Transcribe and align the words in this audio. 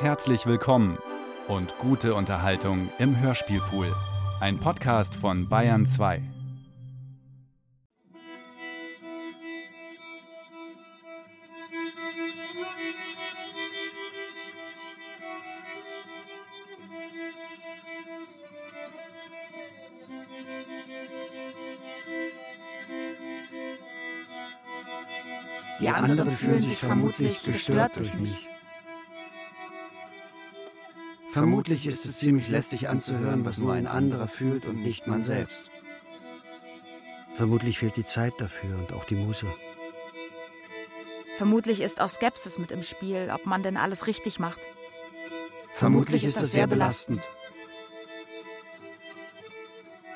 Herzlich 0.00 0.46
willkommen 0.46 0.96
und 1.46 1.76
gute 1.76 2.14
Unterhaltung 2.14 2.88
im 2.98 3.20
Hörspielpool. 3.20 3.94
Ein 4.40 4.58
Podcast 4.58 5.14
von 5.14 5.46
Bayern 5.46 5.84
2. 5.84 6.22
Die 25.82 25.88
anderen 25.90 26.30
fühlen 26.30 26.62
sich 26.62 26.78
vermutlich 26.78 27.42
gestört 27.42 27.96
durch 27.96 28.14
mich. 28.14 28.49
Vermutlich 31.32 31.86
ist 31.86 32.04
es 32.04 32.18
ziemlich 32.18 32.48
lästig 32.48 32.88
anzuhören, 32.88 33.44
was 33.44 33.58
nur 33.58 33.72
ein 33.72 33.86
anderer 33.86 34.26
fühlt 34.26 34.64
und 34.64 34.82
nicht 34.82 35.06
man 35.06 35.22
selbst. 35.22 35.62
Vermutlich 37.34 37.78
fehlt 37.78 37.96
die 37.96 38.06
Zeit 38.06 38.34
dafür 38.38 38.76
und 38.78 38.92
auch 38.92 39.04
die 39.04 39.14
Muße. 39.14 39.46
Vermutlich 41.38 41.80
ist 41.80 42.00
auch 42.00 42.10
Skepsis 42.10 42.58
mit 42.58 42.70
im 42.70 42.82
Spiel, 42.82 43.30
ob 43.32 43.46
man 43.46 43.62
denn 43.62 43.76
alles 43.76 44.06
richtig 44.06 44.40
macht. 44.40 44.60
Vermutlich 45.72 46.24
ist 46.24 46.36
das 46.36 46.52
sehr 46.52 46.66
belastend. 46.66 47.22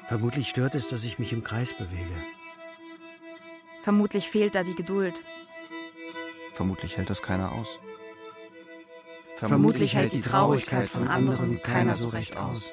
Vermutlich 0.06 0.48
stört 0.48 0.74
es, 0.74 0.88
dass 0.88 1.04
ich 1.04 1.18
mich 1.18 1.32
im 1.32 1.42
Kreis 1.42 1.72
bewege. 1.72 2.14
Vermutlich 3.82 4.28
fehlt 4.28 4.54
da 4.54 4.62
die 4.62 4.74
Geduld. 4.74 5.14
Vermutlich 6.54 6.98
hält 6.98 7.08
das 7.08 7.22
keiner 7.22 7.52
aus. 7.52 7.78
Vermutlich 9.36 9.94
hält 9.94 10.12
die 10.12 10.20
Traurigkeit 10.20 10.88
von 10.88 11.08
anderen 11.08 11.60
keiner 11.62 11.94
so 11.94 12.08
recht 12.08 12.36
aus. 12.36 12.70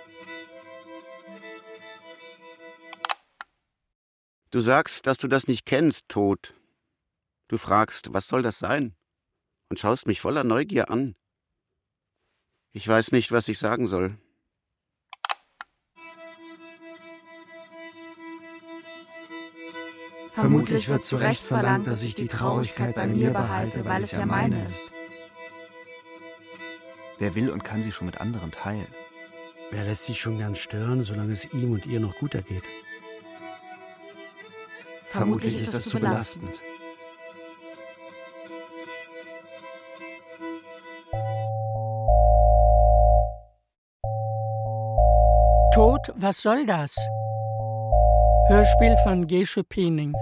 Du 4.51 4.59
sagst, 4.59 5.07
dass 5.07 5.17
du 5.17 5.27
das 5.27 5.47
nicht 5.47 5.65
kennst, 5.65 6.09
Tod. 6.09 6.53
Du 7.47 7.57
fragst, 7.57 8.13
was 8.13 8.27
soll 8.27 8.43
das 8.43 8.59
sein? 8.59 8.95
Und 9.69 9.79
schaust 9.79 10.07
mich 10.07 10.21
voller 10.21 10.43
Neugier 10.43 10.89
an. 10.89 11.15
Ich 12.73 12.87
weiß 12.87 13.11
nicht, 13.11 13.31
was 13.31 13.47
ich 13.47 13.59
sagen 13.59 13.87
soll. 13.87 14.17
Vermutlich 20.31 20.87
wird 20.87 21.05
zu 21.05 21.17
Recht 21.17 21.43
verlangt, 21.43 21.87
dass 21.87 22.03
ich 22.03 22.15
die 22.15 22.27
Traurigkeit 22.27 22.95
bei 22.95 23.05
mir 23.07 23.31
behalte, 23.31 23.85
weil 23.85 24.03
es 24.03 24.11
ja 24.11 24.25
meine 24.25 24.65
ist. 24.65 24.91
Wer 27.21 27.35
will 27.35 27.51
und 27.51 27.63
kann 27.63 27.83
sie 27.83 27.91
schon 27.91 28.07
mit 28.07 28.19
anderen 28.19 28.49
teilen? 28.49 28.87
Wer 29.69 29.83
lässt 29.83 30.05
sich 30.05 30.19
schon 30.19 30.39
gern 30.39 30.55
stören, 30.55 31.03
solange 31.03 31.33
es 31.33 31.53
ihm 31.53 31.71
und 31.71 31.85
ihr 31.85 31.99
noch 31.99 32.15
gut 32.17 32.33
ergeht? 32.33 32.63
Vermutlich 35.05 35.55
ist 35.57 35.71
das 35.71 35.83
zu 35.83 35.99
belastend. 35.99 36.49
Tod, 45.75 46.11
was 46.15 46.41
soll 46.41 46.65
das? 46.65 46.95
Hörspiel 48.47 48.97
von 49.03 49.27
Gesche 49.27 49.63
Piening. 49.63 50.15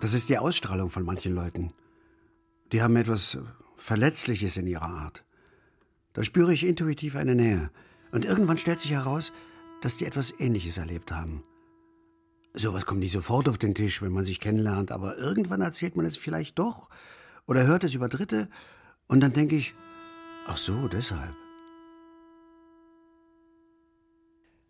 Das 0.00 0.14
ist 0.14 0.28
die 0.28 0.38
Ausstrahlung 0.38 0.90
von 0.90 1.04
manchen 1.04 1.34
Leuten. 1.34 1.72
Die 2.72 2.82
haben 2.82 2.96
etwas 2.96 3.38
Verletzliches 3.76 4.56
in 4.56 4.66
ihrer 4.66 4.88
Art. 4.88 5.24
Da 6.12 6.22
spüre 6.22 6.52
ich 6.52 6.64
intuitiv 6.64 7.16
eine 7.16 7.34
Nähe. 7.34 7.70
Und 8.12 8.24
irgendwann 8.24 8.58
stellt 8.58 8.80
sich 8.80 8.92
heraus, 8.92 9.32
dass 9.82 9.96
die 9.96 10.06
etwas 10.06 10.38
Ähnliches 10.38 10.78
erlebt 10.78 11.12
haben. 11.12 11.42
Sowas 12.54 12.86
kommt 12.86 13.00
nicht 13.00 13.12
sofort 13.12 13.48
auf 13.48 13.58
den 13.58 13.74
Tisch, 13.74 14.00
wenn 14.00 14.12
man 14.12 14.24
sich 14.24 14.40
kennenlernt, 14.40 14.90
aber 14.90 15.18
irgendwann 15.18 15.60
erzählt 15.60 15.96
man 15.96 16.06
es 16.06 16.16
vielleicht 16.16 16.58
doch 16.58 16.88
oder 17.46 17.66
hört 17.66 17.84
es 17.84 17.94
über 17.94 18.08
Dritte 18.08 18.48
und 19.06 19.20
dann 19.20 19.32
denke 19.32 19.56
ich, 19.56 19.74
ach 20.46 20.56
so, 20.56 20.88
deshalb. 20.88 21.34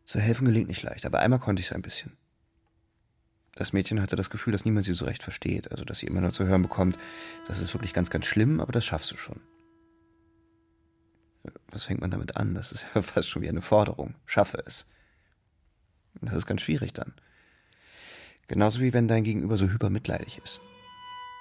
So 0.04 0.18
helfen 0.18 0.46
gelingt 0.46 0.68
nicht 0.68 0.82
leicht, 0.82 1.06
aber 1.06 1.20
einmal 1.20 1.38
konnte 1.38 1.60
ich 1.60 1.66
es 1.66 1.72
ein 1.72 1.82
bisschen. 1.82 2.16
Das 3.58 3.72
Mädchen 3.72 4.00
hatte 4.00 4.14
das 4.14 4.30
Gefühl, 4.30 4.52
dass 4.52 4.64
niemand 4.64 4.86
sie 4.86 4.92
so 4.92 5.04
recht 5.04 5.24
versteht, 5.24 5.72
also 5.72 5.84
dass 5.84 5.98
sie 5.98 6.06
immer 6.06 6.20
nur 6.20 6.32
zu 6.32 6.46
hören 6.46 6.62
bekommt, 6.62 6.96
das 7.48 7.58
ist 7.58 7.74
wirklich 7.74 7.92
ganz, 7.92 8.08
ganz 8.08 8.24
schlimm, 8.24 8.60
aber 8.60 8.70
das 8.70 8.84
schaffst 8.84 9.10
du 9.10 9.16
schon. 9.16 9.40
Was 11.72 11.82
fängt 11.82 12.00
man 12.00 12.12
damit 12.12 12.36
an? 12.36 12.54
Das 12.54 12.70
ist 12.70 12.86
ja 12.94 13.02
fast 13.02 13.28
schon 13.28 13.42
wie 13.42 13.48
eine 13.48 13.60
Forderung. 13.60 14.14
Schaffe 14.26 14.62
es. 14.64 14.86
Das 16.20 16.34
ist 16.34 16.46
ganz 16.46 16.60
schwierig 16.60 16.92
dann. 16.92 17.14
Genauso 18.46 18.78
wie 18.78 18.92
wenn 18.92 19.08
dein 19.08 19.24
Gegenüber 19.24 19.56
so 19.56 19.68
hypermitleidig 19.68 20.38
ist. 20.38 20.60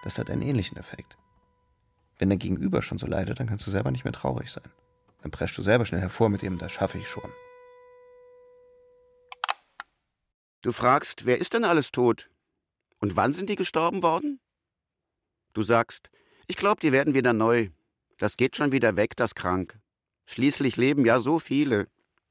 Das 0.03 0.17
hat 0.17 0.31
einen 0.31 0.41
ähnlichen 0.41 0.77
Effekt. 0.77 1.17
Wenn 2.17 2.29
dein 2.29 2.39
Gegenüber 2.39 2.81
schon 2.81 2.97
so 2.97 3.05
leidet, 3.05 3.39
dann 3.39 3.47
kannst 3.47 3.67
du 3.67 3.69
selber 3.69 3.91
nicht 3.91 4.05
mehr 4.05 4.13
traurig 4.13 4.49
sein. 4.49 4.71
Dann 5.21 5.29
preschst 5.29 5.55
du 5.55 5.61
selber 5.61 5.85
schnell 5.85 6.01
hervor 6.01 6.29
mit 6.29 6.41
dem, 6.41 6.57
das 6.57 6.71
schaffe 6.71 6.97
ich 6.97 7.07
schon. 7.07 7.29
Du 10.61 10.71
fragst, 10.71 11.25
wer 11.25 11.37
ist 11.37 11.53
denn 11.53 11.63
alles 11.63 11.91
tot? 11.91 12.29
Und 12.99 13.15
wann 13.15 13.31
sind 13.31 13.49
die 13.49 13.55
gestorben 13.55 14.01
worden? 14.01 14.39
Du 15.53 15.61
sagst, 15.61 16.09
ich 16.47 16.57
glaube, 16.57 16.79
die 16.81 16.91
werden 16.91 17.13
wieder 17.13 17.33
neu. 17.33 17.69
Das 18.17 18.37
geht 18.37 18.55
schon 18.55 18.71
wieder 18.71 18.95
weg, 18.95 19.15
das 19.15 19.35
Krank. 19.35 19.79
Schließlich 20.25 20.75
leben 20.75 21.05
ja 21.05 21.19
so 21.19 21.39
viele. 21.39 21.87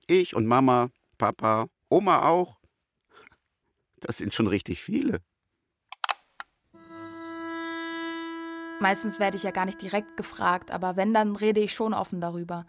Ich 0.08 0.34
und 0.34 0.46
Mama, 0.46 0.90
Papa, 1.18 1.68
Oma 1.88 2.28
auch. 2.28 2.58
Das 4.00 4.18
sind 4.18 4.34
schon 4.34 4.48
richtig 4.48 4.82
viele. 4.82 5.20
Meistens 8.80 9.20
werde 9.20 9.36
ich 9.36 9.44
ja 9.44 9.52
gar 9.52 9.64
nicht 9.64 9.80
direkt 9.80 10.16
gefragt, 10.16 10.70
aber 10.70 10.96
wenn, 10.96 11.14
dann 11.14 11.36
rede 11.36 11.60
ich 11.60 11.72
schon 11.72 11.94
offen 11.94 12.20
darüber. 12.20 12.66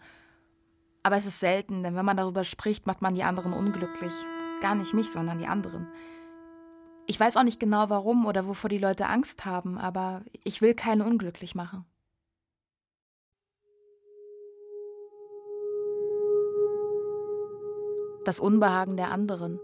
Aber 1.02 1.16
es 1.16 1.26
ist 1.26 1.40
selten, 1.40 1.82
denn 1.82 1.96
wenn 1.96 2.04
man 2.04 2.16
darüber 2.16 2.44
spricht, 2.44 2.86
macht 2.86 3.02
man 3.02 3.14
die 3.14 3.24
anderen 3.24 3.52
unglücklich. 3.52 4.12
Gar 4.60 4.74
nicht 4.74 4.94
mich, 4.94 5.10
sondern 5.10 5.38
die 5.38 5.46
anderen. 5.46 5.86
Ich 7.06 7.18
weiß 7.18 7.36
auch 7.36 7.42
nicht 7.42 7.60
genau 7.60 7.88
warum 7.88 8.26
oder 8.26 8.46
wovor 8.46 8.68
die 8.68 8.78
Leute 8.78 9.06
Angst 9.06 9.46
haben, 9.46 9.78
aber 9.78 10.22
ich 10.44 10.60
will 10.60 10.74
keinen 10.74 11.00
unglücklich 11.00 11.54
machen. 11.54 11.86
Das 18.24 18.40
Unbehagen 18.40 18.96
der 18.96 19.10
anderen. 19.10 19.58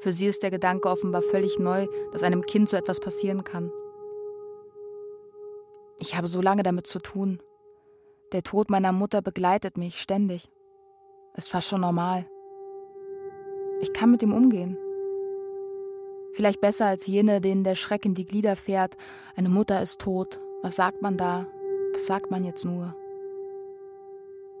Für 0.00 0.12
sie 0.12 0.26
ist 0.26 0.42
der 0.42 0.50
Gedanke 0.50 0.88
offenbar 0.88 1.22
völlig 1.22 1.58
neu, 1.58 1.86
dass 2.12 2.22
einem 2.22 2.42
Kind 2.42 2.68
so 2.68 2.76
etwas 2.76 3.00
passieren 3.00 3.42
kann. 3.42 3.72
Ich 5.98 6.16
habe 6.16 6.26
so 6.26 6.40
lange 6.40 6.62
damit 6.62 6.86
zu 6.86 6.98
tun. 6.98 7.40
Der 8.32 8.42
Tod 8.42 8.70
meiner 8.70 8.92
Mutter 8.92 9.22
begleitet 9.22 9.76
mich 9.76 10.00
ständig. 10.00 10.50
Ist 11.34 11.50
fast 11.50 11.68
schon 11.68 11.80
normal. 11.80 12.26
Ich 13.82 13.92
kann 13.92 14.12
mit 14.12 14.22
ihm 14.22 14.32
umgehen. 14.32 14.78
Vielleicht 16.34 16.60
besser 16.60 16.86
als 16.86 17.08
jene, 17.08 17.40
denen 17.40 17.64
der 17.64 17.74
Schreck 17.74 18.04
in 18.04 18.14
die 18.14 18.24
Glieder 18.24 18.54
fährt. 18.54 18.96
Eine 19.34 19.48
Mutter 19.48 19.82
ist 19.82 20.00
tot. 20.00 20.40
Was 20.62 20.76
sagt 20.76 21.02
man 21.02 21.16
da? 21.16 21.48
Was 21.92 22.06
sagt 22.06 22.30
man 22.30 22.44
jetzt 22.44 22.64
nur? 22.64 22.94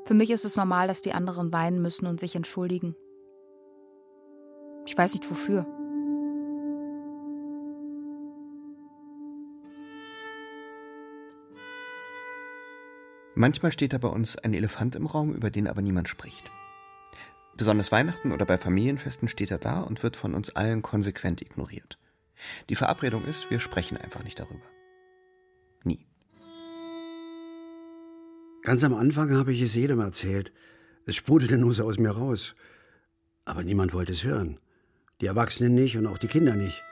Für 0.04 0.14
mich 0.14 0.30
ist 0.30 0.44
es 0.44 0.56
normal, 0.56 0.88
dass 0.88 1.02
die 1.02 1.12
anderen 1.12 1.52
weinen 1.52 1.80
müssen 1.80 2.06
und 2.06 2.18
sich 2.18 2.34
entschuldigen. 2.34 2.96
Ich 4.86 4.98
weiß 4.98 5.14
nicht 5.14 5.30
wofür. 5.30 5.64
Manchmal 13.36 13.70
steht 13.70 13.92
da 13.92 13.98
bei 13.98 14.08
uns 14.08 14.36
ein 14.36 14.52
Elefant 14.52 14.96
im 14.96 15.06
Raum, 15.06 15.32
über 15.32 15.50
den 15.50 15.68
aber 15.68 15.80
niemand 15.80 16.08
spricht. 16.08 16.50
Besonders 17.62 17.92
Weihnachten 17.92 18.32
oder 18.32 18.44
bei 18.44 18.58
Familienfesten 18.58 19.28
steht 19.28 19.52
er 19.52 19.58
da 19.58 19.82
und 19.82 20.02
wird 20.02 20.16
von 20.16 20.34
uns 20.34 20.50
allen 20.50 20.82
konsequent 20.82 21.42
ignoriert. 21.42 21.96
Die 22.68 22.74
Verabredung 22.74 23.24
ist, 23.24 23.52
wir 23.52 23.60
sprechen 23.60 23.96
einfach 23.96 24.24
nicht 24.24 24.40
darüber. 24.40 24.66
Nie. 25.84 26.04
Ganz 28.64 28.82
am 28.82 28.94
Anfang 28.94 29.32
habe 29.36 29.52
ich 29.52 29.62
es 29.62 29.76
jedem 29.76 30.00
erzählt. 30.00 30.52
Es 31.06 31.14
sprudelte 31.14 31.56
nur 31.56 31.72
so 31.72 31.84
aus 31.84 32.00
mir 32.00 32.10
raus. 32.10 32.56
Aber 33.44 33.62
niemand 33.62 33.94
wollte 33.94 34.10
es 34.10 34.24
hören. 34.24 34.58
Die 35.20 35.26
Erwachsenen 35.26 35.76
nicht 35.76 35.96
und 35.96 36.08
auch 36.08 36.18
die 36.18 36.26
Kinder 36.26 36.56
nicht. 36.56 36.82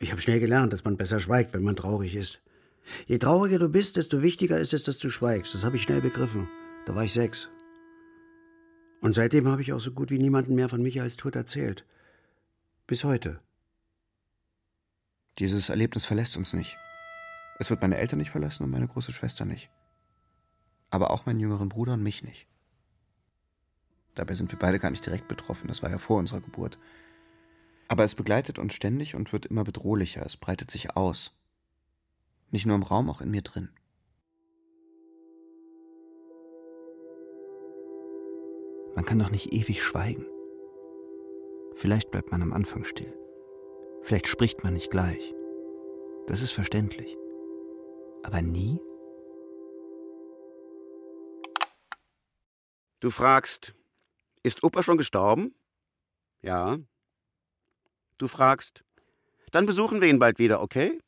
Ich 0.00 0.10
habe 0.10 0.20
schnell 0.20 0.40
gelernt, 0.40 0.72
dass 0.72 0.82
man 0.82 0.96
besser 0.96 1.20
schweigt, 1.20 1.54
wenn 1.54 1.62
man 1.62 1.76
traurig 1.76 2.16
ist. 2.16 2.40
Je 3.06 3.18
trauriger 3.18 3.60
du 3.60 3.68
bist, 3.68 3.96
desto 3.96 4.22
wichtiger 4.22 4.58
ist 4.58 4.74
es, 4.74 4.82
dass 4.82 4.98
du 4.98 5.08
schweigst. 5.08 5.54
Das 5.54 5.64
habe 5.64 5.76
ich 5.76 5.82
schnell 5.82 6.00
begriffen. 6.00 6.48
Da 6.84 6.96
war 6.96 7.04
ich 7.04 7.12
sechs. 7.12 7.48
Und 9.00 9.14
seitdem 9.14 9.46
habe 9.48 9.62
ich 9.62 9.72
auch 9.72 9.80
so 9.80 9.92
gut 9.92 10.10
wie 10.10 10.18
niemanden 10.18 10.54
mehr 10.54 10.68
von 10.68 10.82
Michaels 10.82 11.16
Tod 11.16 11.36
erzählt. 11.36 11.84
Bis 12.86 13.04
heute. 13.04 13.40
Dieses 15.38 15.68
Erlebnis 15.68 16.04
verlässt 16.04 16.36
uns 16.36 16.52
nicht. 16.52 16.76
Es 17.60 17.70
wird 17.70 17.80
meine 17.80 17.96
Eltern 17.96 18.18
nicht 18.18 18.30
verlassen 18.30 18.64
und 18.64 18.70
meine 18.70 18.88
große 18.88 19.12
Schwester 19.12 19.44
nicht. 19.44 19.70
Aber 20.90 21.10
auch 21.10 21.26
meinen 21.26 21.40
jüngeren 21.40 21.68
Bruder 21.68 21.94
und 21.94 22.02
mich 22.02 22.22
nicht. 22.22 22.46
Dabei 24.14 24.34
sind 24.34 24.50
wir 24.50 24.58
beide 24.58 24.80
gar 24.80 24.90
nicht 24.90 25.06
direkt 25.06 25.28
betroffen, 25.28 25.68
das 25.68 25.82
war 25.82 25.90
ja 25.90 25.98
vor 25.98 26.18
unserer 26.18 26.40
Geburt. 26.40 26.78
Aber 27.86 28.04
es 28.04 28.16
begleitet 28.16 28.58
uns 28.58 28.74
ständig 28.74 29.14
und 29.14 29.32
wird 29.32 29.46
immer 29.46 29.64
bedrohlicher, 29.64 30.26
es 30.26 30.36
breitet 30.36 30.70
sich 30.70 30.96
aus. 30.96 31.36
Nicht 32.50 32.66
nur 32.66 32.74
im 32.74 32.82
Raum, 32.82 33.08
auch 33.10 33.20
in 33.20 33.30
mir 33.30 33.42
drin. 33.42 33.70
Man 38.98 39.04
kann 39.04 39.20
doch 39.20 39.30
nicht 39.30 39.52
ewig 39.52 39.80
schweigen. 39.80 40.26
Vielleicht 41.76 42.10
bleibt 42.10 42.32
man 42.32 42.42
am 42.42 42.52
Anfang 42.52 42.82
still. 42.82 43.16
Vielleicht 44.02 44.26
spricht 44.26 44.64
man 44.64 44.72
nicht 44.72 44.90
gleich. 44.90 45.36
Das 46.26 46.42
ist 46.42 46.50
verständlich. 46.50 47.16
Aber 48.24 48.42
nie? 48.42 48.80
Du 52.98 53.10
fragst, 53.10 53.72
ist 54.42 54.64
Opa 54.64 54.82
schon 54.82 54.98
gestorben? 54.98 55.54
Ja. 56.42 56.78
Du 58.18 58.26
fragst, 58.26 58.82
dann 59.52 59.64
besuchen 59.64 60.00
wir 60.00 60.08
ihn 60.08 60.18
bald 60.18 60.40
wieder, 60.40 60.60
okay? 60.60 60.98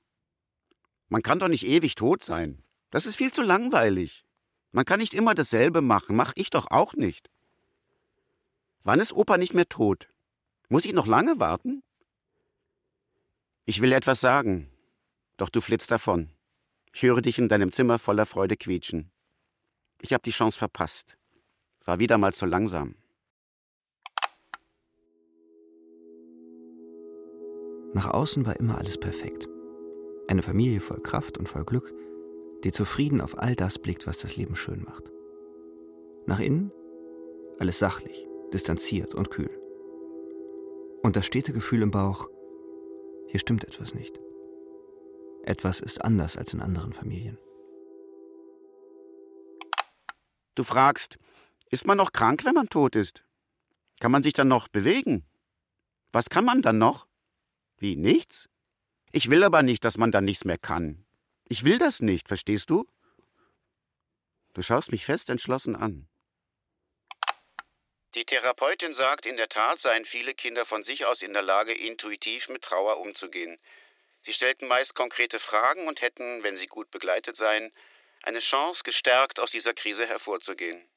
Man 1.08 1.22
kann 1.22 1.40
doch 1.40 1.48
nicht 1.48 1.66
ewig 1.66 1.96
tot 1.96 2.22
sein. 2.22 2.62
Das 2.90 3.06
ist 3.06 3.16
viel 3.16 3.32
zu 3.32 3.42
langweilig. 3.42 4.24
Man 4.70 4.84
kann 4.84 5.00
nicht 5.00 5.12
immer 5.12 5.34
dasselbe 5.34 5.82
machen, 5.82 6.14
mach 6.14 6.34
ich 6.36 6.50
doch 6.50 6.70
auch 6.70 6.94
nicht. 6.94 7.28
Wann 8.82 9.00
ist 9.00 9.12
Opa 9.12 9.36
nicht 9.36 9.54
mehr 9.54 9.68
tot? 9.68 10.08
Muss 10.68 10.84
ich 10.84 10.92
noch 10.92 11.06
lange 11.06 11.38
warten? 11.38 11.82
Ich 13.66 13.80
will 13.82 13.92
etwas 13.92 14.20
sagen, 14.20 14.70
doch 15.36 15.48
du 15.48 15.60
flitzt 15.60 15.90
davon. 15.90 16.30
Ich 16.92 17.02
höre 17.02 17.20
dich 17.20 17.38
in 17.38 17.48
deinem 17.48 17.72
Zimmer 17.72 17.98
voller 17.98 18.26
Freude 18.26 18.56
quietschen. 18.56 19.10
Ich 20.00 20.12
habe 20.12 20.22
die 20.22 20.30
Chance 20.30 20.58
verpasst. 20.58 21.16
War 21.84 21.98
wieder 21.98 22.18
mal 22.18 22.32
zu 22.32 22.46
langsam. 22.46 22.94
Nach 27.92 28.08
außen 28.08 28.46
war 28.46 28.58
immer 28.58 28.78
alles 28.78 28.98
perfekt. 28.98 29.48
Eine 30.28 30.42
Familie 30.42 30.80
voll 30.80 31.00
Kraft 31.00 31.38
und 31.38 31.48
voll 31.48 31.64
Glück, 31.64 31.92
die 32.64 32.72
zufrieden 32.72 33.20
auf 33.20 33.36
all 33.36 33.56
das 33.56 33.78
blickt, 33.78 34.06
was 34.06 34.18
das 34.18 34.36
Leben 34.36 34.54
schön 34.54 34.84
macht. 34.84 35.10
Nach 36.26 36.38
innen 36.38 36.72
alles 37.58 37.78
sachlich, 37.78 38.26
distanziert 38.52 39.14
und 39.14 39.30
kühl. 39.30 39.50
Und 41.02 41.16
das 41.16 41.26
stete 41.26 41.52
Gefühl 41.52 41.82
im 41.82 41.90
Bauch, 41.90 42.28
hier 43.28 43.40
stimmt 43.40 43.64
etwas 43.64 43.94
nicht. 43.94 44.18
Etwas 45.44 45.80
ist 45.80 46.04
anders 46.04 46.36
als 46.36 46.52
in 46.52 46.60
anderen 46.60 46.92
Familien. 46.92 47.38
Du 50.54 50.64
fragst, 50.64 51.16
ist 51.70 51.86
man 51.86 51.96
noch 51.96 52.12
krank, 52.12 52.44
wenn 52.44 52.54
man 52.54 52.68
tot 52.68 52.96
ist? 52.96 53.24
Kann 54.00 54.12
man 54.12 54.22
sich 54.22 54.32
dann 54.32 54.48
noch 54.48 54.68
bewegen? 54.68 55.24
Was 56.12 56.28
kann 56.28 56.44
man 56.44 56.60
dann 56.60 56.78
noch? 56.78 57.06
Wie, 57.78 57.96
nichts? 57.96 58.48
Ich 59.12 59.30
will 59.30 59.42
aber 59.44 59.62
nicht, 59.62 59.84
dass 59.84 59.96
man 59.96 60.12
dann 60.12 60.24
nichts 60.24 60.44
mehr 60.44 60.58
kann. 60.58 61.06
Ich 61.48 61.64
will 61.64 61.78
das 61.78 62.00
nicht, 62.00 62.28
verstehst 62.28 62.68
du? 62.68 62.86
Du 64.52 64.62
schaust 64.62 64.92
mich 64.92 65.04
fest 65.04 65.30
entschlossen 65.30 65.76
an. 65.76 66.09
Die 68.14 68.24
Therapeutin 68.24 68.92
sagt, 68.92 69.24
in 69.24 69.36
der 69.36 69.48
Tat 69.48 69.80
seien 69.80 70.04
viele 70.04 70.34
Kinder 70.34 70.66
von 70.66 70.82
sich 70.82 71.06
aus 71.06 71.22
in 71.22 71.32
der 71.32 71.42
Lage, 71.42 71.72
intuitiv 71.72 72.48
mit 72.48 72.62
Trauer 72.62 72.98
umzugehen. 72.98 73.60
Sie 74.22 74.32
stellten 74.32 74.66
meist 74.66 74.96
konkrete 74.96 75.38
Fragen 75.38 75.86
und 75.86 76.02
hätten, 76.02 76.42
wenn 76.42 76.56
sie 76.56 76.66
gut 76.66 76.90
begleitet 76.90 77.36
seien, 77.36 77.72
eine 78.22 78.40
Chance, 78.40 78.82
gestärkt 78.82 79.38
aus 79.38 79.52
dieser 79.52 79.74
Krise 79.74 80.06
hervorzugehen. 80.06 80.90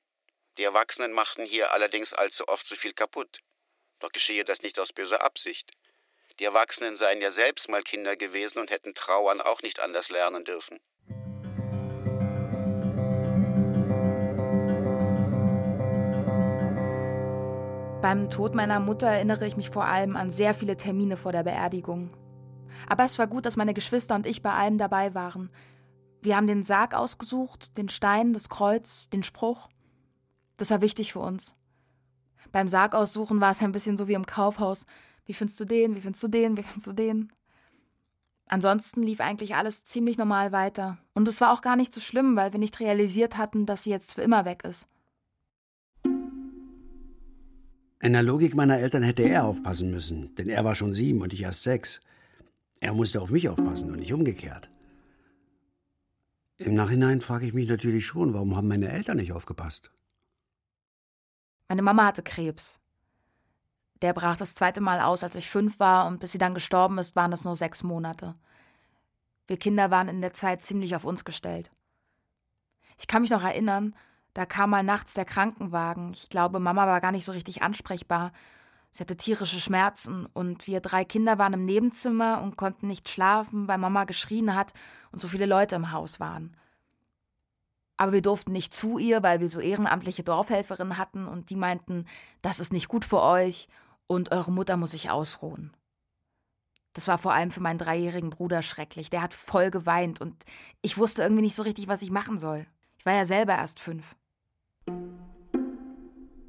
Die 0.58 0.64
Erwachsenen 0.64 1.14
machten 1.14 1.46
hier 1.46 1.72
allerdings 1.72 2.14
allzu 2.14 2.48
oft 2.48 2.66
zu 2.66 2.76
viel 2.76 2.94
kaputt. 2.94 3.42
Doch 4.00 4.12
geschehe 4.12 4.44
das 4.44 4.64
nicht 4.64 4.80
aus 4.80 4.92
böser 4.92 5.22
Absicht. 5.22 5.72
Die 6.40 6.46
Erwachsenen 6.46 6.96
seien 6.96 7.22
ja 7.22 7.30
selbst 7.30 7.70
mal 7.70 7.84
Kinder 7.84 8.16
gewesen 8.16 8.58
und 8.58 8.72
hätten 8.72 8.96
Trauern 8.96 9.40
auch 9.40 9.62
nicht 9.62 9.80
anders 9.80 10.10
lernen 10.10 10.46
dürfen. 10.46 10.80
Beim 18.04 18.30
Tod 18.30 18.54
meiner 18.54 18.82
Mutter 18.82 19.08
erinnere 19.08 19.48
ich 19.48 19.56
mich 19.56 19.70
vor 19.70 19.86
allem 19.86 20.18
an 20.18 20.30
sehr 20.30 20.54
viele 20.54 20.76
Termine 20.76 21.16
vor 21.16 21.32
der 21.32 21.44
Beerdigung. 21.44 22.10
Aber 22.86 23.06
es 23.06 23.18
war 23.18 23.28
gut, 23.28 23.46
dass 23.46 23.56
meine 23.56 23.74
Geschwister 23.74 24.14
und 24.14 24.28
ich 24.28 24.42
bei 24.42 24.52
allem 24.52 24.78
dabei 24.78 25.14
waren. 25.14 25.50
Wir 26.22 26.36
haben 26.36 26.46
den 26.46 26.64
Sarg 26.64 26.96
ausgesucht, 26.96 27.78
den 27.78 27.88
Stein, 27.88 28.34
das 28.34 28.50
Kreuz, 28.50 29.08
den 29.08 29.24
Spruch. 29.24 29.70
Das 30.58 30.70
war 30.70 30.82
wichtig 30.82 31.14
für 31.14 31.20
uns. 31.20 31.56
Beim 32.52 32.68
Sarg 32.68 32.94
aussuchen 32.94 33.40
war 33.40 33.52
es 33.52 33.62
ein 33.62 33.72
bisschen 33.72 33.96
so 33.96 34.10
wie 34.10 34.16
im 34.16 34.26
Kaufhaus. 34.26 34.86
Wie 35.26 35.34
findest 35.34 35.62
du 35.62 35.64
den? 35.64 35.96
Wie 35.96 36.02
findest 36.02 36.24
du 36.24 36.28
den? 36.28 36.58
Wie 36.58 36.64
findest 36.64 36.88
du 36.88 36.92
den? 36.92 37.32
Ansonsten 38.48 39.02
lief 39.02 39.22
eigentlich 39.22 39.56
alles 39.56 39.86
ziemlich 39.86 40.18
normal 40.18 40.52
weiter. 40.52 40.98
Und 41.14 41.26
es 41.30 41.40
war 41.40 41.54
auch 41.54 41.62
gar 41.62 41.78
nicht 41.78 41.94
so 41.94 42.02
schlimm, 42.02 42.36
weil 42.36 42.52
wir 42.52 42.60
nicht 42.60 42.82
realisiert 42.82 43.38
hatten, 43.38 43.66
dass 43.66 43.84
sie 43.84 43.92
jetzt 43.92 44.14
für 44.14 44.24
immer 44.24 44.44
weg 44.44 44.66
ist. 44.66 44.90
In 48.04 48.12
der 48.12 48.22
Logik 48.22 48.54
meiner 48.54 48.80
Eltern 48.80 49.02
hätte 49.02 49.24
er 49.24 49.46
aufpassen 49.46 49.90
müssen, 49.90 50.36
denn 50.36 50.50
er 50.50 50.66
war 50.66 50.76
schon 50.76 50.94
sieben 50.94 51.22
und 51.22 51.32
ich 51.32 51.44
erst 51.44 51.64
sechs. 51.64 52.02
Er 52.82 52.94
musste 52.94 53.22
auf 53.22 53.30
mich 53.30 53.48
aufpassen 53.48 53.90
und 53.92 54.00
nicht 54.00 54.12
umgekehrt. 54.12 54.70
Im 56.58 56.74
Nachhinein 56.74 57.22
frage 57.22 57.46
ich 57.46 57.54
mich 57.54 57.70
natürlich 57.70 58.06
schon, 58.06 58.34
warum 58.34 58.58
haben 58.58 58.68
meine 58.68 58.90
Eltern 58.90 59.16
nicht 59.16 59.32
aufgepasst? 59.32 59.90
Meine 61.70 61.82
Mama 61.82 62.08
hatte 62.08 62.24
Krebs. 62.24 62.78
Der 64.02 64.12
brach 64.12 64.36
das 64.36 64.54
zweite 64.54 64.82
Mal 64.82 65.00
aus, 65.00 65.24
als 65.24 65.36
ich 65.36 65.50
fünf 65.50 65.80
war, 65.80 66.06
und 66.08 66.20
bis 66.20 66.34
sie 66.34 66.38
dann 66.38 66.54
gestorben 66.54 66.98
ist, 66.98 67.16
waren 67.16 67.32
es 67.32 67.46
nur 67.46 67.56
sechs 67.56 67.84
Monate. 67.84 68.34
Wir 69.48 69.56
Kinder 69.56 69.92
waren 69.92 70.10
in 70.10 70.20
der 70.20 70.34
Zeit 70.34 70.62
ziemlich 70.62 70.94
auf 70.98 71.06
uns 71.06 71.24
gestellt. 71.24 71.72
Ich 73.00 73.08
kann 73.08 73.22
mich 73.22 73.32
noch 73.32 73.46
erinnern, 73.46 73.96
da 74.34 74.46
kam 74.46 74.72
mal 74.72 74.84
nachts 74.84 75.14
der 75.14 75.26
Krankenwagen. 75.26 76.12
Ich 76.14 76.30
glaube, 76.30 76.60
Mama 76.60 76.88
war 76.88 77.02
gar 77.02 77.12
nicht 77.12 77.26
so 77.26 77.32
richtig 77.32 77.62
ansprechbar. 77.62 78.32
Sie 78.92 79.02
hatte 79.02 79.18
tierische 79.18 79.60
Schmerzen 79.60 80.28
und 80.34 80.68
wir 80.68 80.80
drei 80.80 81.04
Kinder 81.04 81.40
waren 81.40 81.54
im 81.54 81.66
Nebenzimmer 81.66 82.42
und 82.42 82.58
konnten 82.58 82.88
nicht 82.88 83.10
schlafen, 83.10 83.68
weil 83.68 83.78
Mama 83.80 84.04
geschrien 84.04 84.56
hat 84.56 84.74
und 85.12 85.20
so 85.20 85.28
viele 85.28 85.48
Leute 85.48 85.76
im 85.76 85.92
Haus 85.92 86.20
waren. 86.20 86.56
Aber 87.98 88.12
wir 88.12 88.22
durften 88.22 88.52
nicht 88.52 88.74
zu 88.74 88.98
ihr, 88.98 89.24
weil 89.24 89.40
wir 89.40 89.50
so 89.50 89.60
ehrenamtliche 89.60 90.24
Dorfhelferinnen 90.24 90.98
hatten 90.98 91.28
und 91.28 91.50
die 91.50 91.56
meinten, 91.56 92.06
das 92.42 92.60
ist 92.60 92.74
nicht 92.74 92.88
gut 92.88 93.06
für 93.06 93.22
euch 93.22 93.68
und 94.08 94.32
eure 94.32 94.52
Mutter 94.52 94.78
muss 94.78 94.92
sich 94.92 95.10
ausruhen. 95.10 95.76
Das 96.94 97.08
war 97.08 97.18
vor 97.18 97.34
allem 97.34 97.50
für 97.50 97.62
meinen 97.62 97.80
dreijährigen 97.80 98.30
Bruder 98.30 98.62
schrecklich. 98.62 99.10
Der 99.10 99.22
hat 99.22 99.34
voll 99.34 99.72
geweint 99.72 100.22
und 100.22 100.44
ich 100.82 100.98
wusste 100.98 101.24
irgendwie 101.24 101.42
nicht 101.42 101.56
so 101.56 101.64
richtig, 101.64 101.88
was 101.88 102.04
ich 102.04 102.12
machen 102.12 102.38
soll. 102.38 102.68
Ich 103.00 103.06
war 103.06 103.14
ja 103.14 103.26
selber 103.26 103.56
erst 103.56 103.80
fünf. 103.80 104.16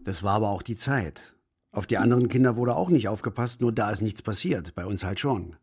Das 0.04 0.22
war 0.22 0.34
aber 0.34 0.50
auch 0.50 0.62
die 0.62 0.76
Zeit. 0.76 1.34
Auf 1.72 1.86
die 1.86 1.98
anderen 1.98 2.28
Kinder 2.28 2.56
wurde 2.56 2.76
auch 2.76 2.88
nicht 2.88 3.08
aufgepasst, 3.08 3.60
nur 3.60 3.72
da 3.72 3.90
ist 3.90 4.00
nichts 4.00 4.22
passiert. 4.22 4.74
Bei 4.74 4.86
uns 4.86 5.04
halt 5.04 5.18
schon. 5.18 5.56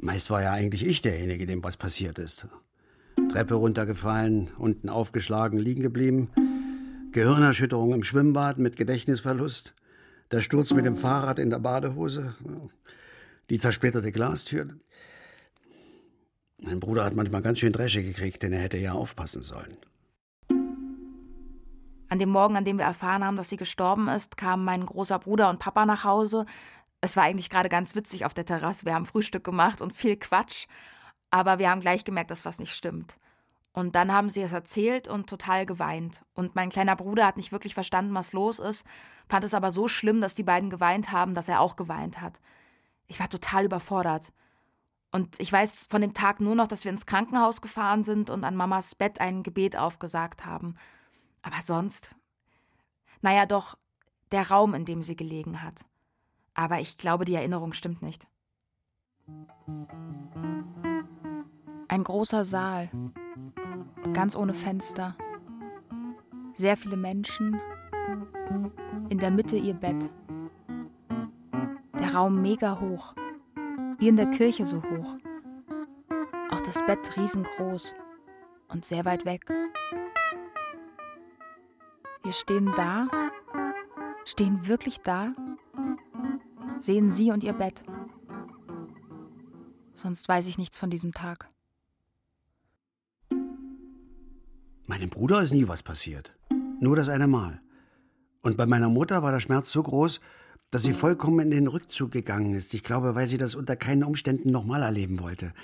Meist 0.00 0.30
war 0.30 0.42
ja 0.42 0.52
eigentlich 0.52 0.84
ich 0.84 1.02
derjenige, 1.02 1.46
dem 1.46 1.62
was 1.62 1.76
passiert 1.76 2.18
ist. 2.18 2.48
Treppe 3.30 3.54
runtergefallen, 3.54 4.50
unten 4.58 4.88
aufgeschlagen, 4.88 5.58
liegen 5.58 5.82
geblieben. 5.82 6.30
Gehirnerschütterung 7.12 7.92
im 7.92 8.02
Schwimmbad 8.02 8.58
mit 8.58 8.76
Gedächtnisverlust. 8.76 9.74
Der 10.30 10.40
Sturz 10.40 10.72
mit 10.72 10.84
dem 10.84 10.96
Fahrrad 10.96 11.38
in 11.38 11.50
der 11.50 11.58
Badehose. 11.58 12.34
Die 13.50 13.58
zersplitterte 13.58 14.12
Glastür. 14.12 14.68
Mein 16.58 16.80
Bruder 16.80 17.04
hat 17.04 17.14
manchmal 17.14 17.42
ganz 17.42 17.60
schön 17.60 17.72
Dresche 17.72 18.02
gekriegt, 18.02 18.42
denn 18.42 18.52
er 18.52 18.60
hätte 18.62 18.78
ja 18.78 18.92
aufpassen 18.92 19.42
sollen. 19.42 19.76
An 22.08 22.18
dem 22.18 22.30
Morgen, 22.30 22.56
an 22.56 22.64
dem 22.64 22.78
wir 22.78 22.86
erfahren 22.86 23.24
haben, 23.24 23.36
dass 23.36 23.50
sie 23.50 23.56
gestorben 23.56 24.08
ist, 24.08 24.36
kamen 24.36 24.64
mein 24.64 24.86
großer 24.86 25.18
Bruder 25.18 25.50
und 25.50 25.58
Papa 25.58 25.84
nach 25.84 26.04
Hause. 26.04 26.46
Es 27.00 27.16
war 27.16 27.24
eigentlich 27.24 27.50
gerade 27.50 27.68
ganz 27.68 27.94
witzig 27.94 28.24
auf 28.24 28.34
der 28.34 28.46
Terrasse. 28.46 28.86
Wir 28.86 28.94
haben 28.94 29.06
Frühstück 29.06 29.44
gemacht 29.44 29.80
und 29.82 29.92
viel 29.92 30.16
Quatsch. 30.16 30.66
Aber 31.30 31.58
wir 31.58 31.70
haben 31.70 31.80
gleich 31.80 32.04
gemerkt, 32.04 32.30
dass 32.30 32.44
was 32.44 32.58
nicht 32.58 32.74
stimmt. 32.74 33.16
Und 33.72 33.94
dann 33.94 34.12
haben 34.12 34.30
sie 34.30 34.42
es 34.42 34.52
erzählt 34.52 35.06
und 35.06 35.28
total 35.28 35.66
geweint. 35.66 36.24
Und 36.34 36.56
mein 36.56 36.70
kleiner 36.70 36.96
Bruder 36.96 37.26
hat 37.26 37.36
nicht 37.36 37.52
wirklich 37.52 37.74
verstanden, 37.74 38.14
was 38.14 38.32
los 38.32 38.58
ist, 38.58 38.86
fand 39.28 39.44
es 39.44 39.54
aber 39.54 39.70
so 39.70 39.86
schlimm, 39.86 40.20
dass 40.20 40.34
die 40.34 40.42
beiden 40.42 40.70
geweint 40.70 41.12
haben, 41.12 41.34
dass 41.34 41.48
er 41.48 41.60
auch 41.60 41.76
geweint 41.76 42.20
hat. 42.20 42.40
Ich 43.06 43.20
war 43.20 43.28
total 43.28 43.66
überfordert. 43.66 44.32
Und 45.12 45.38
ich 45.40 45.52
weiß 45.52 45.86
von 45.88 46.00
dem 46.00 46.14
Tag 46.14 46.40
nur 46.40 46.54
noch, 46.54 46.66
dass 46.66 46.84
wir 46.84 46.90
ins 46.90 47.06
Krankenhaus 47.06 47.60
gefahren 47.60 48.04
sind 48.04 48.30
und 48.30 48.44
an 48.44 48.56
Mamas 48.56 48.94
Bett 48.94 49.20
ein 49.20 49.42
Gebet 49.42 49.76
aufgesagt 49.76 50.44
haben. 50.44 50.74
Aber 51.42 51.60
sonst. 51.60 52.14
Naja, 53.20 53.46
doch, 53.46 53.76
der 54.32 54.50
Raum, 54.50 54.74
in 54.74 54.84
dem 54.84 55.02
sie 55.02 55.16
gelegen 55.16 55.62
hat. 55.62 55.84
Aber 56.54 56.80
ich 56.80 56.98
glaube, 56.98 57.24
die 57.24 57.34
Erinnerung 57.34 57.72
stimmt 57.72 58.02
nicht. 58.02 58.26
Ein 61.88 62.04
großer 62.04 62.44
Saal, 62.44 62.90
ganz 64.12 64.36
ohne 64.36 64.54
Fenster. 64.54 65.16
Sehr 66.54 66.76
viele 66.76 66.96
Menschen. 66.96 67.60
In 69.08 69.18
der 69.18 69.30
Mitte 69.30 69.56
ihr 69.56 69.74
Bett. 69.74 70.10
Der 71.98 72.14
Raum 72.14 72.42
mega 72.42 72.80
hoch. 72.80 73.14
Wie 73.98 74.08
in 74.08 74.16
der 74.16 74.30
Kirche 74.30 74.66
so 74.66 74.82
hoch. 74.82 75.16
Auch 76.50 76.60
das 76.60 76.84
Bett 76.86 77.16
riesengroß 77.16 77.94
und 78.68 78.84
sehr 78.84 79.04
weit 79.04 79.24
weg. 79.24 79.46
Wir 82.28 82.34
stehen 82.34 82.70
da, 82.76 83.08
stehen 84.26 84.68
wirklich 84.68 84.98
da, 84.98 85.34
sehen 86.78 87.08
sie 87.08 87.30
und 87.30 87.42
ihr 87.42 87.54
Bett. 87.54 87.82
Sonst 89.94 90.28
weiß 90.28 90.46
ich 90.46 90.58
nichts 90.58 90.76
von 90.76 90.90
diesem 90.90 91.12
Tag. 91.12 91.48
Meinem 94.84 95.08
Bruder 95.08 95.40
ist 95.40 95.54
nie 95.54 95.68
was 95.68 95.82
passiert. 95.82 96.36
Nur 96.80 96.96
das 96.96 97.08
eine 97.08 97.28
Mal. 97.28 97.62
Und 98.42 98.58
bei 98.58 98.66
meiner 98.66 98.90
Mutter 98.90 99.22
war 99.22 99.32
der 99.32 99.40
Schmerz 99.40 99.72
so 99.72 99.82
groß, 99.82 100.20
dass 100.70 100.82
sie 100.82 100.92
vollkommen 100.92 101.40
in 101.40 101.50
den 101.50 101.66
Rückzug 101.66 102.10
gegangen 102.10 102.52
ist. 102.52 102.74
Ich 102.74 102.82
glaube, 102.82 103.14
weil 103.14 103.26
sie 103.26 103.38
das 103.38 103.54
unter 103.54 103.74
keinen 103.74 104.04
Umständen 104.04 104.50
nochmal 104.50 104.82
erleben 104.82 105.20
wollte. 105.20 105.54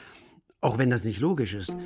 Auch 0.63 0.79
wenn 0.79 0.89
das 0.89 1.05
nicht 1.05 1.21
logisch 1.21 1.53
ist. 1.53 1.77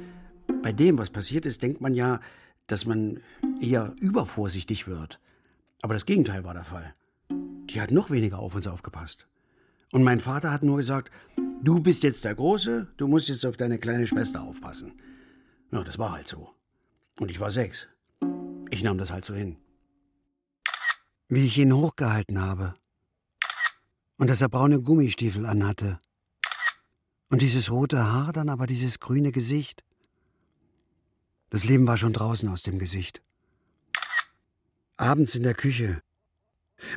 Bei 0.63 0.71
dem, 0.71 0.99
was 0.99 1.11
passiert 1.11 1.47
ist, 1.47 1.65
denkt 1.65 1.81
man 1.81 1.95
ja, 1.95 2.21
dass 2.69 2.87
man 2.87 3.21
eher 3.61 3.95
übervorsichtig 3.99 4.87
wird. 4.87 5.21
Aber 5.83 5.95
das 5.95 6.07
Gegenteil 6.07 6.45
war 6.45 6.55
der 6.55 6.65
Fall. 6.65 6.95
Die 7.31 7.81
hat 7.81 7.91
noch 7.91 8.11
weniger 8.11 8.39
auf 8.39 8.55
uns 8.55 8.67
aufgepasst. 8.67 9.27
Und 9.91 10.05
mein 10.05 10.21
Vater 10.21 10.53
hat 10.53 10.63
nur 10.63 10.77
gesagt, 10.77 11.11
du 11.63 11.81
bist 11.81 12.03
jetzt 12.03 12.25
der 12.25 12.35
Große, 12.35 12.89
du 12.97 13.09
musst 13.09 13.29
jetzt 13.29 13.45
auf 13.47 13.57
deine 13.57 13.79
kleine 13.79 14.07
Schwester 14.07 14.43
aufpassen. 14.43 14.93
Ja, 15.73 15.83
das 15.83 15.99
war 15.99 16.13
halt 16.13 16.29
so. 16.29 16.55
Und 17.19 17.31
ich 17.31 17.41
war 17.41 17.51
sechs. 17.51 17.89
Ich 18.71 18.83
nahm 18.83 18.99
das 18.99 19.11
halt 19.11 19.25
so 19.25 19.35
hin. 19.35 19.57
Wie 21.29 21.47
ich 21.47 21.59
ihn 21.59 21.73
hochgehalten 21.73 22.41
habe. 22.41 22.75
Und 24.19 24.31
dass 24.31 24.41
er 24.41 24.49
braune 24.49 24.81
Gummistiefel 24.81 25.47
anhatte. 25.47 26.01
Und 27.31 27.43
dieses 27.43 27.71
rote 27.71 28.03
Haar, 28.13 28.33
dann 28.33 28.49
aber 28.49 28.67
dieses 28.67 29.01
grüne 29.01 29.33
Gesicht. 29.33 29.85
Das 31.51 31.65
Leben 31.65 31.87
war 31.87 31.97
schon 31.97 32.13
draußen 32.13 32.49
aus 32.49 32.63
dem 32.63 32.79
Gesicht. 32.79 33.23
Abends 34.97 35.35
in 35.35 35.43
der 35.43 35.55
Küche. 35.55 36.03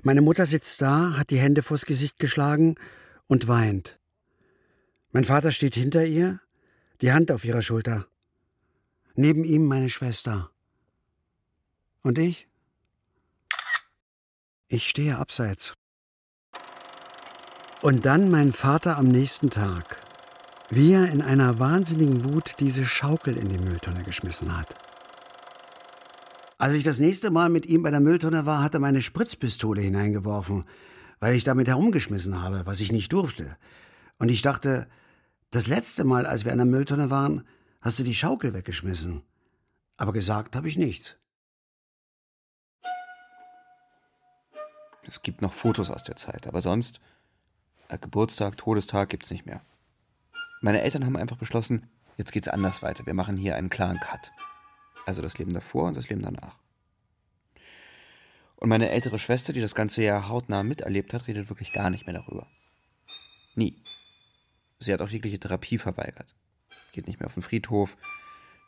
Meine 0.03 0.21
Mutter 0.21 0.45
sitzt 0.45 0.81
da, 0.81 1.17
hat 1.17 1.29
die 1.29 1.39
Hände 1.39 1.61
vors 1.61 1.85
Gesicht 1.85 2.19
geschlagen 2.19 2.75
und 3.27 3.47
weint. 3.47 3.99
Mein 5.11 5.23
Vater 5.23 5.51
steht 5.51 5.75
hinter 5.75 6.05
ihr, 6.05 6.39
die 7.01 7.11
Hand 7.11 7.31
auf 7.31 7.45
ihrer 7.45 7.61
Schulter. 7.61 8.07
Neben 9.15 9.43
ihm 9.43 9.65
meine 9.65 9.89
Schwester. 9.89 10.51
Und 12.01 12.17
ich? 12.17 12.47
Ich 14.67 14.87
stehe 14.87 15.17
abseits. 15.17 15.75
Und 17.81 18.05
dann 18.05 18.29
mein 18.29 18.53
Vater 18.53 18.97
am 18.97 19.07
nächsten 19.07 19.49
Tag, 19.49 20.00
wie 20.71 20.93
er 20.93 21.11
in 21.11 21.21
einer 21.21 21.59
wahnsinnigen 21.59 22.23
Wut 22.23 22.55
diese 22.59 22.85
Schaukel 22.85 23.35
in 23.35 23.49
die 23.49 23.57
Mülltonne 23.57 24.03
geschmissen 24.03 24.57
hat. 24.57 24.73
Als 26.57 26.73
ich 26.75 26.85
das 26.85 26.99
nächste 26.99 27.29
Mal 27.29 27.49
mit 27.49 27.65
ihm 27.65 27.83
bei 27.83 27.91
der 27.91 27.99
Mülltonne 27.99 28.45
war, 28.45 28.63
hat 28.63 28.73
er 28.73 28.79
meine 28.79 29.01
Spritzpistole 29.01 29.81
hineingeworfen, 29.81 30.63
weil 31.19 31.35
ich 31.35 31.43
damit 31.43 31.67
herumgeschmissen 31.67 32.41
habe, 32.41 32.65
was 32.65 32.79
ich 32.79 32.93
nicht 32.93 33.11
durfte. 33.11 33.57
Und 34.17 34.29
ich 34.29 34.41
dachte, 34.41 34.87
das 35.49 35.67
letzte 35.67 36.05
Mal, 36.05 36.25
als 36.25 36.45
wir 36.45 36.53
an 36.53 36.59
der 36.59 36.67
Mülltonne 36.67 37.09
waren, 37.09 37.43
hast 37.81 37.99
du 37.99 38.03
die 38.03 38.15
Schaukel 38.15 38.53
weggeschmissen. 38.53 39.23
Aber 39.97 40.13
gesagt 40.13 40.55
habe 40.55 40.69
ich 40.69 40.77
nichts. 40.77 41.15
Es 45.03 45.21
gibt 45.21 45.41
noch 45.41 45.51
Fotos 45.51 45.89
aus 45.89 46.03
der 46.03 46.15
Zeit, 46.15 46.47
aber 46.47 46.61
sonst 46.61 47.01
äh, 47.89 47.97
Geburtstag, 47.97 48.55
Todestag 48.55 49.09
gibt's 49.09 49.31
nicht 49.31 49.45
mehr. 49.45 49.61
Meine 50.61 50.81
Eltern 50.81 51.05
haben 51.05 51.17
einfach 51.17 51.37
beschlossen, 51.37 51.89
jetzt 52.17 52.31
geht's 52.31 52.47
anders 52.47 52.83
weiter. 52.83 53.07
Wir 53.07 53.15
machen 53.15 53.35
hier 53.35 53.55
einen 53.55 53.69
klaren 53.69 53.99
Cut. 53.99 54.31
Also 55.07 55.23
das 55.23 55.39
Leben 55.39 55.53
davor 55.53 55.87
und 55.87 55.97
das 55.97 56.07
Leben 56.07 56.21
danach. 56.21 56.59
Und 58.57 58.69
meine 58.69 58.91
ältere 58.91 59.17
Schwester, 59.17 59.53
die 59.53 59.61
das 59.61 59.73
ganze 59.73 60.03
Jahr 60.03 60.29
hautnah 60.29 60.61
miterlebt 60.61 61.15
hat, 61.15 61.27
redet 61.27 61.49
wirklich 61.49 61.73
gar 61.73 61.89
nicht 61.89 62.05
mehr 62.05 62.13
darüber. 62.13 62.45
Nie. 63.55 63.81
Sie 64.79 64.93
hat 64.93 65.01
auch 65.01 65.09
jegliche 65.09 65.39
Therapie 65.39 65.79
verweigert. 65.79 66.35
Geht 66.91 67.07
nicht 67.07 67.19
mehr 67.19 67.25
auf 67.27 67.33
den 67.33 67.41
Friedhof, 67.43 67.97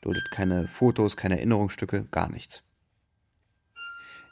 duldet 0.02 0.32
keine 0.32 0.68
Fotos, 0.68 1.16
keine 1.16 1.38
Erinnerungsstücke, 1.38 2.06
gar 2.06 2.30
nichts. 2.30 2.64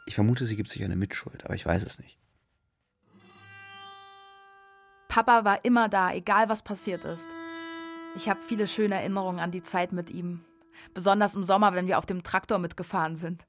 Ich 0.07 0.15
vermute, 0.15 0.47
sie 0.47 0.55
gibt 0.55 0.69
sich 0.69 0.83
eine 0.83 0.95
Mitschuld, 0.95 1.45
aber 1.45 1.53
ich 1.53 1.65
weiß 1.65 1.83
es 1.83 1.99
nicht. 1.99 2.17
Papa 5.09 5.43
war 5.45 5.63
immer 5.63 5.89
da, 5.89 6.11
egal 6.11 6.49
was 6.49 6.63
passiert 6.63 7.05
ist. 7.05 7.27
Ich 8.15 8.27
habe 8.27 8.41
viele 8.41 8.67
schöne 8.67 8.95
Erinnerungen 8.95 9.39
an 9.39 9.51
die 9.51 9.63
Zeit 9.63 9.93
mit 9.93 10.11
ihm. 10.11 10.43
Besonders 10.93 11.35
im 11.35 11.45
Sommer, 11.45 11.73
wenn 11.73 11.87
wir 11.87 11.97
auf 11.97 12.05
dem 12.05 12.23
Traktor 12.23 12.59
mitgefahren 12.59 13.15
sind. 13.15 13.45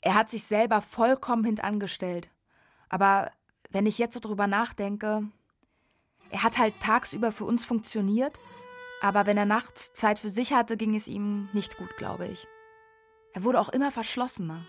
Er 0.00 0.14
hat 0.14 0.30
sich 0.30 0.44
selber 0.44 0.80
vollkommen 0.80 1.44
hintangestellt. 1.44 2.30
Aber 2.88 3.30
wenn 3.70 3.86
ich 3.86 3.98
jetzt 3.98 4.14
so 4.14 4.20
drüber 4.20 4.46
nachdenke, 4.46 5.22
er 6.30 6.42
hat 6.42 6.58
halt 6.58 6.78
tagsüber 6.80 7.32
für 7.32 7.44
uns 7.44 7.64
funktioniert, 7.64 8.38
aber 9.00 9.26
wenn 9.26 9.38
er 9.38 9.46
nachts 9.46 9.92
Zeit 9.92 10.18
für 10.18 10.30
sich 10.30 10.52
hatte, 10.52 10.76
ging 10.76 10.94
es 10.94 11.08
ihm 11.08 11.48
nicht 11.52 11.76
gut, 11.78 11.96
glaube 11.96 12.26
ich. 12.26 12.46
Er 13.32 13.44
wurde 13.44 13.60
auch 13.60 13.68
immer 13.68 13.90
verschlossener. 13.90 14.60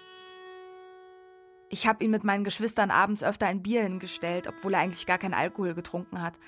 Ich 1.69 1.87
habe 1.87 2.03
ihn 2.03 2.11
mit 2.11 2.23
meinen 2.23 2.43
Geschwistern 2.43 2.91
abends 2.91 3.23
öfter 3.23 3.47
ein 3.47 3.61
Bier 3.61 3.83
hingestellt, 3.83 4.47
obwohl 4.47 4.73
er 4.73 4.79
eigentlich 4.79 5.05
gar 5.05 5.17
keinen 5.17 5.33
Alkohol 5.33 5.73
getrunken 5.73 6.21
hat. 6.21 6.39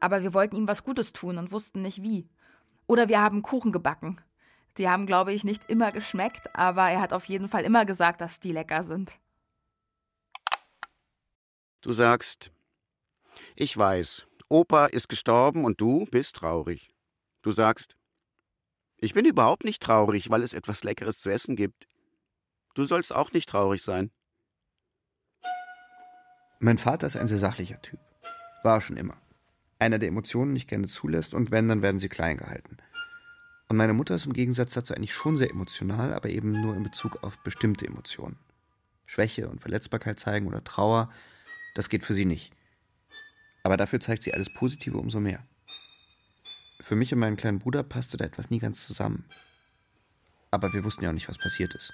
Aber 0.00 0.22
wir 0.22 0.34
wollten 0.34 0.56
ihm 0.56 0.68
was 0.68 0.84
Gutes 0.84 1.12
tun 1.12 1.38
und 1.38 1.52
wussten 1.52 1.82
nicht 1.82 2.02
wie. 2.02 2.28
Oder 2.86 3.08
wir 3.08 3.20
haben 3.20 3.42
Kuchen 3.42 3.72
gebacken. 3.72 4.20
Die 4.76 4.88
haben, 4.88 5.06
glaube 5.06 5.32
ich, 5.32 5.44
nicht 5.44 5.68
immer 5.68 5.92
geschmeckt, 5.92 6.54
aber 6.54 6.88
er 6.88 7.00
hat 7.00 7.12
auf 7.12 7.24
jeden 7.24 7.48
Fall 7.48 7.64
immer 7.64 7.84
gesagt, 7.84 8.20
dass 8.20 8.40
die 8.40 8.52
lecker 8.52 8.82
sind. 8.82 9.18
Du 11.80 11.92
sagst, 11.92 12.50
ich 13.56 13.76
weiß, 13.76 14.26
Opa 14.48 14.86
ist 14.86 15.08
gestorben 15.08 15.64
und 15.64 15.80
du 15.80 16.06
bist 16.06 16.36
traurig. 16.36 16.94
Du 17.42 17.52
sagst, 17.52 17.96
ich 18.96 19.14
bin 19.14 19.24
überhaupt 19.24 19.64
nicht 19.64 19.82
traurig, 19.82 20.30
weil 20.30 20.42
es 20.42 20.54
etwas 20.54 20.82
Leckeres 20.84 21.20
zu 21.20 21.30
essen 21.30 21.54
gibt. 21.54 21.86
Du 22.74 22.84
sollst 22.84 23.14
auch 23.14 23.32
nicht 23.32 23.48
traurig 23.48 23.82
sein. 23.82 24.10
Mein 26.60 26.78
Vater 26.78 27.06
ist 27.06 27.16
ein 27.16 27.28
sehr 27.28 27.38
sachlicher 27.38 27.80
Typ. 27.82 28.00
War 28.62 28.80
schon 28.80 28.96
immer. 28.96 29.16
Einer, 29.78 29.98
der 29.98 30.08
Emotionen 30.08 30.52
nicht 30.52 30.68
gerne 30.68 30.88
zulässt 30.88 31.34
und 31.34 31.50
wenn, 31.50 31.68
dann 31.68 31.82
werden 31.82 31.98
sie 31.98 32.08
klein 32.08 32.36
gehalten. 32.36 32.78
Und 33.68 33.76
meine 33.76 33.92
Mutter 33.92 34.14
ist 34.14 34.26
im 34.26 34.32
Gegensatz 34.32 34.72
dazu 34.72 34.94
eigentlich 34.94 35.14
schon 35.14 35.36
sehr 35.36 35.50
emotional, 35.50 36.14
aber 36.14 36.30
eben 36.30 36.60
nur 36.60 36.74
in 36.74 36.82
Bezug 36.82 37.22
auf 37.22 37.38
bestimmte 37.38 37.86
Emotionen. 37.86 38.38
Schwäche 39.06 39.48
und 39.48 39.60
Verletzbarkeit 39.60 40.18
zeigen 40.18 40.46
oder 40.46 40.64
Trauer, 40.64 41.10
das 41.74 41.88
geht 41.88 42.02
für 42.02 42.14
sie 42.14 42.24
nicht. 42.24 42.52
Aber 43.62 43.76
dafür 43.76 44.00
zeigt 44.00 44.22
sie 44.22 44.34
alles 44.34 44.52
Positive 44.52 44.96
umso 44.96 45.20
mehr. 45.20 45.46
Für 46.80 46.96
mich 46.96 47.12
und 47.12 47.18
meinen 47.18 47.36
kleinen 47.36 47.58
Bruder 47.58 47.82
passte 47.82 48.16
da 48.16 48.24
etwas 48.24 48.50
nie 48.50 48.58
ganz 48.58 48.84
zusammen. 48.86 49.26
Aber 50.50 50.72
wir 50.72 50.84
wussten 50.84 51.04
ja 51.04 51.10
auch 51.10 51.14
nicht, 51.14 51.28
was 51.28 51.38
passiert 51.38 51.74
ist. 51.74 51.92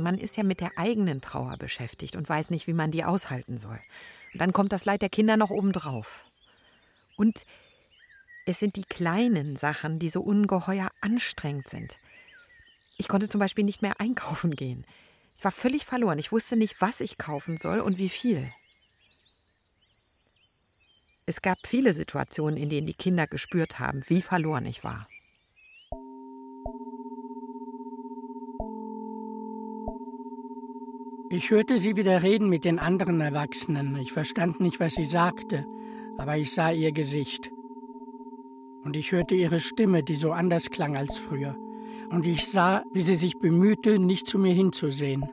Man 0.00 0.18
ist 0.18 0.36
ja 0.36 0.42
mit 0.42 0.60
der 0.60 0.72
eigenen 0.76 1.20
Trauer 1.20 1.56
beschäftigt 1.56 2.16
und 2.16 2.28
weiß 2.28 2.50
nicht, 2.50 2.66
wie 2.66 2.72
man 2.72 2.90
die 2.90 3.04
aushalten 3.04 3.58
soll. 3.58 3.80
Und 4.32 4.40
dann 4.40 4.52
kommt 4.52 4.72
das 4.72 4.84
Leid 4.84 5.02
der 5.02 5.08
Kinder 5.08 5.36
noch 5.36 5.50
obendrauf. 5.50 6.24
Und 7.16 7.44
es 8.46 8.58
sind 8.58 8.76
die 8.76 8.84
kleinen 8.84 9.56
Sachen, 9.56 9.98
die 9.98 10.08
so 10.08 10.20
ungeheuer 10.20 10.90
anstrengend 11.00 11.68
sind. 11.68 11.98
Ich 12.96 13.08
konnte 13.08 13.28
zum 13.28 13.38
Beispiel 13.38 13.64
nicht 13.64 13.82
mehr 13.82 14.00
einkaufen 14.00 14.54
gehen. 14.54 14.84
Ich 15.36 15.44
war 15.44 15.52
völlig 15.52 15.86
verloren. 15.86 16.18
Ich 16.18 16.32
wusste 16.32 16.56
nicht, 16.56 16.80
was 16.80 17.00
ich 17.00 17.16
kaufen 17.16 17.56
soll 17.56 17.80
und 17.80 17.98
wie 17.98 18.08
viel. 18.08 18.52
Es 21.26 21.42
gab 21.42 21.66
viele 21.66 21.94
Situationen, 21.94 22.58
in 22.58 22.68
denen 22.68 22.86
die 22.86 22.94
Kinder 22.94 23.26
gespürt 23.26 23.78
haben, 23.78 24.02
wie 24.08 24.20
verloren 24.20 24.66
ich 24.66 24.82
war. 24.84 25.08
Ich 31.32 31.52
hörte 31.52 31.78
sie 31.78 31.94
wieder 31.94 32.24
reden 32.24 32.48
mit 32.48 32.64
den 32.64 32.80
anderen 32.80 33.20
Erwachsenen. 33.20 33.94
Ich 33.94 34.10
verstand 34.10 34.58
nicht, 34.58 34.80
was 34.80 34.94
sie 34.94 35.04
sagte, 35.04 35.64
aber 36.18 36.36
ich 36.36 36.52
sah 36.52 36.72
ihr 36.72 36.90
Gesicht. 36.90 37.52
Und 38.82 38.96
ich 38.96 39.12
hörte 39.12 39.36
ihre 39.36 39.60
Stimme, 39.60 40.02
die 40.02 40.16
so 40.16 40.32
anders 40.32 40.70
klang 40.70 40.96
als 40.96 41.18
früher. 41.18 41.56
und 42.10 42.26
ich 42.26 42.48
sah, 42.48 42.82
wie 42.92 43.02
sie 43.02 43.14
sich 43.14 43.38
bemühte, 43.38 44.00
nicht 44.00 44.26
zu 44.26 44.40
mir 44.40 44.52
hinzusehen. 44.52 45.30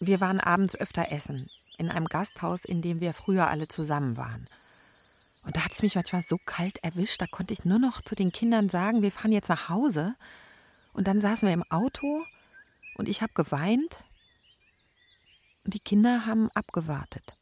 Wir 0.00 0.22
waren 0.22 0.40
abends 0.40 0.80
öfter 0.80 1.12
essen, 1.12 1.46
in 1.76 1.90
einem 1.90 2.06
Gasthaus, 2.06 2.64
in 2.64 2.80
dem 2.80 3.02
wir 3.02 3.12
früher 3.12 3.48
alle 3.48 3.68
zusammen 3.68 4.16
waren. 4.16 4.48
Und 5.44 5.56
da 5.56 5.66
hat 5.66 5.72
es 5.72 5.82
mich 5.82 5.94
manchmal 5.94 6.22
so 6.22 6.38
kalt 6.46 6.82
erwischt, 6.82 7.20
da 7.20 7.26
konnte 7.26 7.52
ich 7.52 7.66
nur 7.66 7.78
noch 7.78 8.00
zu 8.00 8.14
den 8.14 8.32
Kindern 8.32 8.70
sagen, 8.70 9.02
wir 9.02 9.12
fahren 9.12 9.32
jetzt 9.32 9.50
nach 9.50 9.68
Hause. 9.68 10.14
Und 10.96 11.06
dann 11.06 11.18
saßen 11.18 11.46
wir 11.46 11.52
im 11.52 11.62
Auto 11.68 12.24
und 12.96 13.06
ich 13.06 13.20
habe 13.20 13.34
geweint 13.34 14.02
und 15.66 15.74
die 15.74 15.78
Kinder 15.78 16.24
haben 16.24 16.48
abgewartet. 16.54 17.36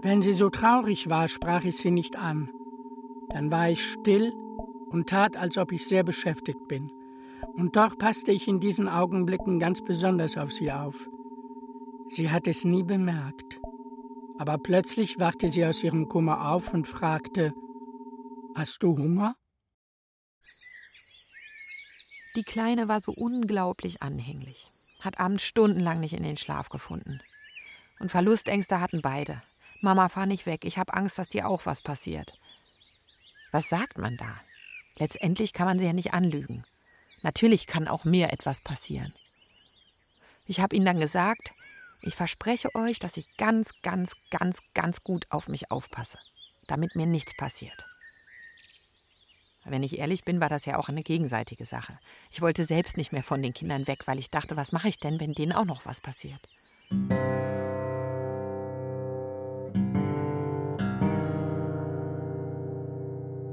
Wenn 0.00 0.22
sie 0.22 0.32
so 0.32 0.48
traurig 0.48 1.10
war, 1.10 1.28
sprach 1.28 1.64
ich 1.64 1.76
sie 1.76 1.90
nicht 1.90 2.16
an. 2.16 2.48
Dann 3.28 3.50
war 3.50 3.68
ich 3.68 3.84
still 3.84 4.32
und 4.88 5.10
tat, 5.10 5.36
als 5.36 5.58
ob 5.58 5.72
ich 5.72 5.86
sehr 5.86 6.02
beschäftigt 6.02 6.66
bin. 6.66 6.90
Und 7.56 7.76
doch 7.76 7.98
passte 7.98 8.32
ich 8.32 8.48
in 8.48 8.58
diesen 8.58 8.88
Augenblicken 8.88 9.58
ganz 9.58 9.82
besonders 9.82 10.38
auf 10.38 10.50
sie 10.50 10.72
auf. 10.72 11.10
Sie 12.08 12.30
hat 12.30 12.46
es 12.46 12.64
nie 12.64 12.84
bemerkt. 12.84 13.60
Aber 14.36 14.58
plötzlich 14.58 15.18
wachte 15.18 15.48
sie 15.48 15.64
aus 15.64 15.82
ihrem 15.82 16.08
Kummer 16.08 16.50
auf 16.50 16.72
und 16.72 16.88
fragte, 16.88 17.52
Hast 18.56 18.82
du 18.82 18.96
Hunger? 18.96 19.36
Die 22.36 22.42
Kleine 22.42 22.88
war 22.88 23.00
so 23.00 23.12
unglaublich 23.12 24.02
anhänglich, 24.02 24.66
hat 25.00 25.20
abends 25.20 25.44
stundenlang 25.44 26.00
nicht 26.00 26.14
in 26.14 26.24
den 26.24 26.36
Schlaf 26.36 26.68
gefunden. 26.68 27.20
Und 28.00 28.10
Verlustängste 28.10 28.80
hatten 28.80 29.02
beide. 29.02 29.42
Mama, 29.80 30.08
fahr 30.08 30.26
nicht 30.26 30.46
weg, 30.46 30.64
ich 30.64 30.78
habe 30.78 30.94
Angst, 30.94 31.18
dass 31.18 31.28
dir 31.28 31.48
auch 31.48 31.66
was 31.66 31.80
passiert. 31.80 32.38
Was 33.52 33.68
sagt 33.68 33.98
man 33.98 34.16
da? 34.16 34.40
Letztendlich 34.98 35.52
kann 35.52 35.66
man 35.66 35.78
sie 35.78 35.86
ja 35.86 35.92
nicht 35.92 36.12
anlügen. 36.12 36.64
Natürlich 37.22 37.66
kann 37.66 37.86
auch 37.86 38.04
mir 38.04 38.32
etwas 38.32 38.62
passieren. 38.64 39.12
Ich 40.46 40.60
habe 40.60 40.74
ihnen 40.74 40.86
dann 40.86 41.00
gesagt, 41.00 41.52
ich 42.06 42.16
verspreche 42.16 42.74
euch, 42.74 42.98
dass 42.98 43.16
ich 43.16 43.36
ganz, 43.38 43.70
ganz, 43.82 44.14
ganz, 44.30 44.60
ganz 44.74 45.02
gut 45.02 45.26
auf 45.30 45.48
mich 45.48 45.70
aufpasse, 45.70 46.18
damit 46.66 46.96
mir 46.96 47.06
nichts 47.06 47.34
passiert. 47.34 47.86
Wenn 49.64 49.82
ich 49.82 49.98
ehrlich 49.98 50.24
bin, 50.24 50.40
war 50.40 50.50
das 50.50 50.66
ja 50.66 50.78
auch 50.78 50.90
eine 50.90 51.02
gegenseitige 51.02 51.64
Sache. 51.64 51.98
Ich 52.30 52.42
wollte 52.42 52.66
selbst 52.66 52.98
nicht 52.98 53.12
mehr 53.12 53.22
von 53.22 53.40
den 53.40 53.54
Kindern 53.54 53.86
weg, 53.86 54.06
weil 54.06 54.18
ich 54.18 54.30
dachte, 54.30 54.58
was 54.58 54.72
mache 54.72 54.88
ich 54.88 54.98
denn, 54.98 55.18
wenn 55.18 55.32
denen 55.32 55.52
auch 55.52 55.64
noch 55.64 55.86
was 55.86 56.02
passiert? 56.02 56.46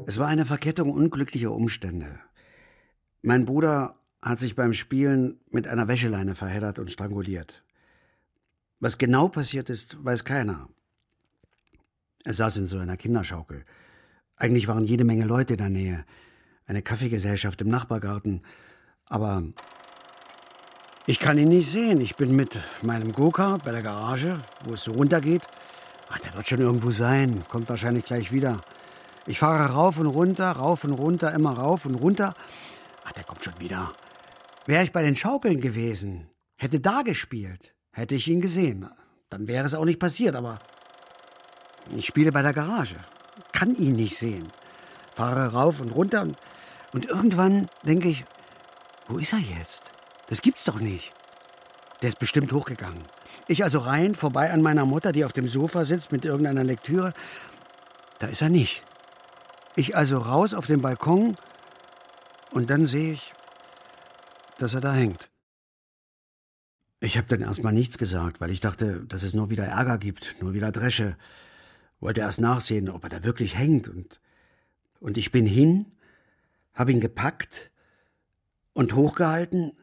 Es 0.06 0.20
war 0.20 0.28
eine 0.28 0.46
Verkettung 0.46 0.92
unglücklicher 0.92 1.54
Umstände. 1.54 2.20
Mein 3.22 3.46
Bruder 3.46 3.96
hat 4.22 4.40
sich 4.40 4.58
beim 4.58 4.74
Spielen 4.74 5.40
mit 5.50 5.70
einer 5.70 5.88
Wäscheleine 5.88 6.36
verheddert 6.36 6.80
und 6.80 6.92
stranguliert. 6.92 7.64
Was 8.82 8.98
genau 8.98 9.30
passiert 9.30 9.70
ist, 9.70 10.04
weiß 10.04 10.26
keiner. 10.26 10.68
Er 12.24 12.34
saß 12.34 12.58
in 12.58 12.68
so 12.68 12.80
einer 12.80 12.98
Kinderschaukel. 12.98 13.64
Eigentlich 14.36 14.68
waren 14.68 14.86
jede 14.86 15.04
Menge 15.04 15.26
Leute 15.26 15.54
in 15.54 15.60
der 15.60 15.70
Nähe. 15.70 16.06
Eine 16.66 16.82
Kaffeegesellschaft 16.82 17.62
im 17.62 17.70
Nachbargarten. 17.70 18.42
Aber 19.06 19.44
ich 21.06 21.20
kann 21.20 21.38
ihn 21.38 21.50
nicht 21.50 21.70
sehen. 21.70 22.02
Ich 22.02 22.16
bin 22.16 22.36
mit 22.36 22.60
meinem 22.82 23.12
Go-Kart 23.12 23.64
bei 23.64 23.72
der 23.72 23.84
Garage, 23.84 24.42
wo 24.66 24.74
es 24.74 24.84
so 24.84 24.94
runtergeht. 24.94 25.44
Ach, 26.10 26.20
der 26.20 26.34
wird 26.34 26.48
schon 26.48 26.62
irgendwo 26.62 26.90
sein. 26.90 27.44
Kommt 27.50 27.70
wahrscheinlich 27.70 28.06
gleich 28.06 28.32
wieder. 28.32 28.62
Ich 29.28 29.38
fahre 29.38 29.74
rauf 29.74 30.00
und 30.00 30.08
runter, 30.08 30.52
rauf 30.54 30.84
und 30.86 30.94
runter, 30.94 31.32
immer 31.34 31.54
rauf 31.54 31.86
und 31.86 31.94
runter. 31.94 32.34
Ach, 33.06 33.12
der 33.12 33.26
kommt 33.26 33.44
schon 33.44 33.60
wieder. 33.60 33.94
Wäre 34.66 34.84
ich 34.84 34.92
bei 34.92 35.04
den 35.04 35.16
Schaukeln 35.16 35.62
gewesen, 35.62 36.30
hätte 36.56 36.80
da 36.80 37.04
gespielt, 37.04 37.76
hätte 37.92 38.16
ich 38.16 38.28
ihn 38.28 38.42
gesehen. 38.42 38.90
Dann 39.30 39.48
wäre 39.48 39.66
es 39.66 39.74
auch 39.74 39.86
nicht 39.86 40.00
passiert, 40.00 40.36
aber 40.36 40.60
ich 41.96 42.06
spiele 42.06 42.32
bei 42.32 42.42
der 42.42 42.54
Garage, 42.54 42.98
kann 43.52 43.76
ihn 43.76 43.94
nicht 43.94 44.18
sehen. 44.18 44.48
Fahre 45.14 45.54
rauf 45.54 45.82
und 45.82 45.92
runter 45.92 46.22
und, 46.22 46.38
und 46.94 47.06
irgendwann 47.06 47.68
denke 47.84 48.10
ich, 48.10 48.24
wo 49.08 49.18
ist 49.18 49.34
er 49.34 49.40
jetzt? 49.40 49.92
Das 50.30 50.42
gibt's 50.42 50.66
doch 50.66 50.80
nicht. 50.80 51.12
Der 52.02 52.10
ist 52.10 52.20
bestimmt 52.20 52.52
hochgegangen. 52.52 53.04
Ich 53.48 53.64
also 53.64 53.80
rein, 53.80 54.16
vorbei 54.16 54.52
an 54.52 54.62
meiner 54.62 54.86
Mutter, 54.86 55.12
die 55.12 55.26
auf 55.26 55.34
dem 55.34 55.48
Sofa 55.48 55.84
sitzt 55.84 56.12
mit 56.12 56.26
irgendeiner 56.26 56.64
Lektüre. 56.64 57.14
Da 58.20 58.28
ist 58.28 58.42
er 58.42 58.50
nicht. 58.50 58.84
Ich 59.76 59.96
also 59.96 60.18
raus 60.18 60.54
auf 60.54 60.68
den 60.68 60.82
Balkon 60.82 61.36
und 62.52 62.70
dann 62.70 62.86
sehe 62.86 63.14
ich, 63.14 63.34
dass 64.58 64.74
er 64.74 64.82
da 64.82 64.94
hängt. 64.94 65.31
Ich 67.02 67.18
habe 67.18 67.28
dann 67.28 67.42
erstmal 67.42 67.74
nichts 67.74 67.98
gesagt, 67.98 68.40
weil 68.40 68.52
ich 68.52 68.62
dachte, 68.62 69.04
dass 69.08 69.24
es 69.24 69.34
nur 69.34 69.50
wieder 69.50 69.66
Ärger 69.66 69.98
gibt, 69.98 70.36
nur 70.40 70.54
wieder 70.54 70.72
Dresche. 70.72 71.18
Wollte 72.00 72.22
erst 72.22 72.40
nachsehen, 72.40 72.90
ob 72.90 73.04
er 73.04 73.10
da 73.10 73.24
wirklich 73.24 73.58
hängt 73.58 73.90
und 73.90 74.22
und 75.02 75.18
ich 75.18 75.32
bin 75.32 75.48
hin, 75.48 75.88
habe 76.74 76.92
ihn 76.92 77.02
gepackt 77.02 77.72
und 78.74 78.94
hochgehalten 78.94 79.74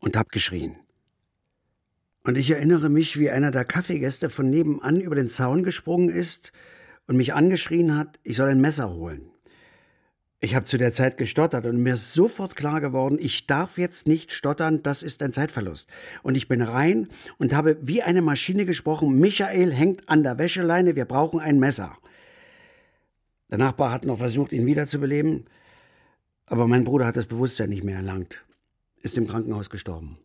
und 0.00 0.16
hab 0.16 0.30
geschrien. 0.30 0.76
Und 2.24 2.36
ich 2.36 2.50
erinnere 2.50 2.88
mich, 2.88 3.18
wie 3.18 3.30
einer 3.30 3.52
der 3.52 3.64
Kaffeegäste 3.64 4.30
von 4.30 4.50
nebenan 4.50 5.00
über 5.00 5.14
den 5.14 5.28
Zaun 5.28 5.62
gesprungen 5.62 6.08
ist 6.08 6.52
und 7.06 7.16
mich 7.16 7.34
angeschrien 7.34 7.96
hat, 7.96 8.18
ich 8.24 8.36
soll 8.36 8.48
ein 8.48 8.60
Messer 8.60 8.90
holen. 8.90 9.30
Ich 10.44 10.54
habe 10.54 10.66
zu 10.66 10.76
der 10.76 10.92
Zeit 10.92 11.16
gestottert 11.16 11.64
und 11.64 11.78
mir 11.78 11.94
ist 11.94 12.12
sofort 12.12 12.54
klar 12.54 12.82
geworden, 12.82 13.16
ich 13.18 13.46
darf 13.46 13.78
jetzt 13.78 14.06
nicht 14.06 14.30
stottern, 14.30 14.82
das 14.82 15.02
ist 15.02 15.22
ein 15.22 15.32
Zeitverlust. 15.32 15.88
Und 16.22 16.36
ich 16.36 16.48
bin 16.48 16.60
rein 16.60 17.08
und 17.38 17.54
habe 17.54 17.78
wie 17.80 18.02
eine 18.02 18.20
Maschine 18.20 18.66
gesprochen, 18.66 19.18
Michael 19.18 19.72
hängt 19.72 20.06
an 20.06 20.22
der 20.22 20.36
Wäscheleine, 20.36 20.96
wir 20.96 21.06
brauchen 21.06 21.40
ein 21.40 21.58
Messer. 21.58 21.96
Der 23.50 23.56
Nachbar 23.56 23.90
hat 23.90 24.04
noch 24.04 24.18
versucht, 24.18 24.52
ihn 24.52 24.66
wiederzubeleben, 24.66 25.46
aber 26.44 26.66
mein 26.66 26.84
Bruder 26.84 27.06
hat 27.06 27.16
das 27.16 27.24
Bewusstsein 27.24 27.70
nicht 27.70 27.82
mehr 27.82 27.96
erlangt, 27.96 28.44
ist 29.00 29.16
im 29.16 29.26
Krankenhaus 29.26 29.70
gestorben. 29.70 30.18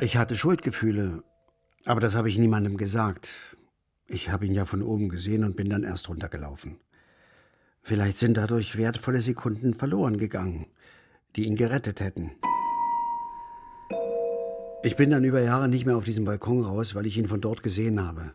Ich 0.00 0.16
hatte 0.16 0.36
Schuldgefühle, 0.36 1.22
aber 1.84 2.00
das 2.00 2.14
habe 2.14 2.30
ich 2.30 2.38
niemandem 2.38 2.78
gesagt. 2.78 3.28
Ich 4.08 4.30
habe 4.30 4.46
ihn 4.46 4.54
ja 4.54 4.64
von 4.64 4.80
oben 4.82 5.10
gesehen 5.10 5.44
und 5.44 5.54
bin 5.54 5.68
dann 5.68 5.82
erst 5.82 6.08
runtergelaufen. 6.08 6.78
Vielleicht 7.86 8.18
sind 8.18 8.36
dadurch 8.36 8.76
wertvolle 8.76 9.20
Sekunden 9.20 9.72
verloren 9.72 10.18
gegangen, 10.18 10.66
die 11.36 11.44
ihn 11.44 11.54
gerettet 11.54 12.00
hätten. 12.00 12.32
Ich 14.82 14.96
bin 14.96 15.08
dann 15.10 15.22
über 15.22 15.40
Jahre 15.40 15.68
nicht 15.68 15.86
mehr 15.86 15.96
auf 15.96 16.04
diesem 16.04 16.24
Balkon 16.24 16.64
raus, 16.64 16.96
weil 16.96 17.06
ich 17.06 17.16
ihn 17.16 17.28
von 17.28 17.40
dort 17.40 17.62
gesehen 17.62 18.04
habe. 18.04 18.34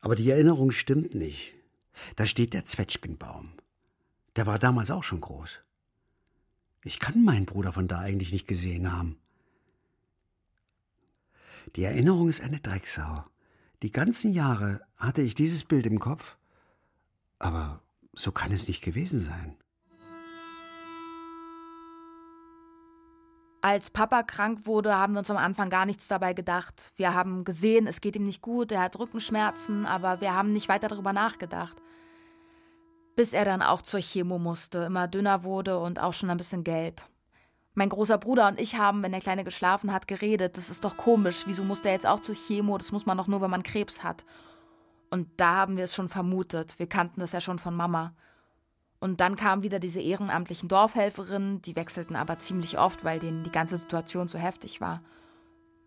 Aber 0.00 0.14
die 0.14 0.28
Erinnerung 0.28 0.72
stimmt 0.72 1.14
nicht. 1.14 1.54
Da 2.16 2.26
steht 2.26 2.52
der 2.52 2.66
Zwetschgenbaum. 2.66 3.50
Der 4.36 4.46
war 4.46 4.58
damals 4.58 4.90
auch 4.90 5.04
schon 5.04 5.22
groß. 5.22 5.60
Ich 6.84 6.98
kann 6.98 7.24
meinen 7.24 7.46
Bruder 7.46 7.72
von 7.72 7.88
da 7.88 8.00
eigentlich 8.00 8.30
nicht 8.30 8.46
gesehen 8.46 8.92
haben. 8.92 9.16
Die 11.76 11.84
Erinnerung 11.84 12.28
ist 12.28 12.42
eine 12.42 12.60
Drecksau. 12.60 13.24
Die 13.82 13.90
ganzen 13.90 14.34
Jahre 14.34 14.82
hatte 14.98 15.22
ich 15.22 15.34
dieses 15.34 15.64
Bild 15.64 15.86
im 15.86 15.98
Kopf, 15.98 16.36
aber 17.38 17.80
so 18.20 18.32
kann 18.32 18.52
es 18.52 18.68
nicht 18.68 18.82
gewesen 18.82 19.24
sein. 19.24 19.56
Als 23.62 23.90
Papa 23.90 24.22
krank 24.22 24.64
wurde, 24.64 24.96
haben 24.96 25.12
wir 25.12 25.18
uns 25.18 25.30
am 25.30 25.36
Anfang 25.36 25.68
gar 25.68 25.84
nichts 25.84 26.08
dabei 26.08 26.32
gedacht. 26.32 26.92
Wir 26.96 27.12
haben 27.12 27.44
gesehen, 27.44 27.86
es 27.86 28.00
geht 28.00 28.16
ihm 28.16 28.24
nicht 28.24 28.40
gut, 28.40 28.72
er 28.72 28.80
hat 28.80 28.98
Rückenschmerzen, 28.98 29.84
aber 29.84 30.22
wir 30.22 30.34
haben 30.34 30.54
nicht 30.54 30.70
weiter 30.70 30.88
darüber 30.88 31.12
nachgedacht. 31.12 31.76
Bis 33.16 33.34
er 33.34 33.44
dann 33.44 33.60
auch 33.60 33.82
zur 33.82 34.00
Chemo 34.00 34.38
musste, 34.38 34.78
immer 34.78 35.08
dünner 35.08 35.42
wurde 35.42 35.78
und 35.78 35.98
auch 35.98 36.14
schon 36.14 36.30
ein 36.30 36.38
bisschen 36.38 36.64
gelb. 36.64 37.02
Mein 37.74 37.90
großer 37.90 38.16
Bruder 38.16 38.48
und 38.48 38.58
ich 38.58 38.76
haben, 38.76 39.02
wenn 39.02 39.12
der 39.12 39.20
Kleine 39.20 39.44
geschlafen 39.44 39.92
hat, 39.92 40.08
geredet. 40.08 40.56
Das 40.56 40.70
ist 40.70 40.84
doch 40.84 40.96
komisch. 40.96 41.42
Wieso 41.46 41.62
muss 41.62 41.82
der 41.82 41.92
jetzt 41.92 42.06
auch 42.06 42.20
zur 42.20 42.34
Chemo? 42.34 42.78
Das 42.78 42.92
muss 42.92 43.06
man 43.06 43.18
doch 43.18 43.26
nur, 43.26 43.42
wenn 43.42 43.50
man 43.50 43.62
Krebs 43.62 44.02
hat. 44.02 44.24
Und 45.10 45.28
da 45.36 45.56
haben 45.56 45.76
wir 45.76 45.84
es 45.84 45.94
schon 45.94 46.08
vermutet. 46.08 46.78
Wir 46.78 46.88
kannten 46.88 47.20
das 47.20 47.32
ja 47.32 47.40
schon 47.40 47.58
von 47.58 47.74
Mama. 47.74 48.14
Und 49.00 49.20
dann 49.20 49.34
kamen 49.34 49.62
wieder 49.62 49.80
diese 49.80 50.00
ehrenamtlichen 50.00 50.68
Dorfhelferinnen, 50.68 51.62
die 51.62 51.74
wechselten 51.74 52.16
aber 52.16 52.38
ziemlich 52.38 52.78
oft, 52.78 53.02
weil 53.02 53.18
denen 53.18 53.42
die 53.42 53.50
ganze 53.50 53.76
Situation 53.76 54.28
zu 54.28 54.38
heftig 54.38 54.80
war. 54.80 55.02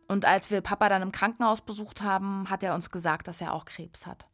Und 0.08 0.26
als 0.26 0.52
wir 0.52 0.62
Papa 0.62 0.90
dann 0.90 1.02
im 1.02 1.12
Krankenhaus 1.12 1.62
besucht 1.62 2.02
haben, 2.02 2.50
hat 2.50 2.64
er 2.64 2.76
uns 2.76 2.90
gesagt, 2.90 3.28
dass 3.28 3.40
er 3.40 3.54
auch 3.54 3.66
Krebs 3.66 4.06
hat. 4.06 4.26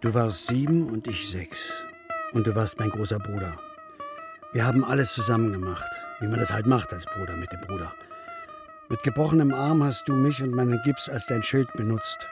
Du 0.00 0.12
warst 0.14 0.46
sieben 0.46 0.88
und 0.88 1.06
ich 1.06 1.28
sechs. 1.30 1.72
Und 2.32 2.46
du 2.46 2.54
warst 2.54 2.78
mein 2.78 2.90
großer 2.90 3.18
Bruder. 3.18 3.58
Wir 4.52 4.66
haben 4.66 4.84
alles 4.84 5.14
zusammen 5.14 5.52
gemacht. 5.52 5.90
Wie 6.20 6.28
man 6.28 6.38
das 6.38 6.52
halt 6.52 6.66
macht 6.66 6.92
als 6.92 7.04
Bruder 7.06 7.36
mit 7.36 7.52
dem 7.52 7.60
Bruder. 7.60 7.92
Mit 8.88 9.02
gebrochenem 9.02 9.52
Arm 9.52 9.82
hast 9.82 10.08
du 10.08 10.14
mich 10.14 10.40
und 10.42 10.52
meinen 10.52 10.80
Gips 10.82 11.08
als 11.08 11.26
dein 11.26 11.42
Schild 11.42 11.72
benutzt. 11.72 12.28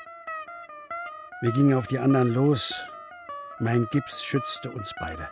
Wir 1.40 1.50
gingen 1.50 1.74
auf 1.74 1.88
die 1.88 1.98
anderen 1.98 2.32
los. 2.32 2.80
Mein 3.58 3.88
Gips 3.90 4.24
schützte 4.24 4.70
uns 4.70 4.94
beide. 5.00 5.28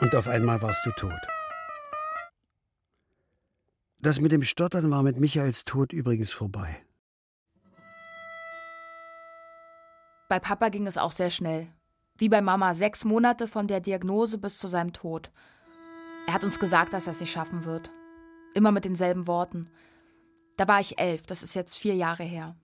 Und 0.00 0.14
auf 0.16 0.26
einmal 0.26 0.60
warst 0.60 0.84
du 0.86 0.90
tot. 0.90 1.28
Das 4.00 4.20
mit 4.20 4.32
dem 4.32 4.42
Stottern 4.42 4.90
war 4.90 5.04
mit 5.04 5.20
Michaels 5.20 5.64
Tod 5.64 5.92
übrigens 5.92 6.32
vorbei. 6.32 6.84
Bei 10.28 10.40
Papa 10.40 10.68
ging 10.68 10.88
es 10.88 10.98
auch 10.98 11.12
sehr 11.12 11.30
schnell. 11.30 11.68
Wie 12.16 12.28
bei 12.28 12.40
Mama, 12.40 12.74
sechs 12.74 13.04
Monate 13.04 13.46
von 13.46 13.68
der 13.68 13.80
Diagnose 13.80 14.36
bis 14.36 14.58
zu 14.58 14.66
seinem 14.66 14.92
Tod. 14.92 15.30
Er 16.26 16.34
hat 16.34 16.44
uns 16.44 16.58
gesagt, 16.58 16.92
dass 16.92 17.06
er 17.06 17.12
es 17.12 17.20
nicht 17.20 17.32
schaffen 17.32 17.64
wird. 17.64 17.92
Immer 18.58 18.72
mit 18.72 18.84
denselben 18.84 19.28
Worten. 19.28 19.70
Da 20.56 20.66
war 20.66 20.80
ich 20.80 20.98
elf, 20.98 21.26
das 21.26 21.44
ist 21.44 21.54
jetzt 21.54 21.78
vier 21.78 21.94
Jahre 21.94 22.24
her. 22.24 22.56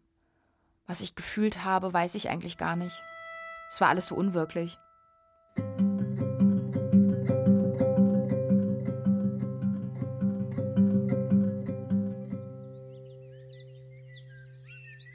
Was 0.88 1.00
ich 1.00 1.14
gefühlt 1.14 1.62
habe, 1.62 1.92
weiß 1.92 2.16
ich 2.16 2.28
eigentlich 2.28 2.59
gar 2.59 2.74
nicht. 2.74 3.00
Es 3.70 3.80
war 3.80 3.90
alles 3.90 4.09
so 4.09 4.16
unwirklich. 4.16 4.76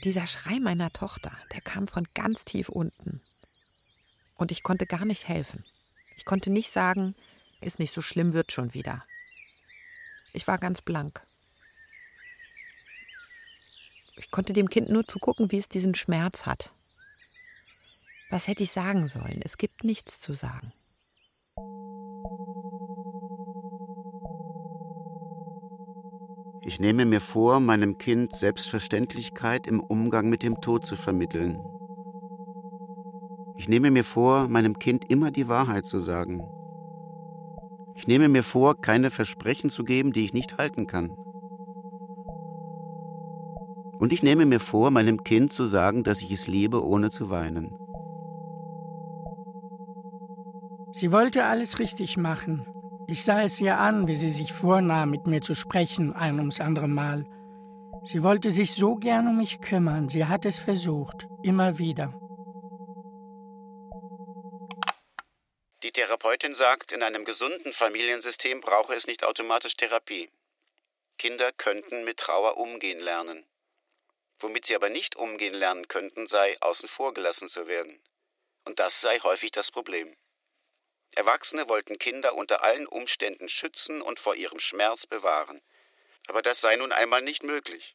Dieser 0.06 0.28
Schrei 0.28 0.62
meiner 0.62 0.92
Tochter, 0.92 1.32
der 1.54 1.60
kam 1.60 1.90
von 1.90 2.08
ganz 2.16 2.46
tief 2.46 2.70
unten. 2.70 3.20
Und 4.36 4.54
ich 4.54 4.64
konnte 4.64 4.86
gar 4.86 5.04
nicht 5.04 5.28
helfen. 5.28 5.66
Ich 6.16 6.24
konnte 6.24 6.50
nicht 6.50 6.72
sagen, 6.72 7.18
ist 7.60 7.80
nicht 7.80 7.94
so 7.94 8.02
schlimm, 8.02 8.32
wird 8.32 8.54
schon 8.54 8.74
wieder. 8.74 9.04
Ich 10.34 10.48
war 10.48 10.58
ganz 10.58 10.82
blank. 10.82 11.26
Ich 14.18 14.32
konnte 14.32 14.54
dem 14.54 14.70
Kind 14.70 14.90
nur 14.90 15.08
zugucken, 15.08 15.52
wie 15.52 15.58
es 15.58 15.70
diesen 15.70 15.96
Schmerz 15.96 16.46
hat. 16.46 16.70
Was 18.30 18.48
hätte 18.48 18.64
ich 18.64 18.72
sagen 18.72 19.08
sollen? 19.08 19.42
Es 19.44 19.58
gibt 19.58 19.84
nichts 19.84 20.20
zu 20.20 20.34
sagen. 20.34 20.72
Ich 26.62 26.80
nehme 26.80 27.06
mir 27.06 27.22
vor, 27.22 27.60
meinem 27.60 27.98
Kind 27.98 28.36
Selbstverständlichkeit 28.36 29.66
im 29.66 29.80
Umgang 29.80 30.30
mit 30.30 30.44
dem 30.44 30.62
Tod 30.62 30.86
zu 30.86 30.96
vermitteln. 30.96 31.60
Ich 33.58 33.68
nehme 33.68 33.90
mir 33.90 34.04
vor, 34.04 34.48
meinem 34.48 34.78
Kind 34.78 35.10
immer 35.10 35.32
die 35.32 35.48
Wahrheit 35.48 35.86
zu 35.86 36.00
sagen. 36.00 36.44
Ich 38.00 38.08
nehme 38.08 38.30
mir 38.30 38.44
vor, 38.44 38.80
keine 38.80 39.12
Versprechen 39.12 39.70
zu 39.70 39.84
geben, 39.84 40.14
die 40.14 40.24
ich 40.24 40.32
nicht 40.32 40.58
halten 40.58 40.88
kann. 40.88 41.10
Und 44.00 44.14
ich 44.14 44.24
nehme 44.24 44.46
mir 44.46 44.62
vor, 44.62 44.90
meinem 44.90 45.26
Kind 45.26 45.52
zu 45.52 45.68
sagen, 45.68 46.06
dass 46.06 46.22
ich 46.22 46.32
es 46.32 46.48
liebe, 46.48 46.88
ohne 46.88 47.10
zu 47.10 47.30
weinen. 47.30 47.74
Sie 50.94 51.12
wollte 51.12 51.44
alles 51.44 51.80
richtig 51.80 52.16
machen. 52.16 52.66
Ich 53.08 53.26
sah 53.26 53.42
es 53.42 53.60
ihr 53.60 53.78
an, 53.78 54.08
wie 54.08 54.16
sie 54.16 54.30
sich 54.30 54.54
vornahm, 54.54 55.10
mit 55.10 55.28
mir 55.28 55.42
zu 55.42 55.54
sprechen, 55.54 56.14
ein 56.14 56.40
ums 56.40 56.62
andere 56.62 56.88
Mal. 56.88 57.26
Sie 58.06 58.24
wollte 58.24 58.50
sich 58.50 58.76
so 58.76 58.96
gern 58.96 59.28
um 59.28 59.36
mich 59.36 59.60
kümmern, 59.60 60.08
sie 60.08 60.24
hat 60.24 60.46
es 60.46 60.58
versucht, 60.58 61.28
immer 61.44 61.80
wieder. 61.80 62.14
Therapeutin 66.20 66.54
sagt, 66.54 66.92
in 66.92 67.02
einem 67.02 67.24
gesunden 67.24 67.72
Familiensystem 67.72 68.60
brauche 68.60 68.94
es 68.94 69.08
nicht 69.08 69.24
automatisch 69.24 69.78
Therapie. 69.78 70.30
Kinder 71.18 71.54
könnten 71.54 72.04
mit 72.04 72.18
Trauer 72.18 72.58
umgehen 72.58 73.00
lernen. 73.00 73.48
Womit 74.40 74.66
sie 74.66 74.76
aber 74.76 74.90
nicht 74.90 75.16
umgehen 75.16 75.54
lernen 75.54 75.88
könnten, 75.88 76.28
sei 76.28 76.58
außen 76.60 76.90
vor 76.90 77.14
gelassen 77.14 77.48
zu 77.48 77.68
werden. 77.68 78.04
Und 78.66 78.80
das 78.80 79.00
sei 79.00 79.20
häufig 79.20 79.52
das 79.52 79.72
Problem. 79.72 80.14
Erwachsene 81.16 81.70
wollten 81.70 81.98
Kinder 81.98 82.36
unter 82.36 82.64
allen 82.64 82.86
Umständen 82.86 83.48
schützen 83.48 84.02
und 84.02 84.20
vor 84.20 84.36
ihrem 84.36 84.60
Schmerz 84.60 85.06
bewahren. 85.06 85.62
Aber 86.28 86.42
das 86.42 86.60
sei 86.60 86.76
nun 86.76 86.92
einmal 86.92 87.22
nicht 87.22 87.44
möglich. 87.44 87.94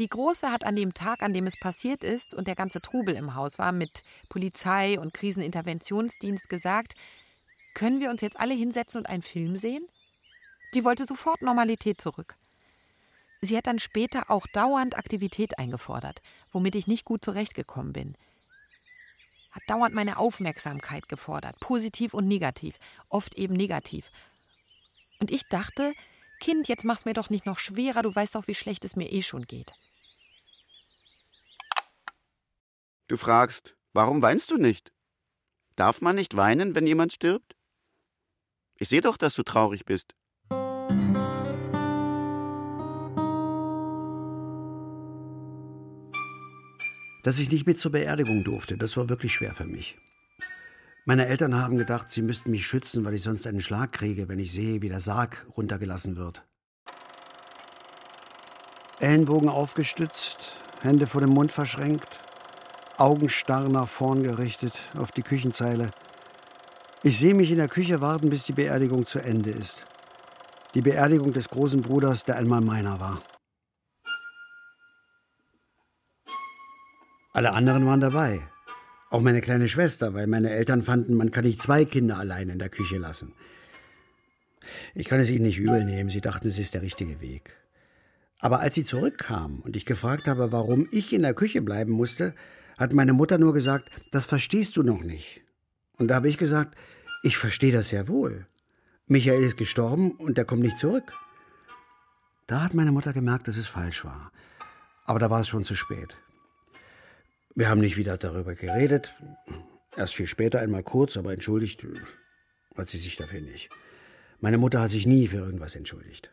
Die 0.00 0.08
Große 0.08 0.50
hat 0.50 0.64
an 0.64 0.76
dem 0.76 0.94
Tag, 0.94 1.22
an 1.22 1.34
dem 1.34 1.46
es 1.46 1.60
passiert 1.60 2.02
ist 2.02 2.32
und 2.34 2.48
der 2.48 2.54
ganze 2.54 2.80
Trubel 2.80 3.14
im 3.14 3.34
Haus 3.34 3.58
war, 3.58 3.70
mit 3.70 4.02
Polizei 4.30 4.98
und 4.98 5.12
Kriseninterventionsdienst 5.12 6.48
gesagt, 6.48 6.94
können 7.74 8.00
wir 8.00 8.08
uns 8.10 8.22
jetzt 8.22 8.40
alle 8.40 8.54
hinsetzen 8.54 8.98
und 8.98 9.10
einen 9.10 9.22
Film 9.22 9.56
sehen? 9.56 9.86
Die 10.74 10.84
wollte 10.84 11.04
sofort 11.04 11.42
Normalität 11.42 12.00
zurück. 12.00 12.36
Sie 13.42 13.56
hat 13.56 13.66
dann 13.66 13.78
später 13.78 14.30
auch 14.30 14.46
dauernd 14.46 14.96
Aktivität 14.96 15.58
eingefordert, 15.58 16.22
womit 16.50 16.74
ich 16.74 16.86
nicht 16.86 17.04
gut 17.04 17.24
zurechtgekommen 17.24 17.92
bin 17.92 18.16
hat 19.52 19.62
dauernd 19.68 19.94
meine 19.94 20.18
Aufmerksamkeit 20.18 21.08
gefordert, 21.08 21.58
positiv 21.60 22.14
und 22.14 22.26
negativ, 22.26 22.76
oft 23.08 23.34
eben 23.34 23.54
negativ. 23.54 24.06
Und 25.18 25.30
ich 25.30 25.48
dachte, 25.48 25.92
Kind, 26.40 26.68
jetzt 26.68 26.84
mach's 26.84 27.04
mir 27.04 27.12
doch 27.12 27.30
nicht 27.30 27.46
noch 27.46 27.58
schwerer, 27.58 28.02
du 28.02 28.14
weißt 28.14 28.34
doch, 28.34 28.46
wie 28.46 28.54
schlecht 28.54 28.84
es 28.84 28.96
mir 28.96 29.12
eh 29.12 29.22
schon 29.22 29.46
geht. 29.46 29.74
Du 33.10 33.16
fragst, 33.16 33.74
warum 33.92 34.22
weinst 34.22 34.52
du 34.52 34.56
nicht? 34.56 34.92
Darf 35.74 36.00
man 36.00 36.14
nicht 36.14 36.36
weinen, 36.36 36.76
wenn 36.76 36.86
jemand 36.86 37.12
stirbt? 37.12 37.56
Ich 38.76 38.88
sehe 38.88 39.00
doch, 39.00 39.16
dass 39.16 39.34
du 39.34 39.42
traurig 39.42 39.84
bist. 39.84 40.14
dass 47.22 47.38
ich 47.38 47.50
nicht 47.50 47.66
mit 47.66 47.78
zur 47.78 47.92
Beerdigung 47.92 48.44
durfte. 48.44 48.78
Das 48.78 48.96
war 48.96 49.10
wirklich 49.10 49.34
schwer 49.34 49.52
für 49.52 49.66
mich. 49.66 49.98
Meine 51.04 51.26
Eltern 51.26 51.54
haben 51.54 51.76
gedacht, 51.76 52.10
sie 52.10 52.22
müssten 52.22 52.50
mich 52.50 52.66
schützen, 52.66 53.04
weil 53.04 53.12
ich 53.12 53.22
sonst 53.22 53.46
einen 53.46 53.60
Schlag 53.60 53.92
kriege, 53.92 54.28
wenn 54.28 54.38
ich 54.38 54.52
sehe, 54.52 54.80
wie 54.80 54.88
der 54.88 55.00
Sarg 55.00 55.46
runtergelassen 55.54 56.16
wird. 56.16 56.46
Ellenbogen 59.00 59.50
aufgestützt, 59.50 60.56
Hände 60.80 61.06
vor 61.06 61.20
dem 61.20 61.30
Mund 61.30 61.52
verschränkt, 61.52 62.19
Augen 63.00 63.30
starr 63.30 63.66
nach 63.70 63.88
vorn 63.88 64.22
gerichtet 64.22 64.78
auf 64.98 65.10
die 65.10 65.22
Küchenzeile. 65.22 65.90
Ich 67.02 67.18
sehe 67.18 67.34
mich 67.34 67.50
in 67.50 67.56
der 67.56 67.68
Küche 67.68 68.02
warten, 68.02 68.28
bis 68.28 68.44
die 68.44 68.52
Beerdigung 68.52 69.06
zu 69.06 69.20
Ende 69.20 69.50
ist. 69.50 69.84
Die 70.74 70.82
Beerdigung 70.82 71.32
des 71.32 71.48
großen 71.48 71.80
Bruders, 71.80 72.24
der 72.24 72.36
einmal 72.36 72.60
meiner 72.60 73.00
war. 73.00 73.22
Alle 77.32 77.52
anderen 77.52 77.86
waren 77.86 78.00
dabei. 78.00 78.46
Auch 79.08 79.22
meine 79.22 79.40
kleine 79.40 79.68
Schwester, 79.68 80.12
weil 80.12 80.26
meine 80.26 80.50
Eltern 80.50 80.82
fanden, 80.82 81.14
man 81.14 81.30
kann 81.30 81.44
nicht 81.44 81.62
zwei 81.62 81.86
Kinder 81.86 82.18
allein 82.18 82.50
in 82.50 82.58
der 82.58 82.68
Küche 82.68 82.98
lassen. 82.98 83.32
Ich 84.94 85.08
kann 85.08 85.20
es 85.20 85.30
ihnen 85.30 85.46
nicht 85.46 85.58
übel 85.58 85.86
nehmen, 85.86 86.10
sie 86.10 86.20
dachten, 86.20 86.48
es 86.48 86.58
ist 86.58 86.74
der 86.74 86.82
richtige 86.82 87.22
Weg. 87.22 87.56
Aber 88.40 88.60
als 88.60 88.74
sie 88.74 88.84
zurückkamen 88.84 89.60
und 89.60 89.74
ich 89.74 89.86
gefragt 89.86 90.28
habe, 90.28 90.52
warum 90.52 90.86
ich 90.92 91.14
in 91.14 91.22
der 91.22 91.34
Küche 91.34 91.62
bleiben 91.62 91.92
musste, 91.92 92.34
hat 92.80 92.94
meine 92.94 93.12
Mutter 93.12 93.36
nur 93.36 93.52
gesagt, 93.52 93.90
das 94.10 94.26
verstehst 94.26 94.76
du 94.78 94.82
noch 94.82 95.02
nicht. 95.02 95.42
Und 95.98 96.08
da 96.08 96.14
habe 96.14 96.30
ich 96.30 96.38
gesagt, 96.38 96.76
ich 97.22 97.36
verstehe 97.36 97.72
das 97.72 97.90
sehr 97.90 98.08
wohl. 98.08 98.46
Michael 99.06 99.42
ist 99.42 99.58
gestorben 99.58 100.12
und 100.12 100.38
er 100.38 100.46
kommt 100.46 100.62
nicht 100.62 100.78
zurück. 100.78 101.12
Da 102.46 102.62
hat 102.62 102.72
meine 102.72 102.90
Mutter 102.90 103.12
gemerkt, 103.12 103.48
dass 103.48 103.58
es 103.58 103.66
falsch 103.66 104.04
war. 104.04 104.32
Aber 105.04 105.18
da 105.18 105.28
war 105.28 105.40
es 105.40 105.48
schon 105.48 105.62
zu 105.62 105.74
spät. 105.74 106.16
Wir 107.54 107.68
haben 107.68 107.80
nicht 107.80 107.98
wieder 107.98 108.16
darüber 108.16 108.54
geredet. 108.54 109.14
Erst 109.94 110.14
viel 110.14 110.26
später 110.26 110.60
einmal 110.60 110.82
kurz, 110.82 111.18
aber 111.18 111.34
entschuldigt 111.34 111.86
hat 112.76 112.88
sie 112.88 112.98
sich 112.98 113.16
dafür 113.16 113.42
nicht. 113.42 113.68
Meine 114.40 114.56
Mutter 114.56 114.80
hat 114.80 114.90
sich 114.90 115.06
nie 115.06 115.26
für 115.26 115.36
irgendwas 115.36 115.74
entschuldigt. 115.74 116.32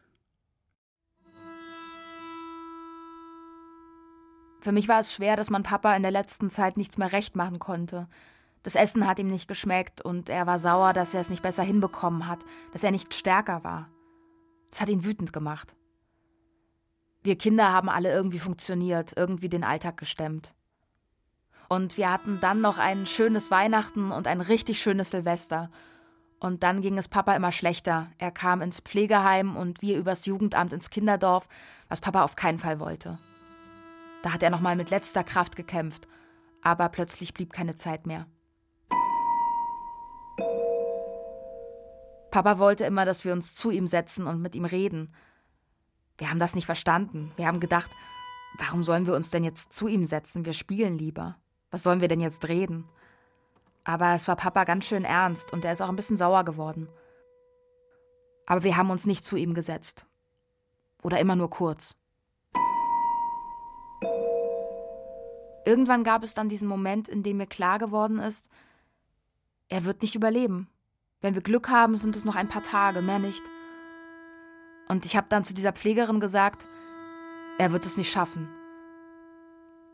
Für 4.60 4.72
mich 4.72 4.88
war 4.88 5.00
es 5.00 5.14
schwer, 5.14 5.36
dass 5.36 5.50
man 5.50 5.64
Papa 5.64 5.96
in 5.96 6.02
der 6.02 6.12
letzten 6.12 6.50
Zeit 6.50 6.78
nichts 6.78 6.98
mehr 6.98 7.12
recht 7.12 7.36
machen 7.36 7.60
konnte. 7.60 8.08
Das 8.64 8.76
Essen 8.76 9.08
hat 9.08 9.20
ihm 9.20 9.30
nicht 9.30 9.48
geschmeckt 9.48 10.02
und 10.02 10.30
er 10.30 10.46
war 10.46 10.60
sauer, 10.60 10.94
dass 10.94 11.14
er 11.14 11.22
es 11.22 11.30
nicht 11.30 11.44
besser 11.44 11.64
hinbekommen 11.64 12.28
hat, 12.28 12.44
dass 12.74 12.84
er 12.84 12.92
nicht 12.92 13.14
stärker 13.14 13.64
war. 13.64 13.90
Das 14.72 14.82
hat 14.82 14.90
ihn 14.90 15.06
wütend 15.06 15.32
gemacht. 15.32 15.76
Wir 17.24 17.38
Kinder 17.38 17.72
haben 17.72 17.90
alle 17.90 18.12
irgendwie 18.12 18.40
funktioniert, 18.40 19.14
irgendwie 19.16 19.50
den 19.50 19.64
Alltag 19.64 19.98
gestemmt. 19.98 20.54
Und 21.70 21.98
wir 21.98 22.12
hatten 22.12 22.40
dann 22.42 22.62
noch 22.62 22.78
ein 22.78 23.06
schönes 23.06 23.52
Weihnachten 23.52 24.12
und 24.12 24.28
ein 24.28 24.42
richtig 24.42 24.82
schönes 24.82 25.12
Silvester. 25.12 25.70
Und 26.40 26.64
dann 26.64 26.82
ging 26.82 26.98
es 26.98 27.08
Papa 27.08 27.36
immer 27.36 27.52
schlechter. 27.52 28.08
Er 28.18 28.32
kam 28.32 28.62
ins 28.62 28.80
Pflegeheim 28.80 29.58
und 29.58 29.82
wir 29.82 29.98
übers 29.98 30.26
Jugendamt 30.26 30.72
ins 30.72 30.90
Kinderdorf, 30.90 31.48
was 31.90 32.02
Papa 32.02 32.24
auf 32.24 32.36
keinen 32.36 32.60
Fall 32.60 32.80
wollte. 32.80 33.18
Da 34.24 34.34
hat 34.34 34.44
er 34.44 34.50
nochmal 34.50 34.76
mit 34.76 34.90
letzter 34.90 35.24
Kraft 35.24 35.56
gekämpft, 35.56 36.08
aber 36.62 36.90
plötzlich 36.90 37.34
blieb 37.34 37.54
keine 37.54 37.76
Zeit 37.76 38.08
mehr. 38.08 38.28
Papa 42.32 42.60
wollte 42.60 42.86
immer, 42.86 43.06
dass 43.06 43.26
wir 43.26 43.34
uns 43.34 43.56
zu 43.56 43.72
ihm 43.72 43.88
setzen 43.88 44.28
und 44.28 44.42
mit 44.42 44.54
ihm 44.54 44.66
reden. 44.66 45.14
Wir 46.18 46.30
haben 46.30 46.40
das 46.40 46.56
nicht 46.56 46.66
verstanden. 46.66 47.32
Wir 47.36 47.48
haben 47.48 47.60
gedacht, 47.60 47.90
warum 48.58 48.84
sollen 48.84 49.08
wir 49.08 49.16
uns 49.16 49.30
denn 49.30 49.44
jetzt 49.44 49.74
zu 49.74 49.88
ihm 49.88 50.06
setzen? 50.06 50.46
Wir 50.46 50.54
spielen 50.54 50.98
lieber. 50.98 51.38
Was 51.72 51.84
sollen 51.84 52.02
wir 52.02 52.08
denn 52.08 52.20
jetzt 52.20 52.48
reden? 52.48 52.88
Aber 53.84 54.14
es 54.14 54.28
war 54.28 54.36
Papa 54.36 54.66
ganz 54.66 54.86
schön 54.86 55.06
ernst 55.06 55.54
und 55.54 55.64
er 55.64 55.72
ist 55.72 55.82
auch 55.82 55.90
ein 55.90 55.96
bisschen 55.96 56.18
sauer 56.18 56.44
geworden. 56.44 56.90
Aber 58.46 58.64
wir 58.64 58.78
haben 58.78 58.90
uns 58.90 59.06
nicht 59.06 59.26
zu 59.26 59.36
ihm 59.36 59.54
gesetzt. 59.54 60.06
Oder 61.04 61.20
immer 61.20 61.36
nur 61.36 61.50
kurz. 61.50 61.96
Irgendwann 65.68 66.06
gab 66.06 66.24
es 66.24 66.34
dann 66.34 66.48
diesen 66.48 66.70
Moment, 66.70 67.10
in 67.10 67.24
dem 67.24 67.36
mir 67.36 67.46
klar 67.46 67.78
geworden 67.78 68.20
ist, 68.20 68.48
er 69.68 69.84
wird 69.84 70.02
nicht 70.02 70.16
überleben. 70.16 70.70
Wenn 71.20 71.36
wir 71.36 71.42
Glück 71.42 71.68
haben, 71.68 71.98
sind 71.98 72.16
es 72.16 72.24
noch 72.24 72.38
ein 72.38 72.48
paar 72.48 72.64
Tage, 72.64 73.02
mehr 73.02 73.20
nicht. 73.20 73.44
Und 74.88 75.06
ich 75.06 75.18
habe 75.18 75.28
dann 75.28 75.44
zu 75.44 75.54
dieser 75.54 75.74
Pflegerin 75.74 76.22
gesagt, 76.22 76.66
er 77.58 77.74
wird 77.74 77.86
es 77.86 77.98
nicht 77.98 78.10
schaffen. 78.10 78.48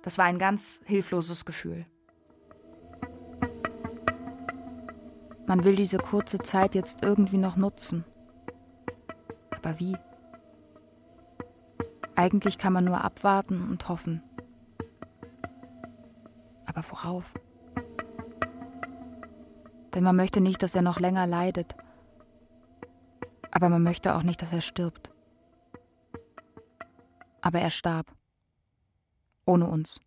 Das 0.03 0.19
war 0.19 0.25
ein 0.25 0.37
ganz 0.37 0.79
hilfloses 0.85 1.43
Gefühl. 1.43 1.87
Man 5.47 5.63
will 5.63 5.75
diese 5.75 5.97
kurze 5.97 6.37
Zeit 6.37 6.75
jetzt 6.75 7.01
irgendwie 7.01 7.39
noch 7.39 7.57
nutzen. 7.57 8.05
Aber 9.49 9.79
wie? 9.79 9.97
Eigentlich 12.13 12.59
kann 12.59 12.73
man 12.73 12.85
nur 12.85 13.03
abwarten 13.03 13.67
und 13.71 13.89
hoffen. 13.89 14.21
Aber 16.73 16.89
worauf? 16.89 17.33
Denn 19.93 20.03
man 20.03 20.15
möchte 20.15 20.41
nicht, 20.41 20.63
dass 20.63 20.73
er 20.73 20.81
noch 20.81 20.99
länger 20.99 21.27
leidet. 21.27 21.75
Aber 23.51 23.69
man 23.69 23.83
möchte 23.83 24.15
auch 24.15 24.23
nicht, 24.23 24.41
dass 24.41 24.51
er 24.51 24.61
stirbt. 24.61 25.11
Aber 27.41 27.59
er 27.59 27.69
starb. 27.69 28.07
Ohne 29.45 29.67
uns. 29.67 29.99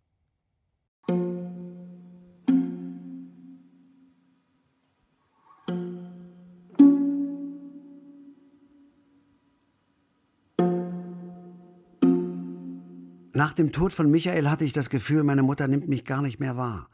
Nach 13.37 13.53
dem 13.53 13.71
Tod 13.71 13.93
von 13.93 14.11
Michael 14.11 14.49
hatte 14.49 14.65
ich 14.65 14.73
das 14.73 14.89
Gefühl, 14.89 15.23
meine 15.23 15.43
Mutter 15.43 15.69
nimmt 15.69 15.89
mich 15.89 16.07
gar 16.07 16.23
nicht 16.23 16.41
mehr 16.41 16.57
wahr. 16.57 16.89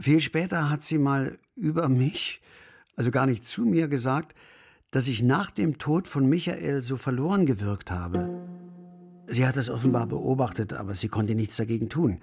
Viel 0.00 0.18
später 0.18 0.68
hat 0.68 0.82
sie 0.82 0.98
mal 0.98 1.38
über 1.54 1.88
mich, 1.88 2.42
also 2.96 3.12
gar 3.12 3.26
nicht 3.26 3.46
zu 3.46 3.66
mir 3.66 3.86
gesagt, 3.86 4.34
dass 4.90 5.06
ich 5.06 5.22
nach 5.22 5.52
dem 5.52 5.78
Tod 5.78 6.08
von 6.08 6.28
Michael 6.28 6.82
so 6.82 6.96
verloren 6.96 7.46
gewirkt 7.46 7.92
habe. 7.92 8.48
Sie 9.28 9.46
hat 9.46 9.56
es 9.56 9.70
offenbar 9.70 10.08
beobachtet, 10.08 10.72
aber 10.72 10.94
sie 10.94 11.06
konnte 11.06 11.36
nichts 11.36 11.56
dagegen 11.56 11.88
tun. 11.88 12.20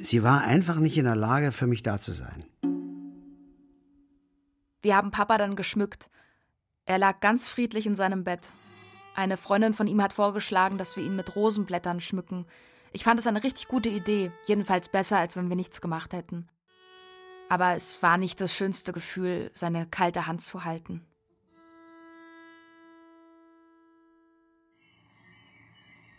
Sie 0.00 0.24
war 0.24 0.42
einfach 0.42 0.80
nicht 0.80 0.98
in 0.98 1.04
der 1.04 1.14
Lage, 1.14 1.52
für 1.52 1.68
mich 1.68 1.84
da 1.84 2.00
zu 2.00 2.10
sein. 2.10 2.46
Wir 4.82 4.96
haben 4.96 5.12
Papa 5.12 5.38
dann 5.38 5.54
geschmückt. 5.54 6.10
Er 6.84 6.98
lag 6.98 7.20
ganz 7.20 7.46
friedlich 7.46 7.86
in 7.86 7.94
seinem 7.94 8.24
Bett. 8.24 8.50
Eine 9.18 9.36
Freundin 9.36 9.74
von 9.74 9.88
ihm 9.88 10.00
hat 10.00 10.12
vorgeschlagen, 10.12 10.78
dass 10.78 10.96
wir 10.96 11.02
ihn 11.02 11.16
mit 11.16 11.34
Rosenblättern 11.34 12.00
schmücken. 12.00 12.46
Ich 12.92 13.02
fand 13.02 13.18
es 13.18 13.26
eine 13.26 13.42
richtig 13.42 13.66
gute 13.66 13.88
Idee, 13.88 14.30
jedenfalls 14.46 14.88
besser, 14.88 15.18
als 15.18 15.34
wenn 15.34 15.48
wir 15.48 15.56
nichts 15.56 15.80
gemacht 15.80 16.12
hätten. 16.12 16.46
Aber 17.48 17.74
es 17.74 18.00
war 18.00 18.16
nicht 18.16 18.40
das 18.40 18.54
schönste 18.54 18.92
Gefühl, 18.92 19.50
seine 19.54 19.88
kalte 19.88 20.28
Hand 20.28 20.42
zu 20.42 20.64
halten. 20.64 21.04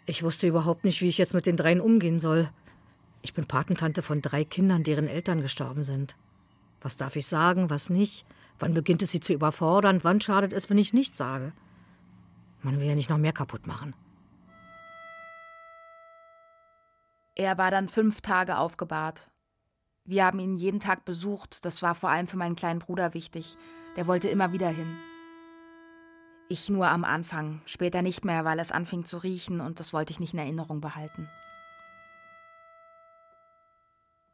Ich 0.05 0.21
wusste 0.21 0.47
überhaupt 0.47 0.83
nicht, 0.83 0.99
wie 0.99 1.07
ich 1.07 1.19
jetzt 1.19 1.33
mit 1.33 1.45
den 1.45 1.55
dreien 1.55 1.79
umgehen 1.79 2.19
soll. 2.19 2.49
Ich 3.21 3.33
bin 3.33 3.47
Patentante 3.47 4.01
von 4.01 4.21
drei 4.21 4.43
Kindern, 4.43 4.83
deren 4.83 5.07
Eltern 5.07 5.41
gestorben 5.41 5.85
sind. 5.85 6.17
Was 6.81 6.97
darf 6.97 7.15
ich 7.15 7.27
sagen, 7.27 7.69
was 7.69 7.89
nicht? 7.89 8.25
Wann 8.59 8.73
beginnt 8.73 9.03
es 9.03 9.12
sie 9.12 9.21
zu 9.21 9.31
überfordern? 9.31 10.01
Wann 10.03 10.19
schadet 10.19 10.51
es, 10.51 10.69
wenn 10.69 10.77
ich 10.77 10.91
nichts 10.91 11.17
sage? 11.17 11.53
Man 12.62 12.80
will 12.80 12.88
ja 12.88 12.95
nicht 12.95 13.10
noch 13.10 13.17
mehr 13.17 13.34
kaputt 13.34 13.67
machen. 13.67 13.93
Er 17.36 17.58
war 17.58 17.72
dann 17.72 17.88
fünf 17.88 18.22
Tage 18.22 18.58
aufgebahrt. 18.58 19.30
Wir 20.04 20.26
haben 20.26 20.39
ihn 20.39 20.56
jeden 20.56 20.80
Tag 20.80 21.06
besucht. 21.06 21.63
Das 21.63 21.82
war 21.82 21.95
vor 21.95 22.10
allem 22.10 22.28
für 22.28 22.38
meinen 22.38 22.56
kleinen 22.56 22.80
Bruder 22.80 23.13
wichtig. 23.13 23.58
Der 23.95 24.08
wollte 24.08 24.28
immer 24.28 24.52
wieder 24.52 24.69
hin. 24.69 24.98
Ich 26.50 26.67
nur 26.67 26.88
am 26.88 27.04
Anfang, 27.04 27.62
später 27.65 28.02
nicht 28.02 28.26
mehr, 28.26 28.43
weil 28.43 28.60
es 28.60 28.72
anfing 28.72 29.06
zu 29.06 29.19
riechen 29.19 29.62
und 29.62 29.80
das 29.80 29.93
wollte 29.93 30.12
ich 30.12 30.19
nicht 30.19 30.34
in 30.34 30.39
Erinnerung 30.39 30.82
behalten. 30.82 31.30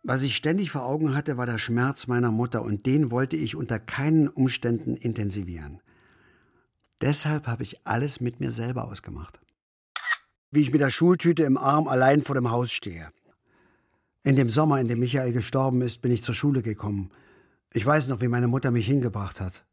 Was 0.01 0.23
ich 0.23 0.35
ständig 0.35 0.71
vor 0.71 0.85
Augen 0.85 1.13
hatte, 1.13 1.35
war 1.35 1.45
der 1.45 1.57
Schmerz 1.57 2.07
meiner 2.07 2.31
Mutter 2.31 2.61
und 2.61 2.85
den 2.85 3.11
wollte 3.11 3.35
ich 3.35 3.55
unter 3.55 3.79
keinen 3.79 4.29
Umständen 4.29 4.95
intensivieren. 4.95 5.81
Deshalb 7.01 7.47
habe 7.47 7.63
ich 7.63 7.85
alles 7.85 8.21
mit 8.21 8.39
mir 8.39 8.51
selber 8.51 8.85
ausgemacht. 8.85 9.39
Wie 10.51 10.61
ich 10.61 10.71
mit 10.71 10.81
der 10.81 10.89
Schultüte 10.89 11.43
im 11.43 11.57
Arm 11.57 11.87
allein 11.87 12.23
vor 12.23 12.35
dem 12.35 12.49
Haus 12.51 12.71
stehe. 12.71 13.11
In 14.23 14.35
dem 14.35 14.49
Sommer, 14.49 14.79
in 14.79 14.87
dem 14.87 14.99
Michael 14.99 15.33
gestorben 15.33 15.81
ist, 15.81 16.01
bin 16.01 16.11
ich 16.11 16.23
zur 16.23 16.33
Schule 16.33 16.61
gekommen. 16.61 17.11
Ich 17.73 17.85
weiß 17.85 18.07
noch, 18.07 18.21
wie 18.21 18.27
meine 18.27 18.47
Mutter 18.47 18.71
mich 18.71 18.85
hingebracht 18.85 19.41
hat. 19.41 19.65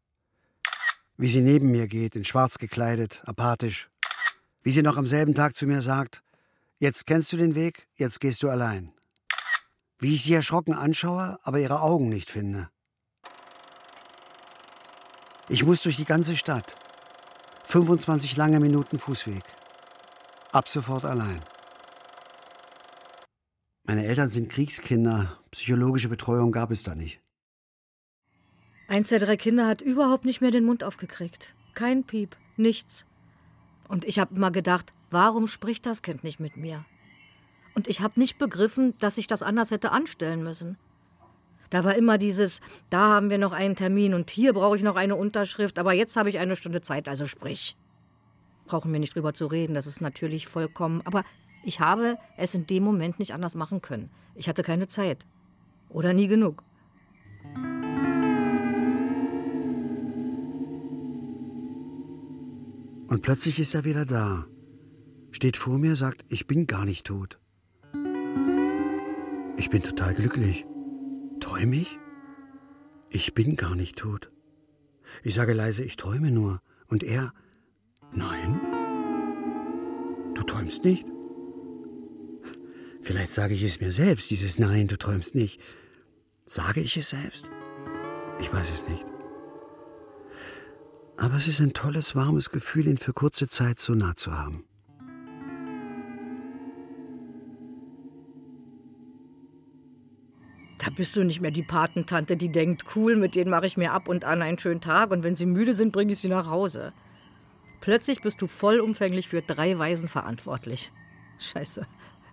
Wie 1.16 1.28
sie 1.28 1.40
neben 1.40 1.70
mir 1.70 1.86
geht, 1.86 2.16
in 2.16 2.24
schwarz 2.24 2.58
gekleidet, 2.58 3.22
apathisch. 3.24 3.88
Wie 4.62 4.70
sie 4.70 4.82
noch 4.82 4.96
am 4.96 5.06
selben 5.06 5.34
Tag 5.34 5.54
zu 5.54 5.66
mir 5.66 5.82
sagt, 5.82 6.22
jetzt 6.78 7.06
kennst 7.06 7.32
du 7.32 7.36
den 7.36 7.54
Weg, 7.54 7.86
jetzt 7.94 8.20
gehst 8.20 8.42
du 8.42 8.50
allein. 8.50 8.92
Wie 9.98 10.14
ich 10.14 10.24
sie 10.24 10.34
erschrocken 10.34 10.74
anschaue, 10.74 11.38
aber 11.44 11.60
ihre 11.60 11.80
Augen 11.80 12.08
nicht 12.08 12.28
finde. 12.28 12.70
Ich 15.48 15.64
muss 15.64 15.82
durch 15.82 15.96
die 15.96 16.04
ganze 16.04 16.36
Stadt. 16.36 16.74
25 17.72 18.36
lange 18.36 18.60
Minuten 18.60 18.98
Fußweg. 18.98 19.42
Ab 20.52 20.68
sofort 20.68 21.06
allein. 21.06 21.40
Meine 23.84 24.04
Eltern 24.04 24.28
sind 24.28 24.50
Kriegskinder. 24.50 25.38
Psychologische 25.52 26.10
Betreuung 26.10 26.52
gab 26.52 26.70
es 26.70 26.82
da 26.82 26.94
nicht. 26.94 27.22
Eins 28.88 29.08
der 29.08 29.20
drei 29.20 29.38
Kinder 29.38 29.66
hat 29.66 29.80
überhaupt 29.80 30.26
nicht 30.26 30.42
mehr 30.42 30.50
den 30.50 30.66
Mund 30.66 30.84
aufgekriegt. 30.84 31.54
Kein 31.72 32.04
Piep, 32.04 32.36
nichts. 32.58 33.06
Und 33.88 34.04
ich 34.04 34.18
habe 34.18 34.34
immer 34.34 34.50
gedacht, 34.50 34.92
warum 35.10 35.46
spricht 35.46 35.86
das 35.86 36.02
Kind 36.02 36.24
nicht 36.24 36.40
mit 36.40 36.58
mir? 36.58 36.84
Und 37.74 37.88
ich 37.88 38.02
habe 38.02 38.20
nicht 38.20 38.36
begriffen, 38.36 38.98
dass 38.98 39.16
ich 39.16 39.28
das 39.28 39.42
anders 39.42 39.70
hätte 39.70 39.92
anstellen 39.92 40.42
müssen. 40.42 40.76
Da 41.72 41.84
war 41.84 41.96
immer 41.96 42.18
dieses, 42.18 42.60
da 42.90 43.14
haben 43.14 43.30
wir 43.30 43.38
noch 43.38 43.52
einen 43.52 43.76
Termin 43.76 44.12
und 44.12 44.28
hier 44.28 44.52
brauche 44.52 44.76
ich 44.76 44.82
noch 44.82 44.96
eine 44.96 45.16
Unterschrift, 45.16 45.78
aber 45.78 45.94
jetzt 45.94 46.18
habe 46.18 46.28
ich 46.28 46.38
eine 46.38 46.54
Stunde 46.54 46.82
Zeit, 46.82 47.08
also 47.08 47.24
sprich. 47.24 47.78
Brauchen 48.66 48.92
wir 48.92 49.00
nicht 49.00 49.14
drüber 49.14 49.32
zu 49.32 49.46
reden, 49.46 49.72
das 49.72 49.86
ist 49.86 50.02
natürlich 50.02 50.48
vollkommen, 50.48 51.00
aber 51.06 51.24
ich 51.64 51.80
habe 51.80 52.18
es 52.36 52.54
in 52.54 52.66
dem 52.66 52.82
Moment 52.82 53.18
nicht 53.18 53.32
anders 53.32 53.54
machen 53.54 53.80
können. 53.80 54.10
Ich 54.34 54.50
hatte 54.50 54.62
keine 54.62 54.86
Zeit. 54.86 55.26
Oder 55.88 56.12
nie 56.12 56.26
genug. 56.26 56.62
Und 63.08 63.22
plötzlich 63.22 63.58
ist 63.58 63.74
er 63.74 63.86
wieder 63.86 64.04
da. 64.04 64.44
Steht 65.30 65.56
vor 65.56 65.78
mir, 65.78 65.96
sagt, 65.96 66.26
ich 66.28 66.46
bin 66.46 66.66
gar 66.66 66.84
nicht 66.84 67.06
tot. 67.06 67.38
Ich 69.56 69.70
bin 69.70 69.82
total 69.82 70.12
glücklich. 70.12 70.66
Träume 71.42 71.76
ich? 71.76 71.98
Ich 73.10 73.34
bin 73.34 73.56
gar 73.56 73.74
nicht 73.74 73.98
tot. 73.98 74.30
Ich 75.22 75.34
sage 75.34 75.52
leise, 75.52 75.84
ich 75.84 75.96
träume 75.96 76.30
nur. 76.30 76.62
Und 76.86 77.02
er, 77.02 77.34
nein. 78.12 78.60
Du 80.34 80.42
träumst 80.42 80.84
nicht? 80.84 81.06
Vielleicht 83.00 83.32
sage 83.32 83.54
ich 83.54 83.64
es 83.64 83.80
mir 83.80 83.90
selbst, 83.90 84.30
dieses 84.30 84.60
Nein, 84.60 84.86
du 84.86 84.96
träumst 84.96 85.34
nicht. 85.34 85.60
Sage 86.46 86.80
ich 86.80 86.96
es 86.96 87.10
selbst? 87.10 87.50
Ich 88.40 88.52
weiß 88.52 88.70
es 88.70 88.88
nicht. 88.88 89.04
Aber 91.16 91.34
es 91.34 91.48
ist 91.48 91.60
ein 91.60 91.72
tolles, 91.72 92.14
warmes 92.14 92.50
Gefühl, 92.50 92.86
ihn 92.86 92.98
für 92.98 93.12
kurze 93.12 93.48
Zeit 93.48 93.80
so 93.80 93.94
nah 93.94 94.14
zu 94.14 94.32
haben. 94.32 94.64
Bist 100.92 101.16
du 101.16 101.24
nicht 101.24 101.40
mehr 101.40 101.50
die 101.50 101.62
Patentante, 101.62 102.36
die 102.36 102.50
denkt, 102.50 102.84
cool, 102.96 103.16
mit 103.16 103.34
denen 103.34 103.50
mache 103.50 103.66
ich 103.66 103.76
mir 103.76 103.92
ab 103.92 104.08
und 104.08 104.24
an 104.24 104.42
einen 104.42 104.58
schönen 104.58 104.80
Tag 104.80 105.10
und 105.10 105.22
wenn 105.22 105.34
sie 105.34 105.46
müde 105.46 105.74
sind, 105.74 105.92
bringe 105.92 106.12
ich 106.12 106.18
sie 106.18 106.28
nach 106.28 106.48
Hause. 106.48 106.92
Plötzlich 107.80 108.22
bist 108.22 108.40
du 108.40 108.46
vollumfänglich 108.46 109.28
für 109.28 109.42
drei 109.42 109.78
Waisen 109.78 110.08
verantwortlich. 110.08 110.92
Scheiße, 111.38 111.86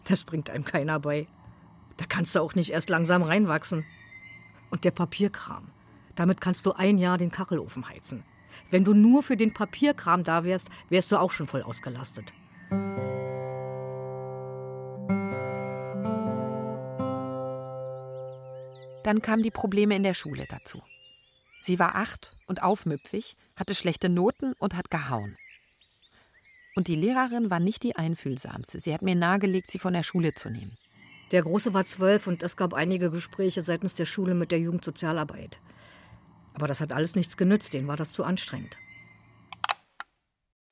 das 0.07 0.23
bringt 0.23 0.49
einem 0.49 0.63
keiner 0.63 0.99
bei. 0.99 1.27
Da 1.97 2.05
kannst 2.07 2.35
du 2.35 2.39
auch 2.39 2.55
nicht 2.55 2.71
erst 2.71 2.89
langsam 2.89 3.23
reinwachsen. 3.23 3.85
Und 4.69 4.83
der 4.85 4.91
Papierkram. 4.91 5.69
Damit 6.15 6.39
kannst 6.39 6.65
du 6.65 6.73
ein 6.73 6.97
Jahr 6.97 7.17
den 7.17 7.31
Kachelofen 7.31 7.89
heizen. 7.89 8.23
Wenn 8.69 8.83
du 8.83 8.93
nur 8.93 9.23
für 9.23 9.37
den 9.37 9.53
Papierkram 9.53 10.23
da 10.23 10.43
wärst, 10.43 10.69
wärst 10.89 11.11
du 11.11 11.17
auch 11.17 11.31
schon 11.31 11.47
voll 11.47 11.63
ausgelastet. 11.63 12.33
Dann 19.09 19.23
kamen 19.23 19.41
die 19.41 19.49
Probleme 19.49 19.95
in 19.95 20.03
der 20.03 20.13
Schule 20.13 20.45
dazu. 20.47 20.83
Sie 21.63 21.79
war 21.79 21.95
acht 21.95 22.35
und 22.45 22.61
aufmüpfig, 22.61 23.35
hatte 23.57 23.73
schlechte 23.73 24.07
Noten 24.07 24.53
und 24.59 24.75
hat 24.75 24.91
gehauen. 24.91 25.35
Und 26.75 26.87
die 26.87 26.95
Lehrerin 26.95 27.49
war 27.49 27.59
nicht 27.59 27.81
die 27.81 27.95
einfühlsamste. 27.95 28.79
Sie 28.79 28.93
hat 28.93 29.01
mir 29.01 29.15
nahegelegt, 29.15 29.71
sie 29.71 29.79
von 29.79 29.93
der 29.93 30.03
Schule 30.03 30.35
zu 30.35 30.51
nehmen. 30.51 30.77
Der 31.31 31.41
Große 31.41 31.73
war 31.73 31.85
zwölf 31.85 32.27
und 32.27 32.43
es 32.43 32.55
gab 32.55 32.75
einige 32.75 33.09
Gespräche 33.09 33.63
seitens 33.63 33.95
der 33.95 34.05
Schule 34.05 34.35
mit 34.35 34.51
der 34.51 34.59
Jugendsozialarbeit. 34.59 35.59
Aber 36.53 36.67
das 36.67 36.79
hat 36.79 36.93
alles 36.93 37.15
nichts 37.15 37.35
genützt, 37.35 37.73
denen 37.73 37.87
war 37.87 37.97
das 37.97 38.11
zu 38.11 38.23
anstrengend. 38.23 38.77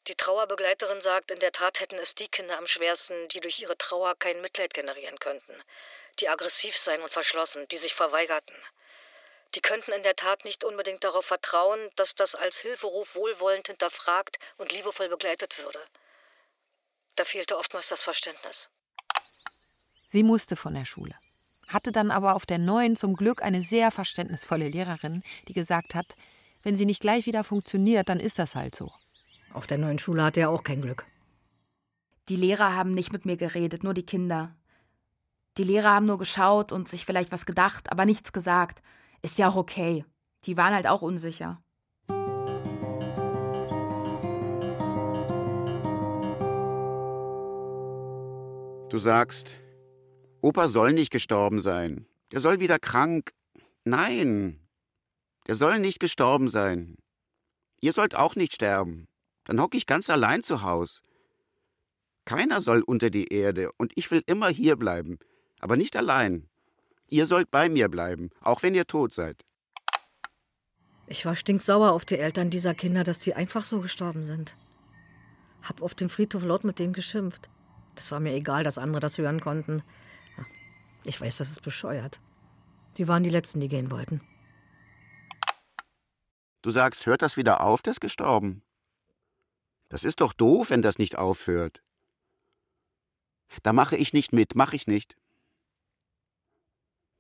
Die 0.08 0.16
Trauerbegleiterin 0.16 1.02
sagt, 1.02 1.32
in 1.32 1.40
der 1.40 1.54
Tat 1.54 1.80
hätten 1.80 1.98
es 2.00 2.14
die 2.14 2.28
Kinder 2.28 2.60
am 2.60 2.68
schwersten, 2.68 3.16
die 3.30 3.40
durch 3.40 3.60
ihre 3.60 3.80
Trauer 3.80 4.14
kein 4.20 4.42
Mitleid 4.42 4.76
generieren 4.76 5.18
könnten, 5.18 5.54
die 6.20 6.30
aggressiv 6.30 6.78
seien 6.78 7.02
und 7.02 7.12
verschlossen, 7.12 7.68
die 7.70 7.78
sich 7.78 7.94
verweigerten. 7.94 8.56
Die 9.56 9.62
könnten 9.62 9.94
in 9.94 10.04
der 10.04 10.16
Tat 10.16 10.44
nicht 10.46 10.64
unbedingt 10.64 11.04
darauf 11.04 11.26
vertrauen, 11.26 11.80
dass 11.96 12.16
das 12.16 12.36
als 12.36 12.58
Hilferuf 12.58 13.16
wohlwollend 13.16 13.68
hinterfragt 13.68 14.38
und 14.58 14.72
liebevoll 14.72 15.10
begleitet 15.10 15.58
würde. 15.60 15.80
Da 17.16 17.24
fehlte 17.26 17.58
oftmals 17.58 17.88
das 17.88 18.04
Verständnis. 18.04 18.70
Sie 20.06 20.24
musste 20.24 20.56
von 20.56 20.74
der 20.74 20.86
Schule, 20.86 21.16
hatte 21.68 21.92
dann 21.92 22.12
aber 22.12 22.36
auf 22.36 22.46
der 22.46 22.60
neuen 22.60 22.96
zum 22.96 23.16
Glück 23.16 23.42
eine 23.42 23.62
sehr 23.62 23.92
verständnisvolle 23.92 24.70
Lehrerin, 24.70 25.24
die 25.48 25.54
gesagt 25.54 25.96
hat, 25.96 26.16
wenn 26.64 26.76
sie 26.76 26.86
nicht 26.86 27.02
gleich 27.02 27.26
wieder 27.26 27.44
funktioniert, 27.44 28.10
dann 28.10 28.20
ist 28.20 28.40
das 28.40 28.56
halt 28.56 28.76
so. 28.76 28.92
Auf 29.54 29.68
der 29.68 29.78
neuen 29.78 30.00
Schule 30.00 30.24
hatte 30.24 30.42
er 30.42 30.50
auch 30.50 30.64
kein 30.64 30.82
Glück. 30.82 31.06
Die 32.30 32.36
Lehrer 32.36 32.76
haben 32.76 32.94
nicht 32.94 33.14
mit 33.14 33.26
mir 33.26 33.38
geredet, 33.38 33.84
nur 33.84 33.94
die 33.94 34.06
Kinder. 34.06 34.54
Die 35.58 35.64
Lehrer 35.64 35.96
haben 35.96 36.06
nur 36.06 36.20
geschaut 36.20 36.72
und 36.72 36.88
sich 36.88 37.06
vielleicht 37.06 37.32
was 37.32 37.48
gedacht, 37.48 37.92
aber 37.92 38.06
nichts 38.06 38.32
gesagt. 38.32 38.84
Ist 39.24 39.40
ja 39.40 39.50
auch 39.50 39.56
okay. 39.56 40.06
Die 40.44 40.56
waren 40.56 40.76
halt 40.76 40.86
auch 40.86 41.02
unsicher. 41.02 41.62
Du 48.90 49.00
sagst, 49.00 49.56
Opa 50.42 50.70
soll 50.70 50.94
nicht 50.94 51.12
gestorben 51.12 51.60
sein. 51.60 52.06
Der 52.32 52.40
soll 52.40 52.60
wieder 52.60 52.78
krank. 52.78 53.34
Nein, 53.84 54.60
der 55.48 55.56
soll 55.56 55.80
nicht 55.80 56.00
gestorben 56.00 56.48
sein. 56.48 56.98
Ihr 57.82 57.94
sollt 57.94 58.16
auch 58.16 58.36
nicht 58.36 58.54
sterben. 58.54 59.08
Dann 59.46 59.60
hocke 59.60 59.78
ich 59.78 59.88
ganz 59.88 60.10
allein 60.10 60.44
zu 60.44 60.62
Haus. 60.62 61.02
Keiner 62.26 62.62
soll 62.62 62.82
unter 62.82 63.10
die 63.10 63.28
Erde 63.30 63.72
und 63.78 63.94
ich 63.96 64.12
will 64.12 64.22
immer 64.26 64.50
hier 64.50 64.76
bleiben, 64.76 65.18
aber 65.60 65.78
nicht 65.78 65.96
allein. 65.96 66.48
Ihr 67.08 67.26
sollt 67.26 67.52
bei 67.52 67.70
mir 67.70 67.90
bleiben, 67.90 68.30
auch 68.42 68.64
wenn 68.64 68.76
ihr 68.76 68.86
tot 68.86 69.14
seid. 69.14 69.44
Ich 71.08 71.26
war 71.26 71.36
stinksauer 71.36 71.92
auf 71.92 72.04
die 72.04 72.20
Eltern 72.20 72.50
dieser 72.50 72.74
Kinder, 72.74 73.04
dass 73.04 73.22
sie 73.22 73.34
einfach 73.34 73.64
so 73.64 73.80
gestorben 73.80 74.26
sind. 74.26 74.56
Hab 75.64 75.82
auf 75.82 75.96
dem 75.96 76.10
Friedhof 76.10 76.44
laut 76.44 76.64
mit 76.66 76.80
denen 76.80 76.94
geschimpft. 76.94 77.50
Das 77.96 78.12
war 78.12 78.20
mir 78.20 78.34
egal, 78.34 78.64
dass 78.64 78.78
andere 78.78 79.00
das 79.00 79.18
hören 79.18 79.40
konnten. 79.40 79.84
Ich 81.04 81.20
weiß, 81.20 81.38
das 81.38 81.50
ist 81.50 81.62
bescheuert. 81.62 82.20
Sie 82.94 83.08
waren 83.08 83.24
die 83.24 83.30
Letzten, 83.30 83.62
die 83.62 83.70
gehen 83.70 83.90
wollten. 83.90 84.22
Du 86.62 86.72
sagst, 86.72 87.06
hört 87.06 87.22
das 87.22 87.38
wieder 87.38 87.62
auf, 87.62 87.82
das 87.82 88.02
gestorben? 88.02 88.62
Das 89.88 90.04
ist 90.04 90.20
doch 90.20 90.34
doof, 90.34 90.70
wenn 90.70 90.82
das 90.82 90.98
nicht 90.98 91.18
aufhört. 91.18 91.82
Da 93.64 93.72
mache 93.72 93.96
ich 93.96 94.12
nicht 94.12 94.34
mit, 94.34 94.56
mache 94.56 94.76
ich 94.76 94.88
nicht. 94.88 95.16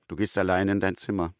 Du 0.08 0.15
gehst 0.15 0.38
allein 0.38 0.70
in 0.70 0.80
dein 0.80 0.96
Zimmer. 0.96 1.34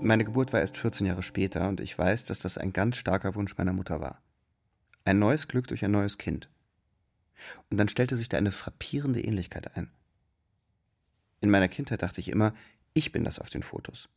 Meine 0.00 0.24
Geburt 0.24 0.52
war 0.52 0.60
erst 0.60 0.76
14 0.76 1.04
Jahre 1.04 1.24
später 1.24 1.68
und 1.68 1.80
ich 1.80 1.98
weiß, 1.98 2.26
dass 2.26 2.38
das 2.38 2.58
ein 2.58 2.72
ganz 2.72 2.96
starker 2.96 3.34
Wunsch 3.34 3.58
meiner 3.58 3.72
Mutter 3.72 4.00
war. 4.00 4.22
Ein 5.04 5.18
neues 5.18 5.48
Glück 5.48 5.66
durch 5.66 5.84
ein 5.84 5.90
neues 5.90 6.16
Kind. 6.16 6.48
Und 7.70 7.78
dann 7.78 7.88
stellte 7.88 8.14
sich 8.16 8.28
da 8.28 8.38
eine 8.38 8.52
frappierende 8.52 9.20
Ähnlichkeit 9.20 9.76
ein. 9.76 9.90
In 11.40 11.50
meiner 11.50 11.66
Kindheit 11.66 12.02
dachte 12.02 12.20
ich 12.20 12.28
immer, 12.28 12.54
ich 12.94 13.10
bin 13.10 13.24
das 13.24 13.40
auf 13.40 13.50
den 13.50 13.64
Fotos. 13.64 14.08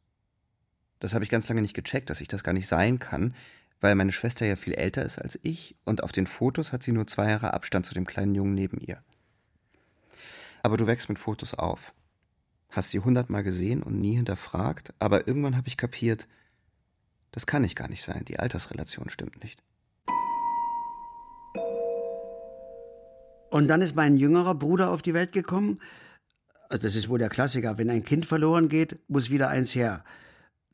Das 0.99 1.15
habe 1.15 1.23
ich 1.23 1.31
ganz 1.31 1.49
lange 1.49 1.61
nicht 1.61 1.73
gecheckt, 1.73 2.11
dass 2.11 2.21
ich 2.21 2.27
das 2.27 2.43
gar 2.43 2.53
nicht 2.53 2.67
sein 2.67 2.99
kann, 2.99 3.33
weil 3.81 3.95
meine 3.95 4.11
Schwester 4.11 4.45
ja 4.45 4.55
viel 4.55 4.73
älter 4.73 5.03
ist 5.03 5.19
als 5.19 5.39
ich 5.41 5.75
und 5.85 6.03
auf 6.03 6.11
den 6.11 6.27
Fotos 6.27 6.71
hat 6.71 6.83
sie 6.83 6.91
nur 6.91 7.07
zwei 7.07 7.29
Jahre 7.29 7.53
Abstand 7.53 7.85
zu 7.85 7.93
dem 7.93 8.05
kleinen 8.05 8.35
Jungen 8.35 8.53
neben 8.53 8.79
ihr. 8.79 9.01
Aber 10.63 10.77
du 10.77 10.87
wächst 10.87 11.09
mit 11.09 11.19
Fotos 11.19 11.53
auf. 11.53 11.93
Hast 12.69 12.91
sie 12.91 12.99
hundertmal 12.99 13.43
gesehen 13.43 13.81
und 13.81 13.99
nie 13.99 14.15
hinterfragt, 14.15 14.93
aber 14.99 15.27
irgendwann 15.27 15.55
habe 15.57 15.67
ich 15.67 15.77
kapiert, 15.77 16.27
das 17.31 17.45
kann 17.45 17.63
ich 17.63 17.75
gar 17.75 17.87
nicht 17.87 18.03
sein, 18.03 18.25
die 18.25 18.39
Altersrelation 18.39 19.09
stimmt 19.09 19.41
nicht. 19.43 19.63
Und 23.49 23.67
dann 23.67 23.81
ist 23.81 23.95
mein 23.95 24.17
jüngerer 24.17 24.55
Bruder 24.55 24.91
auf 24.91 25.01
die 25.01 25.13
Welt 25.13 25.31
gekommen. 25.31 25.81
Also 26.69 26.83
das 26.83 26.95
ist 26.95 27.09
wohl 27.09 27.17
der 27.17 27.29
Klassiker. 27.29 27.77
Wenn 27.77 27.89
ein 27.89 28.03
Kind 28.03 28.25
verloren 28.25 28.69
geht, 28.69 28.99
muss 29.09 29.31
wieder 29.31 29.49
eins 29.49 29.73
her. 29.73 30.03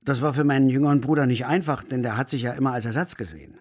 Das 0.06 0.22
war 0.22 0.36
für 0.36 0.44
meinen 0.44 0.70
jüngeren 0.70 1.02
Bruder 1.02 1.26
nicht 1.26 1.48
einfach, 1.48 1.84
denn 1.84 2.04
der 2.04 2.16
hat 2.16 2.30
sich 2.30 2.44
ja 2.44 2.54
immer 2.54 2.74
als 2.74 2.86
Ersatz 2.86 3.16
gesehen. 3.16 3.60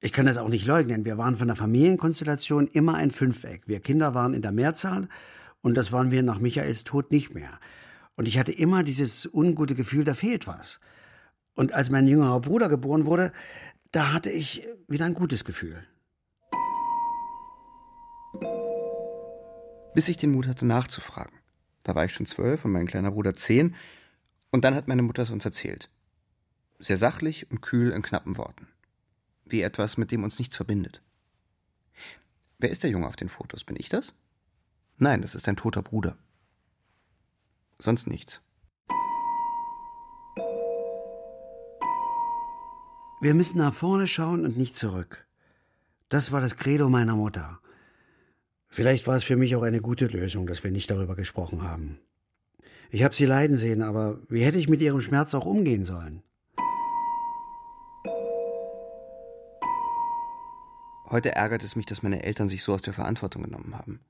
Ich 0.00 0.10
kann 0.10 0.24
das 0.24 0.38
auch 0.38 0.48
nicht 0.48 0.66
leugnen. 0.66 1.04
Wir 1.04 1.18
waren 1.18 1.36
von 1.36 1.48
der 1.48 1.56
Familienkonstellation 1.56 2.66
immer 2.66 2.94
ein 2.94 3.10
Fünfeck. 3.10 3.68
Wir 3.68 3.80
Kinder 3.80 4.14
waren 4.14 4.32
in 4.32 4.40
der 4.40 4.52
Mehrzahl 4.52 5.08
und 5.60 5.76
das 5.76 5.92
waren 5.92 6.10
wir 6.10 6.22
nach 6.22 6.38
Michaels 6.38 6.84
Tod 6.84 7.10
nicht 7.10 7.34
mehr. 7.34 7.60
Und 8.16 8.26
ich 8.26 8.38
hatte 8.38 8.52
immer 8.52 8.82
dieses 8.82 9.26
ungute 9.30 9.74
Gefühl, 9.74 10.04
da 10.04 10.14
fehlt 10.14 10.46
was. 10.46 10.80
Und 11.54 11.74
als 11.74 11.90
mein 11.90 12.06
jüngerer 12.06 12.40
Bruder 12.40 12.70
geboren 12.70 13.04
wurde, 13.04 13.30
da 13.92 14.14
hatte 14.14 14.30
ich 14.30 14.66
wieder 14.88 15.04
ein 15.04 15.14
gutes 15.14 15.44
Gefühl. 15.44 15.84
Bis 19.94 20.08
ich 20.08 20.16
den 20.16 20.32
Mut 20.32 20.48
hatte, 20.48 20.64
nachzufragen. 20.64 21.36
Da 21.82 21.94
war 21.94 22.06
ich 22.06 22.14
schon 22.14 22.24
zwölf 22.24 22.64
und 22.64 22.72
mein 22.72 22.86
kleiner 22.86 23.10
Bruder 23.10 23.34
zehn. 23.34 23.74
Und 24.50 24.64
dann 24.64 24.74
hat 24.74 24.88
meine 24.88 25.02
Mutter 25.02 25.22
es 25.22 25.30
uns 25.30 25.44
erzählt. 25.44 25.90
Sehr 26.78 26.96
sachlich 26.96 27.50
und 27.50 27.60
kühl 27.60 27.92
in 27.92 28.02
knappen 28.02 28.36
Worten. 28.36 28.68
Wie 29.44 29.62
etwas, 29.62 29.96
mit 29.96 30.10
dem 30.10 30.24
uns 30.24 30.38
nichts 30.38 30.56
verbindet. 30.56 31.02
Wer 32.58 32.70
ist 32.70 32.82
der 32.82 32.90
Junge 32.90 33.06
auf 33.06 33.16
den 33.16 33.28
Fotos? 33.28 33.64
Bin 33.64 33.76
ich 33.78 33.88
das? 33.88 34.14
Nein, 34.98 35.22
das 35.22 35.34
ist 35.34 35.48
ein 35.48 35.56
toter 35.56 35.82
Bruder. 35.82 36.16
Sonst 37.78 38.06
nichts. 38.06 38.42
Wir 43.22 43.34
müssen 43.34 43.58
nach 43.58 43.74
vorne 43.74 44.06
schauen 44.06 44.44
und 44.44 44.56
nicht 44.56 44.76
zurück. 44.76 45.26
Das 46.08 46.32
war 46.32 46.40
das 46.40 46.56
Credo 46.56 46.88
meiner 46.88 47.16
Mutter. 47.16 47.60
Vielleicht 48.68 49.06
war 49.06 49.16
es 49.16 49.24
für 49.24 49.36
mich 49.36 49.56
auch 49.56 49.62
eine 49.62 49.80
gute 49.80 50.06
Lösung, 50.06 50.46
dass 50.46 50.64
wir 50.64 50.70
nicht 50.70 50.90
darüber 50.90 51.16
gesprochen 51.16 51.62
haben. 51.62 51.98
Ich 52.92 53.04
habe 53.04 53.14
sie 53.14 53.24
leiden 53.24 53.56
sehen, 53.56 53.82
aber 53.82 54.18
wie 54.28 54.44
hätte 54.44 54.58
ich 54.58 54.68
mit 54.68 54.80
ihrem 54.80 55.00
Schmerz 55.00 55.32
auch 55.34 55.46
umgehen 55.46 55.84
sollen? 55.84 56.22
Heute 61.08 61.34
ärgert 61.34 61.64
es 61.64 61.76
mich, 61.76 61.86
dass 61.86 62.02
meine 62.02 62.22
Eltern 62.22 62.48
sich 62.48 62.62
so 62.62 62.72
aus 62.72 62.82
der 62.82 62.92
Verantwortung 62.92 63.42
genommen 63.42 63.76
haben. 63.76 64.00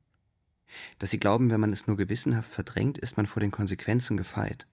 Dass 0.99 1.11
sie 1.11 1.19
glauben, 1.19 1.51
wenn 1.51 1.61
man 1.61 1.73
es 1.73 1.87
nur 1.87 1.97
gewissenhaft 1.97 2.51
verdrängt, 2.51 2.97
ist 2.99 3.17
man 3.17 3.27
vor 3.27 3.41
den 3.41 3.51
Konsequenzen 3.51 4.17
gefeit. 4.17 4.67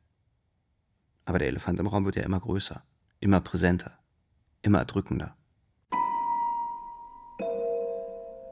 Aber 1.25 1.39
der 1.39 1.47
Elefant 1.49 1.79
im 1.79 1.87
Raum 1.87 2.05
wird 2.05 2.15
ja 2.15 2.23
immer 2.23 2.39
größer, 2.39 2.83
immer 3.19 3.41
präsenter, 3.41 3.97
immer 4.61 4.79
erdrückender. 4.79 5.35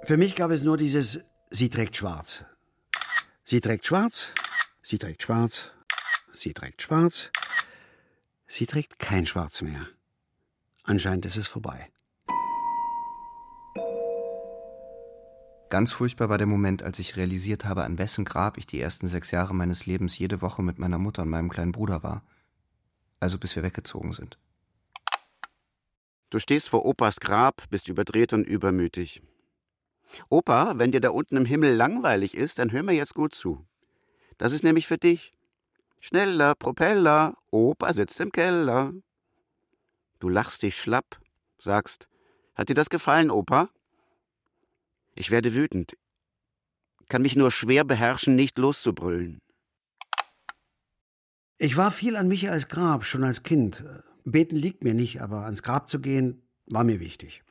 Für 0.03 0.17
mich 0.17 0.35
gab 0.35 0.51
es 0.51 0.63
nur 0.63 0.77
dieses 0.77 1.19
Sie 1.49 1.69
trägt 1.69 1.95
schwarz. 1.95 2.43
Sie 3.43 3.61
trägt 3.61 3.85
schwarz, 3.85 4.31
sie 4.85 4.99
trägt 4.99 5.23
schwarz, 5.23 5.71
sie 6.33 6.53
trägt 6.53 6.83
schwarz. 6.83 7.31
Sie 8.47 8.67
trägt 8.67 8.99
kein 8.99 9.25
Schwarz 9.25 9.63
mehr. 9.63 9.87
Anscheinend 10.83 11.25
ist 11.25 11.35
es 11.35 11.47
vorbei. 11.47 11.89
Ganz 15.71 15.91
furchtbar 15.91 16.29
war 16.29 16.37
der 16.37 16.45
Moment, 16.45 16.83
als 16.83 16.99
ich 16.99 17.17
realisiert 17.17 17.65
habe, 17.65 17.83
an 17.83 17.97
wessen 17.97 18.23
Grab 18.23 18.59
ich 18.59 18.67
die 18.67 18.79
ersten 18.79 19.07
sechs 19.07 19.31
Jahre 19.31 19.55
meines 19.55 19.87
Lebens 19.87 20.17
jede 20.19 20.41
Woche 20.41 20.61
mit 20.61 20.77
meiner 20.77 20.99
Mutter 20.99 21.23
und 21.23 21.29
meinem 21.29 21.49
kleinen 21.49 21.71
Bruder 21.71 22.03
war. 22.03 22.23
Also 23.19 23.39
bis 23.39 23.55
wir 23.55 23.63
weggezogen 23.63 24.13
sind. 24.13 24.37
Du 26.29 26.37
stehst 26.37 26.69
vor 26.69 26.85
Opas 26.85 27.19
Grab, 27.19 27.67
bist 27.71 27.89
überdreht 27.89 28.31
und 28.31 28.45
übermütig. 28.45 29.23
Opa, 30.29 30.77
wenn 30.77 30.91
dir 30.91 31.01
da 31.01 31.09
unten 31.09 31.35
im 31.35 31.45
Himmel 31.45 31.73
langweilig 31.73 32.35
ist, 32.35 32.59
dann 32.59 32.71
hör 32.71 32.83
mir 32.83 32.93
jetzt 32.93 33.15
gut 33.15 33.33
zu. 33.33 33.65
Das 34.37 34.51
ist 34.51 34.63
nämlich 34.63 34.87
für 34.87 34.97
dich. 34.97 35.31
Schneller, 35.99 36.55
Propeller, 36.55 37.37
Opa 37.51 37.93
sitzt 37.93 38.19
im 38.19 38.31
Keller. 38.31 38.93
Du 40.19 40.29
lachst 40.29 40.61
dich 40.61 40.77
schlapp, 40.77 41.19
sagst, 41.57 42.07
hat 42.53 42.69
dir 42.69 42.75
das 42.75 42.89
gefallen, 42.89 43.31
Opa? 43.31 43.69
Ich 45.15 45.31
werde 45.31 45.53
wütend, 45.53 45.97
kann 47.09 47.21
mich 47.21 47.35
nur 47.35 47.51
schwer 47.51 47.83
beherrschen, 47.83 48.35
nicht 48.35 48.57
loszubrüllen. 48.57 49.39
Ich 51.57 51.77
war 51.77 51.91
viel 51.91 52.17
an 52.17 52.27
Michaels 52.27 52.67
Grab, 52.67 53.05
schon 53.05 53.23
als 53.23 53.43
Kind. 53.43 53.83
Beten 54.25 54.57
liegt 54.57 54.83
mir 54.83 54.93
nicht, 54.93 55.21
aber 55.21 55.45
ans 55.45 55.63
Grab 55.63 55.89
zu 55.89 56.01
gehen, 56.01 56.41
war 56.65 56.83
mir 56.83 56.99
wichtig. 56.99 57.43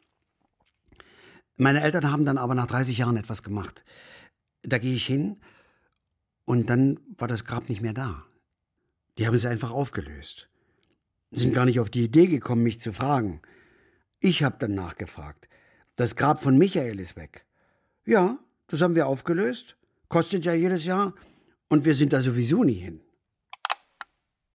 Meine 1.56 1.82
Eltern 1.82 2.10
haben 2.10 2.24
dann 2.24 2.36
aber 2.36 2.54
nach 2.54 2.66
30 2.66 2.98
Jahren 2.98 3.16
etwas 3.16 3.42
gemacht. 3.42 3.84
Da 4.62 4.78
gehe 4.78 4.94
ich 4.94 5.06
hin 5.06 5.40
und 6.44 6.70
dann 6.70 7.00
war 7.16 7.28
das 7.28 7.44
Grab 7.44 7.68
nicht 7.68 7.80
mehr 7.80 7.94
da. 7.94 8.24
Die 9.18 9.26
haben 9.26 9.34
es 9.34 9.46
einfach 9.46 9.70
aufgelöst. 9.70 10.48
Sind 11.30 11.52
gar 11.52 11.64
nicht 11.64 11.80
auf 11.80 11.90
die 11.90 12.04
Idee 12.04 12.26
gekommen, 12.26 12.62
mich 12.62 12.80
zu 12.80 12.92
fragen. 12.92 13.40
Ich 14.20 14.42
habe 14.42 14.56
dann 14.58 14.74
nachgefragt. 14.74 15.48
Das 15.96 16.16
Grab 16.16 16.42
von 16.42 16.56
Michael 16.56 17.00
ist 17.00 17.16
weg. 17.16 17.44
Ja, 18.04 18.38
das 18.66 18.82
haben 18.82 18.94
wir 18.94 19.06
aufgelöst. 19.06 19.76
Kostet 20.08 20.44
ja 20.44 20.54
jedes 20.54 20.84
Jahr. 20.84 21.14
Und 21.68 21.84
wir 21.84 21.94
sind 21.94 22.12
da 22.12 22.20
sowieso 22.20 22.62
nie 22.62 22.74
hin. 22.74 23.00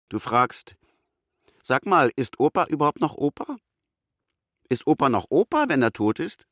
Du 0.10 0.20
fragst, 0.20 0.78
sag 1.62 1.86
mal, 1.86 2.12
ist 2.16 2.40
Opa 2.40 2.66
überhaupt 2.66 3.02
noch 3.02 3.16
Opa? 3.16 3.58
Ist 4.70 4.88
Opa 4.88 5.10
noch 5.10 5.28
Opa, 5.30 5.66
wenn 5.68 5.82
er 5.82 5.94
tot 5.94 6.20
ist? 6.20 6.48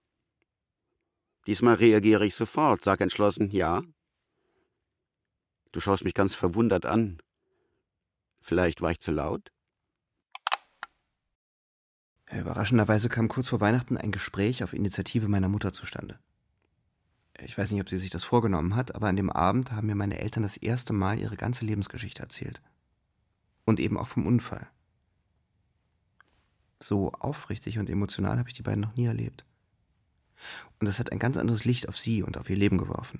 Diesmal 1.48 1.76
reagiere 1.76 2.26
ich 2.26 2.36
sofort, 2.36 2.84
sag 2.84 3.02
entschlossen 3.02 3.52
ja. 3.52 3.84
Du 5.76 5.82
schaust 5.82 6.06
mich 6.06 6.14
ganz 6.14 6.34
verwundert 6.34 6.86
an. 6.86 7.18
Vielleicht 8.40 8.82
war 8.82 8.92
ich 8.92 9.02
zu 9.02 9.12
laut? 9.12 9.52
Überraschenderweise 12.32 13.10
kam 13.10 13.28
kurz 13.28 13.50
vor 13.50 13.60
Weihnachten 13.60 13.98
ein 13.98 14.14
Gespräch 14.14 14.64
auf 14.64 14.72
Initiative 14.72 15.28
meiner 15.28 15.50
Mutter 15.50 15.74
zustande. 15.74 16.18
Ich 17.40 17.58
weiß 17.58 17.72
nicht, 17.72 17.82
ob 17.82 17.90
sie 17.90 17.98
sich 17.98 18.10
das 18.10 18.24
vorgenommen 18.24 18.74
hat, 18.78 18.96
aber 18.96 19.10
an 19.10 19.18
dem 19.18 19.30
Abend 19.30 19.74
haben 19.74 19.88
mir 19.88 19.96
meine 19.96 20.18
Eltern 20.18 20.44
das 20.44 20.56
erste 20.56 20.94
Mal 20.94 21.20
ihre 21.20 21.36
ganze 21.36 21.66
Lebensgeschichte 21.66 22.22
erzählt. 22.24 22.62
Und 23.66 23.82
eben 23.82 23.98
auch 23.98 24.08
vom 24.08 24.26
Unfall. 24.26 24.70
So 26.80 27.12
aufrichtig 27.12 27.80
und 27.80 27.90
emotional 27.90 28.40
habe 28.40 28.48
ich 28.48 28.56
die 28.56 28.64
beiden 28.64 28.80
noch 28.80 28.96
nie 28.96 29.08
erlebt. 29.08 29.44
Und 30.80 30.88
das 30.88 31.00
hat 31.00 31.12
ein 31.12 31.20
ganz 31.20 31.36
anderes 31.36 31.66
Licht 31.66 31.90
auf 31.90 31.98
sie 31.98 32.24
und 32.24 32.38
auf 32.38 32.50
ihr 32.50 32.56
Leben 32.56 32.78
geworfen. 32.78 33.20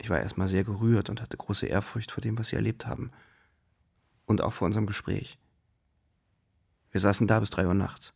Ich 0.00 0.08
war 0.08 0.18
erstmal 0.18 0.48
sehr 0.48 0.64
gerührt 0.64 1.10
und 1.10 1.20
hatte 1.20 1.36
große 1.36 1.66
Ehrfurcht 1.66 2.10
vor 2.10 2.22
dem, 2.22 2.38
was 2.38 2.48
sie 2.48 2.56
erlebt 2.56 2.86
haben. 2.86 3.10
Und 4.24 4.40
auch 4.40 4.54
vor 4.54 4.64
unserem 4.64 4.86
Gespräch. 4.86 5.38
Wir 6.90 7.02
saßen 7.02 7.26
da 7.26 7.38
bis 7.38 7.50
drei 7.50 7.66
Uhr 7.66 7.74
nachts. 7.74 8.14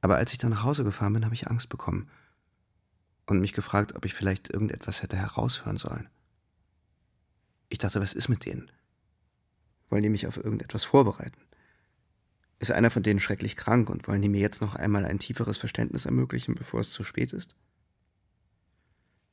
Aber 0.00 0.16
als 0.16 0.30
ich 0.32 0.38
dann 0.38 0.50
nach 0.50 0.62
Hause 0.62 0.84
gefahren 0.84 1.14
bin, 1.14 1.24
habe 1.24 1.34
ich 1.34 1.48
Angst 1.48 1.68
bekommen 1.68 2.08
und 3.26 3.40
mich 3.40 3.52
gefragt, 3.52 3.96
ob 3.96 4.04
ich 4.04 4.14
vielleicht 4.14 4.48
irgendetwas 4.48 5.02
hätte 5.02 5.16
heraushören 5.16 5.78
sollen. 5.78 6.08
Ich 7.68 7.78
dachte, 7.78 8.00
was 8.00 8.14
ist 8.14 8.28
mit 8.28 8.44
denen? 8.46 8.70
Wollen 9.90 10.04
die 10.04 10.10
mich 10.10 10.28
auf 10.28 10.36
irgendetwas 10.36 10.84
vorbereiten? 10.84 11.40
Ist 12.60 12.70
einer 12.70 12.92
von 12.92 13.02
denen 13.02 13.18
schrecklich 13.18 13.56
krank 13.56 13.90
und 13.90 14.06
wollen 14.06 14.22
die 14.22 14.28
mir 14.28 14.40
jetzt 14.40 14.60
noch 14.60 14.76
einmal 14.76 15.04
ein 15.04 15.18
tieferes 15.18 15.58
Verständnis 15.58 16.06
ermöglichen, 16.06 16.54
bevor 16.54 16.80
es 16.80 16.92
zu 16.92 17.02
spät 17.02 17.32
ist? 17.32 17.56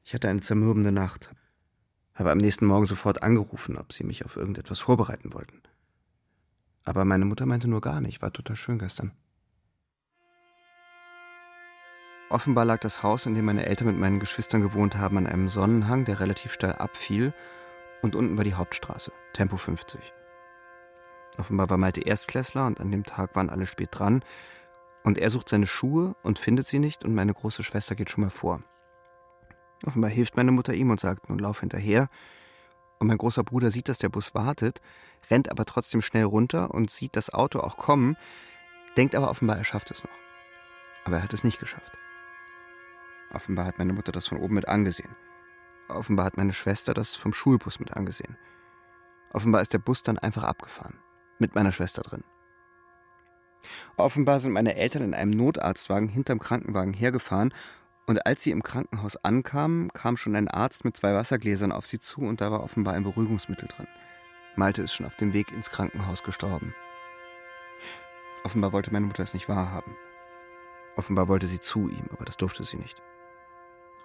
Ich 0.06 0.14
hatte 0.14 0.30
eine 0.30 0.42
zermürbende 0.42 0.92
Nacht, 0.92 1.32
habe 2.14 2.32
am 2.32 2.38
nächsten 2.38 2.68
Morgen 2.68 2.86
sofort 2.86 3.24
angerufen, 3.24 3.76
ob 3.76 3.92
sie 3.92 4.04
mich 4.04 4.24
auf 4.24 4.38
irgendetwas 4.38 4.80
vorbereiten 4.80 5.34
wollten. 5.34 5.64
Aber 6.84 7.06
meine 7.06 7.26
Mutter 7.26 7.48
meinte 7.48 7.68
nur 7.68 7.82
gar 7.82 8.02
nicht, 8.02 8.22
war 8.22 8.32
total 8.32 8.56
schön 8.56 8.78
gestern. 8.78 9.14
Offenbar 12.30 12.66
lag 12.66 12.82
das 12.82 13.02
Haus, 13.02 13.26
in 13.26 13.34
dem 13.34 13.46
meine 13.46 13.66
Eltern 13.66 13.88
mit 13.88 13.98
meinen 13.98 14.20
Geschwistern 14.20 14.62
gewohnt 14.62 14.96
haben, 14.96 15.18
an 15.18 15.26
einem 15.26 15.50
Sonnenhang, 15.50 16.06
der 16.06 16.20
relativ 16.20 16.54
steil 16.54 16.74
abfiel, 16.74 17.34
und 18.04 18.16
unten 18.16 18.38
war 18.38 18.44
die 18.44 18.54
Hauptstraße, 18.54 19.12
Tempo 19.34 19.58
50. 19.58 20.14
Offenbar 21.40 21.72
war 21.72 21.78
Malte 21.78 22.02
Erstklässler 22.02 22.68
und 22.68 22.80
an 22.80 22.92
dem 22.92 23.06
Tag 23.06 23.36
waren 23.36 23.50
alle 23.50 23.66
spät 23.66 23.90
dran, 23.92 24.24
und 25.04 25.18
er 25.18 25.32
sucht 25.32 25.50
seine 25.50 25.66
Schuhe 25.66 26.16
und 26.22 26.38
findet 26.38 26.68
sie 26.68 26.78
nicht, 26.78 27.04
und 27.04 27.16
meine 27.16 27.34
große 27.34 27.64
Schwester 27.64 27.96
geht 27.96 28.12
schon 28.12 28.24
mal 28.24 28.30
vor. 28.30 28.64
Offenbar 29.86 30.10
hilft 30.10 30.36
meine 30.36 30.52
Mutter 30.52 30.74
ihm 30.74 30.90
und 30.90 31.00
sagt, 31.00 31.30
nun 31.30 31.40
lauf 31.40 31.60
hinterher. 31.60 32.10
Und 33.00 33.08
mein 33.08 33.18
großer 33.18 33.44
Bruder 33.44 33.70
sieht, 33.70 33.88
dass 33.88 34.00
der 34.00 34.10
Bus 34.10 34.34
wartet, 34.34 34.82
rennt 35.30 35.52
aber 35.52 35.66
trotzdem 35.66 36.02
schnell 36.02 36.24
runter 36.24 36.72
und 36.74 36.90
sieht 36.90 37.16
das 37.16 37.32
Auto 37.32 37.60
auch 37.60 37.78
kommen, 37.78 38.18
denkt 38.98 39.16
aber 39.16 39.30
offenbar, 39.30 39.58
er 39.58 39.64
schafft 39.64 39.92
es 39.92 40.04
noch. 40.04 40.18
Aber 41.04 41.18
er 41.18 41.24
hat 41.24 41.34
es 41.34 41.44
nicht 41.44 41.60
geschafft. 41.60 41.94
Offenbar 43.32 43.66
hat 43.66 43.78
meine 43.78 43.94
Mutter 43.94 44.12
das 44.12 44.28
von 44.28 44.40
oben 44.40 44.56
mit 44.56 44.68
angesehen. 44.68 45.16
Offenbar 45.88 46.26
hat 46.26 46.38
meine 46.38 46.54
Schwester 46.54 46.94
das 46.94 47.16
vom 47.16 47.34
Schulbus 47.34 47.80
mit 47.80 47.96
angesehen. 47.96 48.38
Offenbar 49.34 49.62
ist 49.62 49.74
der 49.74 49.80
Bus 49.80 50.02
dann 50.02 50.18
einfach 50.18 50.44
abgefahren. 50.44 50.98
Mit 51.38 51.54
meiner 51.54 51.74
Schwester 51.74 52.02
drin. 52.02 52.24
Offenbar 53.98 54.40
sind 54.40 54.54
meine 54.54 54.76
Eltern 54.76 55.04
in 55.04 55.14
einem 55.14 55.32
Notarztwagen 55.32 56.08
hinterm 56.08 56.40
Krankenwagen 56.40 56.94
hergefahren 56.94 57.54
und 58.08 58.26
als 58.26 58.44
sie 58.44 58.52
im 58.52 58.64
Krankenhaus 58.64 59.18
ankamen, 59.18 59.92
kam 59.94 60.18
schon 60.18 60.36
ein 60.36 60.48
Arzt 60.48 60.86
mit 60.86 60.96
zwei 60.96 61.14
Wassergläsern 61.14 61.72
auf 61.72 61.86
sie 61.86 62.00
zu 62.00 62.22
und 62.22 62.42
da 62.42 62.52
war 62.52 62.64
offenbar 62.64 62.94
ein 62.94 63.04
Beruhigungsmittel 63.04 63.68
drin. 63.68 63.88
Malte 64.56 64.84
ist 64.84 64.94
schon 64.94 65.06
auf 65.06 65.16
dem 65.16 65.34
Weg 65.34 65.52
ins 65.52 65.70
Krankenhaus 65.70 66.24
gestorben. 66.24 66.76
Offenbar 68.44 68.74
wollte 68.74 68.94
meine 68.94 69.08
Mutter 69.08 69.24
es 69.24 69.34
nicht 69.34 69.50
wahrhaben. 69.50 69.96
Offenbar 70.96 71.28
wollte 71.28 71.48
sie 71.48 71.60
zu 71.60 71.90
ihm, 71.90 72.06
aber 72.12 72.26
das 72.26 72.38
durfte 72.38 72.64
sie 72.64 72.78
nicht. 72.78 73.02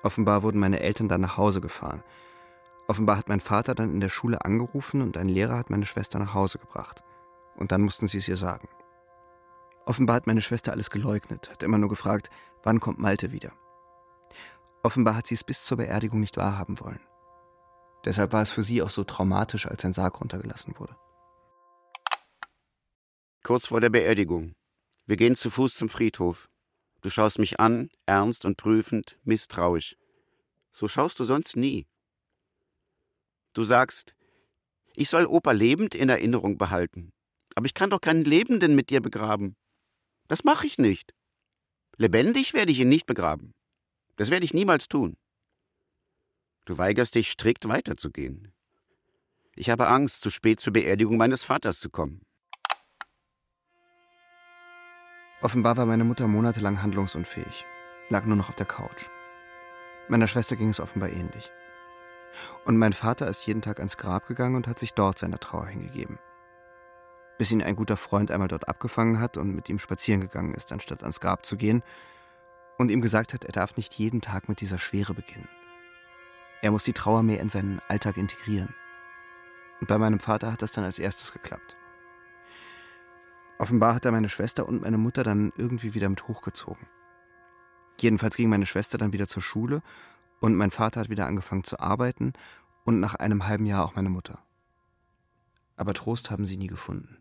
Offenbar 0.03 0.43
wurden 0.43 0.59
meine 0.59 0.81
Eltern 0.81 1.09
dann 1.09 1.21
nach 1.21 1.37
Hause 1.37 1.61
gefahren. 1.61 2.03
Offenbar 2.89 3.19
hat 3.19 3.29
mein 3.29 3.41
Vater 3.41 3.75
dann 3.75 3.93
in 3.93 4.01
der 4.01 4.09
Schule 4.09 4.45
angerufen 4.45 5.03
und 5.03 5.17
ein 5.19 5.29
Lehrer 5.29 5.59
hat 5.59 5.71
meine 5.71 5.87
Schwester 5.87 6.19
nach 6.19 6.35
Hause 6.35 6.59
gebracht. 6.59 7.05
Und 7.55 7.71
dann 7.71 7.83
mussten 7.83 8.07
sie 8.07 8.19
es 8.19 8.29
ihr 8.29 8.39
sagen. 8.39 8.69
Offenbar 9.85 10.17
hat 10.17 10.27
meine 10.27 10.41
Schwester 10.41 10.73
alles 10.73 10.91
geleugnet, 10.91 11.51
hat 11.51 11.63
immer 11.63 11.79
nur 11.79 11.89
gefragt, 11.89 12.31
wann 12.63 12.81
kommt 12.81 12.99
Malte 12.99 13.31
wieder. 13.31 13.53
Offenbar 14.83 15.17
hat 15.17 15.27
sie 15.27 15.35
es 15.35 15.45
bis 15.45 15.65
zur 15.65 15.77
Beerdigung 15.79 16.21
nicht 16.21 16.37
wahrhaben 16.37 16.81
wollen. 16.81 17.01
Deshalb 18.05 18.33
war 18.33 18.43
es 18.43 18.51
für 18.51 18.63
sie 18.63 18.83
auch 18.83 18.91
so 18.91 19.05
traumatisch, 19.05 19.67
als 19.67 19.83
sein 19.83 19.93
Sarg 19.93 20.21
runtergelassen 20.21 20.79
wurde. 20.79 20.97
Kurz 23.43 23.67
vor 23.67 23.81
der 23.81 23.91
Beerdigung. 23.91 24.55
Wir 25.07 25.17
gehen 25.17 25.35
zu 25.35 25.51
Fuß 25.51 25.75
zum 25.75 25.89
Friedhof. 25.89 26.49
Du 27.03 27.11
schaust 27.11 27.39
mich 27.39 27.61
an, 27.61 27.91
ernst 28.07 28.45
und 28.45 28.57
prüfend, 28.57 29.19
misstrauisch. 29.25 29.97
So 30.73 30.89
schaust 30.89 31.19
du 31.19 31.25
sonst 31.25 31.57
nie. 31.57 31.87
Du 33.53 33.65
sagst, 33.65 34.15
ich 34.95 35.09
soll 35.09 35.27
Opa 35.27 35.53
lebend 35.53 35.95
in 35.95 36.09
Erinnerung 36.09 36.59
behalten. 36.59 37.13
Aber 37.55 37.67
ich 37.67 37.75
kann 37.75 37.91
doch 37.91 38.01
keinen 38.01 38.25
Lebenden 38.25 38.75
mit 38.75 38.91
dir 38.91 39.01
begraben. 39.01 39.57
Das 40.29 40.45
mache 40.45 40.67
ich 40.67 40.79
nicht. 40.79 41.13
Lebendig 41.97 42.55
werde 42.55 42.73
ich 42.73 42.79
ihn 42.79 42.89
nicht 42.89 43.07
begraben. 43.07 43.53
Das 44.21 44.29
werde 44.29 44.45
ich 44.45 44.53
niemals 44.53 44.87
tun. 44.87 45.17
Du 46.67 46.77
weigerst 46.77 47.15
dich 47.15 47.31
strikt 47.31 47.67
weiterzugehen. 47.67 48.53
Ich 49.57 49.71
habe 49.71 49.89
Angst, 49.89 50.21
zu 50.21 50.29
spät 50.29 50.61
zur 50.61 50.75
Beerdigung 50.75 51.17
meines 51.17 51.43
Vaters 51.43 51.81
zu 51.81 51.89
kommen. 51.89 52.21
Offenbar 55.41 55.79
war 55.79 55.87
meine 55.87 56.05
Mutter 56.05 56.29
monatelang 56.29 56.83
handlungsunfähig, 56.83 57.65
lag 58.11 58.27
nur 58.27 58.37
noch 58.37 58.51
auf 58.51 58.57
der 58.57 58.67
Couch. 58.67 59.09
Meiner 60.09 60.27
Schwester 60.27 60.55
ging 60.55 60.69
es 60.69 60.81
offenbar 60.81 61.09
ähnlich. 61.09 61.51
Und 62.67 62.77
mein 62.77 62.93
Vater 62.93 63.27
ist 63.27 63.47
jeden 63.47 63.63
Tag 63.63 63.79
ans 63.79 63.97
Grab 63.97 64.27
gegangen 64.27 64.57
und 64.57 64.69
hat 64.69 64.79
sich 64.79 64.93
dort 64.93 65.19
seiner 65.19 65.41
Trauer 65.41 65.69
hingegeben. 65.69 66.19
Bis 67.39 67.53
ihn 67.53 67.63
ein 67.63 67.75
guter 67.75 67.97
Freund 67.97 68.31
einmal 68.31 68.49
dort 68.49 68.69
abgefangen 68.69 69.19
hat 69.19 69.39
und 69.39 69.55
mit 69.55 69.71
ihm 69.71 69.79
spazieren 69.79 70.21
gegangen 70.21 70.53
ist, 70.53 70.73
anstatt 70.73 71.05
ans 71.05 71.21
Grab 71.21 71.47
zu 71.47 71.57
gehen, 71.57 71.83
und 72.81 72.91
ihm 72.91 73.03
gesagt 73.03 73.35
hat, 73.35 73.45
er 73.45 73.53
darf 73.53 73.77
nicht 73.77 73.93
jeden 73.99 74.23
Tag 74.23 74.49
mit 74.49 74.63
dieser 74.63 74.79
Schwere 74.79 75.13
beginnen. 75.13 75.51
Er 76.63 76.71
muss 76.71 76.83
die 76.83 76.95
Trauer 76.95 77.23
mehr 77.23 77.39
in 77.39 77.51
seinen 77.51 77.79
Alltag 77.89 78.17
integrieren. 78.17 78.75
Und 79.83 79.87
bei 79.87 79.99
meinem 79.99 80.19
Vater 80.19 80.51
hat 80.51 80.63
das 80.63 80.73
dann 80.73 80.85
als 80.85 80.99
erstes 80.99 81.31
geklappt. 81.35 81.77
Offenbar 83.59 83.95
hat 83.95 84.07
er 84.07 84.13
meine 84.13 84.31
Schwester 84.31 84.67
und 84.67 84.81
meine 84.81 84.97
Mutter 84.97 85.25
dann 85.25 85.53
irgendwie 85.59 85.93
wieder 85.93 86.09
mit 86.09 86.27
hochgezogen. 86.27 86.87
Jedenfalls 88.01 88.37
ging 88.37 88.49
meine 88.49 88.65
Schwester 88.65 88.97
dann 88.97 89.13
wieder 89.13 89.29
zur 89.29 89.43
Schule 89.43 89.83
und 90.41 90.55
mein 90.55 90.71
Vater 90.71 91.01
hat 91.01 91.11
wieder 91.11 91.27
angefangen 91.27 91.65
zu 91.65 91.81
arbeiten 91.81 92.33
und 92.87 92.99
nach 92.99 93.15
einem 93.15 93.47
halben 93.47 93.67
Jahr 93.67 93.85
auch 93.85 93.95
meine 93.95 94.09
Mutter. 94.09 94.39
Aber 95.77 95.93
Trost 95.93 96.31
haben 96.31 96.47
sie 96.47 96.57
nie 96.57 96.69
gefunden. 96.69 97.19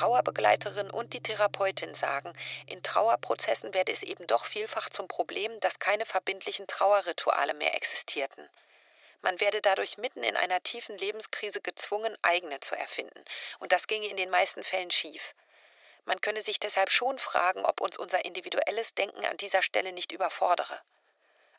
Trauerbegleiterin 0.00 0.90
und 0.90 1.12
die 1.12 1.22
Therapeutin 1.22 1.92
sagen, 1.92 2.32
in 2.64 2.82
Trauerprozessen 2.82 3.74
werde 3.74 3.92
es 3.92 4.02
eben 4.02 4.26
doch 4.26 4.46
vielfach 4.46 4.88
zum 4.88 5.08
Problem, 5.08 5.60
dass 5.60 5.78
keine 5.78 6.06
verbindlichen 6.06 6.66
Trauerrituale 6.66 7.52
mehr 7.52 7.74
existierten. 7.74 8.48
Man 9.20 9.38
werde 9.40 9.60
dadurch 9.60 9.98
mitten 9.98 10.22
in 10.22 10.38
einer 10.38 10.62
tiefen 10.62 10.96
Lebenskrise 10.96 11.60
gezwungen, 11.60 12.16
eigene 12.22 12.60
zu 12.60 12.74
erfinden, 12.74 13.22
und 13.58 13.72
das 13.72 13.88
ginge 13.88 14.06
in 14.06 14.16
den 14.16 14.30
meisten 14.30 14.64
Fällen 14.64 14.90
schief. 14.90 15.34
Man 16.06 16.22
könne 16.22 16.40
sich 16.40 16.58
deshalb 16.58 16.90
schon 16.90 17.18
fragen, 17.18 17.66
ob 17.66 17.82
uns 17.82 17.98
unser 17.98 18.24
individuelles 18.24 18.94
Denken 18.94 19.26
an 19.26 19.36
dieser 19.36 19.60
Stelle 19.60 19.92
nicht 19.92 20.12
überfordere. 20.12 20.80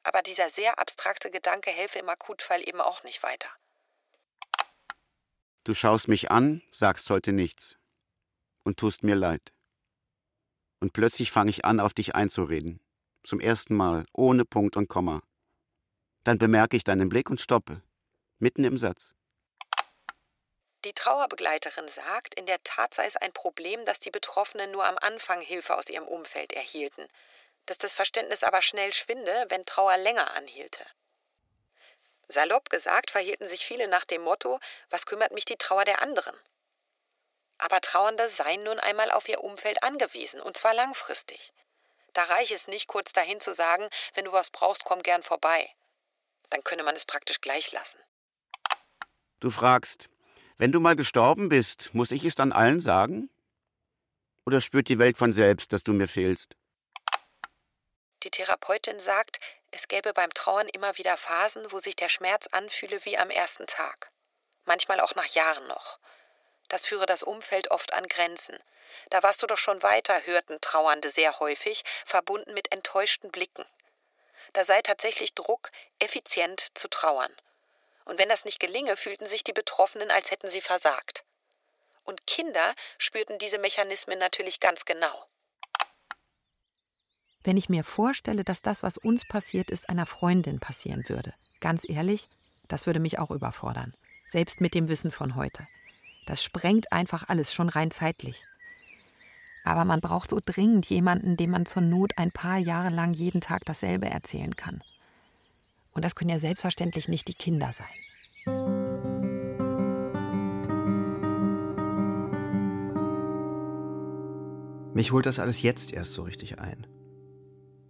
Aber 0.01 0.23
dieser 0.23 0.49
sehr 0.49 0.79
abstrakte 0.79 1.29
Gedanke 1.29 1.69
helfe 1.69 1.99
im 1.99 2.09
Akutfall 2.09 2.67
eben 2.67 2.81
auch 2.81 3.03
nicht 3.03 3.21
weiter. 3.21 3.49
Du 5.63 5.75
schaust 5.75 6.07
mich 6.07 6.31
an, 6.31 6.63
sagst 6.71 7.07
heute 7.11 7.33
nichts 7.33 7.77
und 8.63 8.77
tust 8.77 9.03
mir 9.03 9.15
leid. 9.15 9.51
Und 10.79 10.93
plötzlich 10.93 11.31
fange 11.31 11.51
ich 11.51 11.65
an, 11.65 11.79
auf 11.79 11.93
dich 11.93 12.15
einzureden. 12.15 12.79
Zum 13.23 13.39
ersten 13.39 13.75
Mal, 13.75 14.05
ohne 14.13 14.45
Punkt 14.45 14.77
und 14.77 14.87
Komma. 14.87 15.21
Dann 16.23 16.37
bemerke 16.37 16.75
ich 16.75 16.83
deinen 16.83 17.09
Blick 17.09 17.29
und 17.29 17.41
stoppe. 17.41 17.81
Mitten 18.39 18.63
im 18.63 18.77
Satz. 18.77 19.13
Die 20.83 20.93
Trauerbegleiterin 20.93 21.87
sagt, 21.87 22.33
in 22.33 22.47
der 22.47 22.63
Tat 22.63 22.95
sei 22.95 23.05
es 23.05 23.15
ein 23.15 23.33
Problem, 23.33 23.85
dass 23.85 23.99
die 23.99 24.09
Betroffenen 24.09 24.71
nur 24.71 24.85
am 24.85 24.97
Anfang 24.97 25.39
Hilfe 25.41 25.77
aus 25.77 25.89
ihrem 25.89 26.07
Umfeld 26.07 26.53
erhielten, 26.53 27.07
dass 27.67 27.77
das 27.77 27.93
Verständnis 27.93 28.43
aber 28.43 28.63
schnell 28.63 28.91
schwinde, 28.91 29.45
wenn 29.49 29.65
Trauer 29.65 29.97
länger 29.97 30.33
anhielte. 30.33 30.83
Salopp 32.27 32.71
gesagt 32.71 33.11
verhielten 33.11 33.47
sich 33.47 33.63
viele 33.63 33.87
nach 33.87 34.05
dem 34.05 34.23
Motto, 34.23 34.59
was 34.89 35.05
kümmert 35.05 35.33
mich 35.33 35.45
die 35.45 35.57
Trauer 35.57 35.85
der 35.85 36.01
anderen? 36.01 36.35
Aber 37.61 37.79
Trauernde 37.79 38.27
seien 38.27 38.63
nun 38.63 38.79
einmal 38.79 39.11
auf 39.11 39.29
ihr 39.29 39.43
Umfeld 39.43 39.83
angewiesen, 39.83 40.41
und 40.41 40.57
zwar 40.57 40.73
langfristig. 40.73 41.53
Da 42.13 42.23
reiche 42.23 42.55
es 42.55 42.67
nicht, 42.67 42.87
kurz 42.87 43.13
dahin 43.13 43.39
zu 43.39 43.53
sagen, 43.53 43.87
wenn 44.15 44.25
du 44.25 44.31
was 44.31 44.49
brauchst, 44.49 44.83
komm 44.83 45.03
gern 45.03 45.21
vorbei. 45.21 45.69
Dann 46.49 46.63
könne 46.63 46.81
man 46.81 46.95
es 46.95 47.05
praktisch 47.05 47.39
gleich 47.39 47.71
lassen. 47.71 47.99
Du 49.39 49.51
fragst, 49.51 50.09
wenn 50.57 50.71
du 50.71 50.79
mal 50.79 50.95
gestorben 50.95 51.49
bist, 51.49 51.93
muss 51.93 52.09
ich 52.09 52.25
es 52.25 52.33
dann 52.33 52.51
allen 52.51 52.81
sagen? 52.81 53.29
Oder 54.43 54.59
spürt 54.59 54.89
die 54.89 54.97
Welt 54.97 55.19
von 55.19 55.31
selbst, 55.31 55.71
dass 55.71 55.83
du 55.83 55.93
mir 55.93 56.07
fehlst? 56.07 56.55
Die 58.23 58.31
Therapeutin 58.31 58.99
sagt, 58.99 59.39
es 59.69 59.87
gäbe 59.87 60.13
beim 60.13 60.33
Trauern 60.33 60.67
immer 60.67 60.97
wieder 60.97 61.15
Phasen, 61.15 61.71
wo 61.71 61.77
sich 61.77 61.95
der 61.95 62.09
Schmerz 62.09 62.47
anfühle 62.47 63.05
wie 63.05 63.19
am 63.19 63.29
ersten 63.29 63.67
Tag. 63.67 64.11
Manchmal 64.65 64.99
auch 64.99 65.13
nach 65.13 65.27
Jahren 65.27 65.67
noch. 65.67 65.99
Das 66.71 66.87
führe 66.87 67.05
das 67.05 67.21
Umfeld 67.21 67.69
oft 67.69 67.91
an 67.91 68.07
Grenzen. 68.07 68.57
Da 69.09 69.21
warst 69.23 69.43
du 69.43 69.47
doch 69.47 69.57
schon 69.57 69.83
weiter, 69.83 70.25
hörten 70.25 70.61
Trauernde 70.61 71.09
sehr 71.09 71.37
häufig, 71.41 71.83
verbunden 72.05 72.53
mit 72.53 72.71
enttäuschten 72.71 73.29
Blicken. 73.29 73.65
Da 74.53 74.63
sei 74.63 74.81
tatsächlich 74.81 75.35
Druck, 75.35 75.69
effizient 75.99 76.67
zu 76.73 76.87
trauern. 76.87 77.35
Und 78.05 78.19
wenn 78.19 78.29
das 78.29 78.45
nicht 78.45 78.61
gelinge, 78.61 78.95
fühlten 78.95 79.27
sich 79.27 79.43
die 79.43 79.51
Betroffenen, 79.51 80.11
als 80.11 80.31
hätten 80.31 80.47
sie 80.47 80.61
versagt. 80.61 81.25
Und 82.05 82.25
Kinder 82.25 82.73
spürten 82.97 83.37
diese 83.37 83.57
Mechanismen 83.57 84.17
natürlich 84.17 84.61
ganz 84.61 84.85
genau. 84.85 85.25
Wenn 87.43 87.57
ich 87.57 87.67
mir 87.67 87.83
vorstelle, 87.83 88.45
dass 88.45 88.61
das, 88.61 88.81
was 88.81 88.97
uns 88.97 89.27
passiert 89.27 89.69
ist, 89.69 89.89
einer 89.89 90.05
Freundin 90.05 90.61
passieren 90.61 91.03
würde, 91.09 91.33
ganz 91.59 91.83
ehrlich, 91.89 92.29
das 92.69 92.85
würde 92.85 93.01
mich 93.01 93.19
auch 93.19 93.29
überfordern. 93.29 93.93
Selbst 94.25 94.61
mit 94.61 94.73
dem 94.73 94.87
Wissen 94.87 95.11
von 95.11 95.35
heute. 95.35 95.67
Das 96.31 96.41
sprengt 96.41 96.93
einfach 96.93 97.27
alles, 97.27 97.53
schon 97.53 97.67
rein 97.67 97.91
zeitlich. 97.91 98.45
Aber 99.65 99.83
man 99.83 99.99
braucht 99.99 100.29
so 100.29 100.39
dringend 100.41 100.85
jemanden, 100.85 101.35
dem 101.35 101.49
man 101.49 101.65
zur 101.65 101.81
Not 101.81 102.17
ein 102.17 102.31
paar 102.31 102.57
Jahre 102.57 102.87
lang 102.89 103.11
jeden 103.11 103.41
Tag 103.41 103.65
dasselbe 103.65 104.09
erzählen 104.09 104.55
kann. 104.55 104.81
Und 105.91 106.05
das 106.05 106.15
können 106.15 106.29
ja 106.29 106.39
selbstverständlich 106.39 107.09
nicht 107.09 107.27
die 107.27 107.33
Kinder 107.33 107.73
sein. 107.73 107.85
Mich 114.93 115.11
holt 115.11 115.25
das 115.25 115.39
alles 115.39 115.61
jetzt 115.61 115.91
erst 115.91 116.13
so 116.13 116.23
richtig 116.23 116.59
ein. 116.59 116.87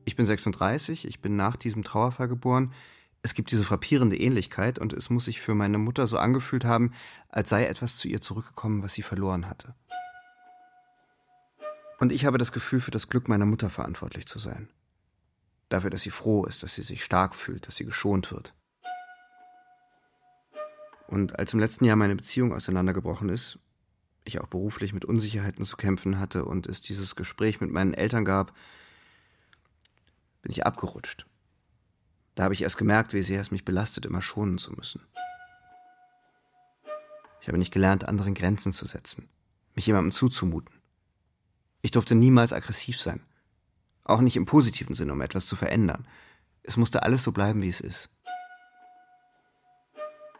Ich 0.05 0.15
bin 0.15 0.25
36, 0.25 1.05
ich 1.05 1.21
bin 1.21 1.35
nach 1.35 1.57
diesem 1.57 1.83
Trauerfall 1.83 2.27
geboren. 2.27 2.73
Es 3.23 3.35
gibt 3.35 3.51
diese 3.51 3.63
frappierende 3.63 4.17
Ähnlichkeit 4.17 4.79
und 4.79 4.93
es 4.93 5.09
muss 5.09 5.25
sich 5.25 5.41
für 5.41 5.53
meine 5.53 5.77
Mutter 5.77 6.07
so 6.07 6.17
angefühlt 6.17 6.65
haben, 6.65 6.91
als 7.29 7.49
sei 7.49 7.65
etwas 7.65 7.97
zu 7.97 8.07
ihr 8.07 8.21
zurückgekommen, 8.21 8.81
was 8.81 8.93
sie 8.93 9.03
verloren 9.03 9.47
hatte. 9.47 9.75
Und 11.99 12.11
ich 12.11 12.25
habe 12.25 12.39
das 12.39 12.51
Gefühl, 12.51 12.79
für 12.79 12.89
das 12.89 13.09
Glück 13.09 13.27
meiner 13.27 13.45
Mutter 13.45 13.69
verantwortlich 13.69 14.25
zu 14.25 14.39
sein. 14.39 14.69
Dafür, 15.69 15.91
dass 15.91 16.01
sie 16.01 16.09
froh 16.09 16.45
ist, 16.45 16.63
dass 16.63 16.73
sie 16.73 16.81
sich 16.81 17.03
stark 17.03 17.35
fühlt, 17.35 17.67
dass 17.67 17.75
sie 17.75 17.85
geschont 17.85 18.31
wird. 18.31 18.55
Und 21.07 21.37
als 21.37 21.53
im 21.53 21.59
letzten 21.59 21.85
Jahr 21.85 21.97
meine 21.97 22.15
Beziehung 22.15 22.53
auseinandergebrochen 22.53 23.29
ist, 23.29 23.59
ich 24.23 24.39
auch 24.39 24.47
beruflich 24.47 24.93
mit 24.93 25.05
Unsicherheiten 25.05 25.63
zu 25.63 25.77
kämpfen 25.77 26.19
hatte 26.19 26.45
und 26.45 26.65
es 26.65 26.81
dieses 26.81 27.15
Gespräch 27.15 27.61
mit 27.61 27.69
meinen 27.69 27.93
Eltern 27.93 28.25
gab, 28.25 28.53
bin 30.41 30.51
ich 30.51 30.65
abgerutscht. 30.65 31.27
Da 32.35 32.43
habe 32.43 32.53
ich 32.53 32.61
erst 32.61 32.77
gemerkt, 32.77 33.13
wie 33.13 33.21
sehr 33.21 33.41
es 33.41 33.51
mich 33.51 33.65
belastet, 33.65 34.05
immer 34.05 34.21
schonen 34.21 34.57
zu 34.57 34.71
müssen. 34.73 35.01
Ich 37.41 37.47
habe 37.47 37.57
nicht 37.57 37.73
gelernt, 37.73 38.07
anderen 38.07 38.33
Grenzen 38.33 38.71
zu 38.71 38.85
setzen, 38.85 39.27
mich 39.75 39.87
jemandem 39.87 40.11
zuzumuten. 40.11 40.75
Ich 41.81 41.91
durfte 41.91 42.15
niemals 42.15 42.53
aggressiv 42.53 43.01
sein. 43.01 43.21
Auch 44.03 44.21
nicht 44.21 44.35
im 44.35 44.45
positiven 44.45 44.95
Sinne, 44.95 45.13
um 45.13 45.21
etwas 45.21 45.45
zu 45.47 45.55
verändern. 45.55 46.07
Es 46.63 46.77
musste 46.77 47.03
alles 47.03 47.23
so 47.23 47.31
bleiben, 47.31 47.61
wie 47.61 47.69
es 47.69 47.81
ist. 47.81 48.09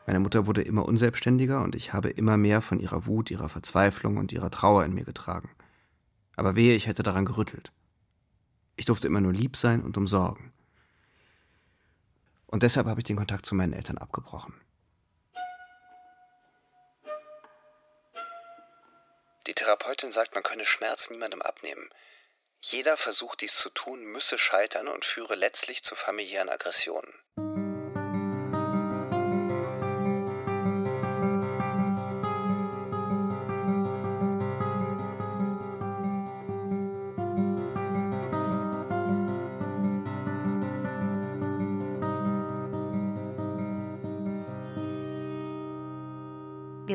Meine 0.06 0.20
Mutter 0.20 0.46
wurde 0.46 0.62
immer 0.62 0.86
unselbstständiger 0.86 1.64
und 1.64 1.76
ich 1.76 1.94
habe 1.94 2.10
immer 2.10 2.38
mehr 2.38 2.62
von 2.62 2.80
ihrer 2.80 3.06
Wut, 3.06 3.32
ihrer 3.32 3.50
Verzweiflung 3.50 4.18
und 4.18 4.32
ihrer 4.32 4.52
Trauer 4.52 4.84
in 4.86 4.94
mir 4.94 5.06
getragen. 5.06 5.50
Aber 6.36 6.56
wehe, 6.56 6.76
ich 6.76 6.88
hätte 6.88 7.04
daran 7.04 7.26
gerüttelt. 7.26 7.72
Ich 8.76 8.86
durfte 8.86 9.08
immer 9.08 9.22
nur 9.22 9.34
lieb 9.34 9.56
sein 9.56 9.82
und 9.84 9.98
umsorgen. 9.98 10.51
Und 12.52 12.64
deshalb 12.64 12.86
habe 12.88 13.00
ich 13.00 13.06
den 13.06 13.16
Kontakt 13.16 13.46
zu 13.46 13.56
meinen 13.56 13.74
Eltern 13.74 13.98
abgebrochen. 13.98 14.54
Die 19.48 19.54
Therapeutin 19.54 20.12
sagt, 20.12 20.36
man 20.36 20.44
könne 20.44 20.66
Schmerz 20.66 21.10
niemandem 21.10 21.42
abnehmen. 21.42 21.90
Jeder 22.60 22.96
Versuch, 22.96 23.36
dies 23.36 23.56
zu 23.56 23.70
tun, 23.70 24.04
müsse 24.04 24.38
scheitern 24.38 24.88
und 24.88 25.04
führe 25.04 25.36
letztlich 25.36 25.84
zu 25.84 25.96
familiären 25.96 26.50
Aggressionen. 26.50 27.12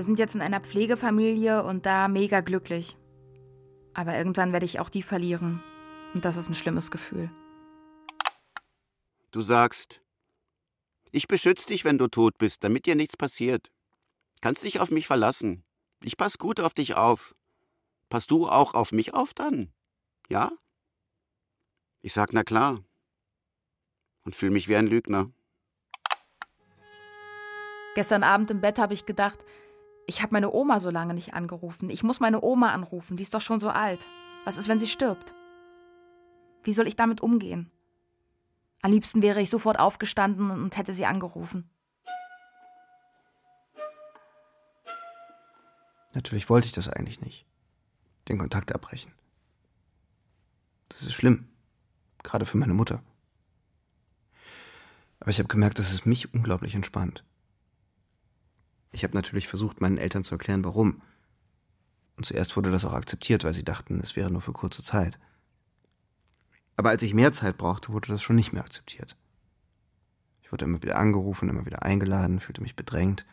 Sind 0.07 0.19
jetzt 0.19 0.35
in 0.35 0.41
einer 0.41 0.61
Pflegefamilie 0.61 1.63
und 1.63 1.85
da 1.85 2.09
mega 2.09 2.41
glücklich. 2.41 2.97
Aber 3.93 4.17
irgendwann 4.17 4.53
werde 4.53 4.65
ich 4.65 4.81
auch 4.81 4.89
die 4.89 5.03
verlieren. 5.03 5.63
Und 6.15 6.25
das 6.25 6.39
ist 6.39 6.49
ein 6.49 6.55
schlimmes 6.55 6.91
Gefühl. 6.91 7.31
Du 9.31 9.43
sagst, 9.43 10.01
ich 11.11 11.29
beschütze 11.29 11.67
dich, 11.67 11.85
wenn 11.85 11.99
du 11.99 12.09
tot 12.09 12.39
bist, 12.39 12.65
damit 12.65 12.87
dir 12.87 12.95
nichts 12.95 13.17
passiert. 13.17 13.71
Kannst 14.41 14.65
dich 14.65 14.81
auf 14.81 14.91
mich 14.91 15.07
verlassen. 15.07 15.65
Ich 16.03 16.17
pass 16.17 16.39
gut 16.39 16.61
auf 16.61 16.73
dich 16.73 16.95
auf. 16.95 17.35
Pass 18.09 18.27
du 18.27 18.49
auch 18.49 18.75
auf 18.75 18.93
mich 18.93 19.13
auf 19.13 19.35
dann? 19.35 19.73
Ja? 20.29 20.53
Ich 22.01 22.13
sag, 22.13 22.33
na 22.33 22.45
klar. 22.45 22.83
Und 24.25 24.37
fühle 24.37 24.53
mich 24.53 24.69
wie 24.69 24.77
ein 24.77 24.87
Lügner. 24.87 25.31
Gestern 27.95 28.23
Abend 28.23 28.51
im 28.51 28.61
Bett 28.61 28.79
habe 28.79 28.93
ich 28.95 29.07
gedacht, 29.07 29.39
ich 30.07 30.23
habe 30.23 30.33
meine 30.33 30.53
Oma 30.53 30.81
so 30.81 30.91
lange 30.91 31.15
nicht 31.15 31.35
angerufen. 31.35 31.91
Ich 31.91 32.03
muss 32.03 32.21
meine 32.21 32.43
Oma 32.43 32.73
anrufen, 32.73 33.17
die 33.17 33.25
ist 33.25 33.35
doch 33.35 33.41
schon 33.41 33.61
so 33.61 33.71
alt. 33.71 34.01
Was 34.45 34.57
ist, 34.57 34.69
wenn 34.69 34.79
sie 34.79 34.87
stirbt? 34.87 35.35
Wie 36.63 36.73
soll 36.73 36.87
ich 36.87 36.97
damit 36.97 37.21
umgehen? 37.21 37.71
Am 38.83 38.93
liebsten 38.93 39.21
wäre 39.23 39.41
ich 39.41 39.51
sofort 39.51 39.79
aufgestanden 39.79 40.51
und 40.51 40.77
hätte 40.77 40.93
sie 40.93 41.07
angerufen. 41.07 41.69
Natürlich 46.15 46.49
wollte 46.49 46.67
ich 46.67 46.73
das 46.73 46.89
eigentlich 46.89 47.21
nicht. 47.21 47.45
Den 48.29 48.39
Kontakt 48.39 48.73
abbrechen. 48.73 49.13
Das 50.89 51.03
ist 51.03 51.15
schlimm. 51.15 51.49
Gerade 52.23 52.47
für 52.47 52.57
meine 52.57 52.75
Mutter. 52.75 53.03
Aber 55.21 55.31
ich 55.31 55.39
habe 55.39 55.49
gemerkt, 55.49 55.79
dass 55.79 55.93
es 55.93 56.07
mich 56.07 56.33
unglaublich 56.33 56.75
entspannt. 56.75 57.25
Ich 58.93 59.05
habe 59.05 59.15
natürlich 59.15 59.49
versucht, 59.49 59.81
meinen 59.81 59.99
Eltern 59.99 60.25
zu 60.25 60.35
erklären, 60.35 60.65
warum. 60.65 61.03
Und 62.17 62.25
zuerst 62.25 62.57
wurde 62.57 62.71
das 62.71 62.85
auch 62.85 62.93
akzeptiert, 62.93 63.45
weil 63.45 63.53
sie 63.53 63.65
dachten, 63.65 64.01
es 64.01 64.17
wäre 64.17 64.31
nur 64.31 64.41
für 64.41 64.53
kurze 64.53 64.83
Zeit. 64.83 65.19
Aber 66.77 66.91
als 66.91 67.03
ich 67.03 67.15
mehr 67.15 67.33
Zeit 67.33 67.57
brauchte, 67.57 67.93
wurde 67.93 68.09
das 68.09 68.23
schon 68.23 68.37
nicht 68.37 68.53
mehr 68.53 68.63
akzeptiert. 68.63 69.17
Ich 70.43 70.53
wurde 70.53 70.65
immer 70.65 70.83
wieder 70.83 70.99
angerufen, 70.99 71.49
immer 71.49 71.67
wieder 71.67 71.83
eingeladen, 71.83 72.41
fühlte 72.41 72.63
mich 72.63 72.77
bedrängt. 72.77 73.27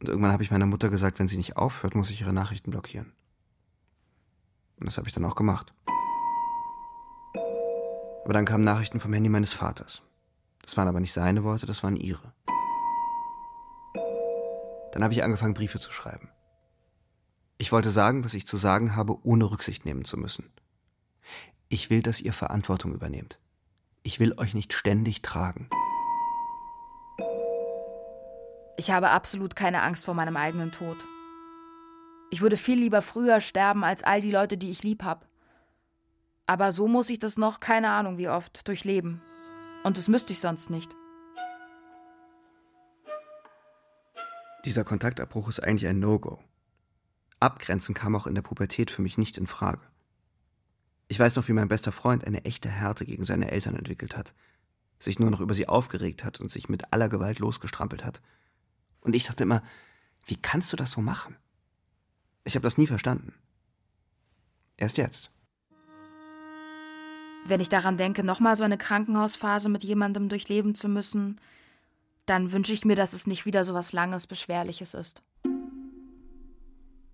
Und 0.00 0.08
irgendwann 0.08 0.32
habe 0.32 0.42
ich 0.42 0.50
meiner 0.50 0.66
Mutter 0.66 0.90
gesagt, 0.90 1.18
wenn 1.18 1.28
sie 1.28 1.36
nicht 1.36 1.56
aufhört, 1.56 1.94
muss 1.94 2.10
ich 2.10 2.20
ihre 2.20 2.32
Nachrichten 2.32 2.70
blockieren. 2.70 3.12
Und 4.78 4.86
das 4.86 4.96
habe 4.96 5.08
ich 5.08 5.14
dann 5.14 5.24
auch 5.24 5.34
gemacht. 5.34 5.72
Aber 8.24 8.32
dann 8.32 8.44
kamen 8.44 8.64
Nachrichten 8.64 9.00
vom 9.00 9.12
Handy 9.12 9.28
meines 9.28 9.52
Vaters. 9.52 10.02
Das 10.62 10.76
waren 10.76 10.88
aber 10.88 11.00
nicht 11.00 11.12
seine 11.12 11.44
Worte, 11.44 11.66
das 11.66 11.82
waren 11.82 11.96
ihre. 11.96 12.32
Dann 14.92 15.02
habe 15.02 15.14
ich 15.14 15.22
angefangen, 15.22 15.54
Briefe 15.54 15.80
zu 15.80 15.90
schreiben. 15.90 16.30
Ich 17.58 17.72
wollte 17.72 17.90
sagen, 17.90 18.24
was 18.24 18.34
ich 18.34 18.46
zu 18.46 18.56
sagen 18.56 18.94
habe, 18.96 19.24
ohne 19.24 19.50
Rücksicht 19.50 19.84
nehmen 19.84 20.04
zu 20.04 20.16
müssen. 20.16 20.52
Ich 21.68 21.90
will, 21.90 22.02
dass 22.02 22.20
ihr 22.20 22.32
Verantwortung 22.32 22.92
übernehmt. 22.94 23.38
Ich 24.02 24.20
will 24.20 24.34
euch 24.36 24.52
nicht 24.54 24.72
ständig 24.72 25.22
tragen. 25.22 25.70
Ich 28.76 28.90
habe 28.90 29.10
absolut 29.10 29.56
keine 29.56 29.82
Angst 29.82 30.04
vor 30.04 30.14
meinem 30.14 30.36
eigenen 30.36 30.72
Tod. 30.72 30.96
Ich 32.30 32.40
würde 32.40 32.56
viel 32.56 32.78
lieber 32.78 33.00
früher 33.00 33.40
sterben 33.40 33.84
als 33.84 34.02
all 34.02 34.20
die 34.20 34.32
Leute, 34.32 34.56
die 34.56 34.70
ich 34.70 34.82
lieb 34.82 35.02
habe. 35.02 35.26
Aber 36.46 36.72
so 36.72 36.88
muss 36.88 37.10
ich 37.10 37.18
das 37.18 37.36
noch, 37.36 37.60
keine 37.60 37.90
Ahnung 37.90 38.18
wie 38.18 38.28
oft, 38.28 38.66
durchleben. 38.66 39.20
Und 39.84 39.96
das 39.96 40.08
müsste 40.08 40.32
ich 40.32 40.40
sonst 40.40 40.68
nicht. 40.68 40.90
Dieser 44.64 44.84
Kontaktabbruch 44.84 45.48
ist 45.48 45.60
eigentlich 45.60 45.88
ein 45.88 45.98
No-Go. 45.98 46.38
Abgrenzen 47.40 47.94
kam 47.94 48.14
auch 48.14 48.28
in 48.28 48.36
der 48.36 48.42
Pubertät 48.42 48.90
für 48.92 49.02
mich 49.02 49.18
nicht 49.18 49.36
in 49.36 49.48
Frage. 49.48 49.80
Ich 51.08 51.18
weiß 51.18 51.34
noch, 51.34 51.48
wie 51.48 51.52
mein 51.52 51.68
bester 51.68 51.90
Freund 51.90 52.24
eine 52.24 52.44
echte 52.44 52.68
Härte 52.68 53.04
gegen 53.04 53.24
seine 53.24 53.50
Eltern 53.50 53.74
entwickelt 53.74 54.16
hat, 54.16 54.34
sich 55.00 55.18
nur 55.18 55.30
noch 55.30 55.40
über 55.40 55.54
sie 55.54 55.68
aufgeregt 55.68 56.22
hat 56.24 56.40
und 56.40 56.50
sich 56.50 56.68
mit 56.68 56.92
aller 56.92 57.08
Gewalt 57.08 57.40
losgestrampelt 57.40 58.04
hat. 58.04 58.22
Und 59.00 59.16
ich 59.16 59.24
dachte 59.24 59.42
immer, 59.42 59.62
wie 60.24 60.36
kannst 60.36 60.72
du 60.72 60.76
das 60.76 60.92
so 60.92 61.00
machen? 61.00 61.36
Ich 62.44 62.54
habe 62.54 62.62
das 62.62 62.78
nie 62.78 62.86
verstanden. 62.86 63.34
Erst 64.76 64.96
jetzt. 64.96 65.32
Wenn 67.44 67.60
ich 67.60 67.68
daran 67.68 67.96
denke, 67.96 68.22
nochmal 68.22 68.56
so 68.56 68.62
eine 68.62 68.78
Krankenhausphase 68.78 69.68
mit 69.68 69.82
jemandem 69.82 70.28
durchleben 70.28 70.76
zu 70.76 70.88
müssen, 70.88 71.40
dann 72.26 72.52
wünsche 72.52 72.72
ich 72.72 72.84
mir, 72.84 72.96
dass 72.96 73.12
es 73.12 73.26
nicht 73.26 73.46
wieder 73.46 73.64
so 73.64 73.74
was 73.74 73.92
Langes, 73.92 74.26
Beschwerliches 74.26 74.94
ist. 74.94 75.22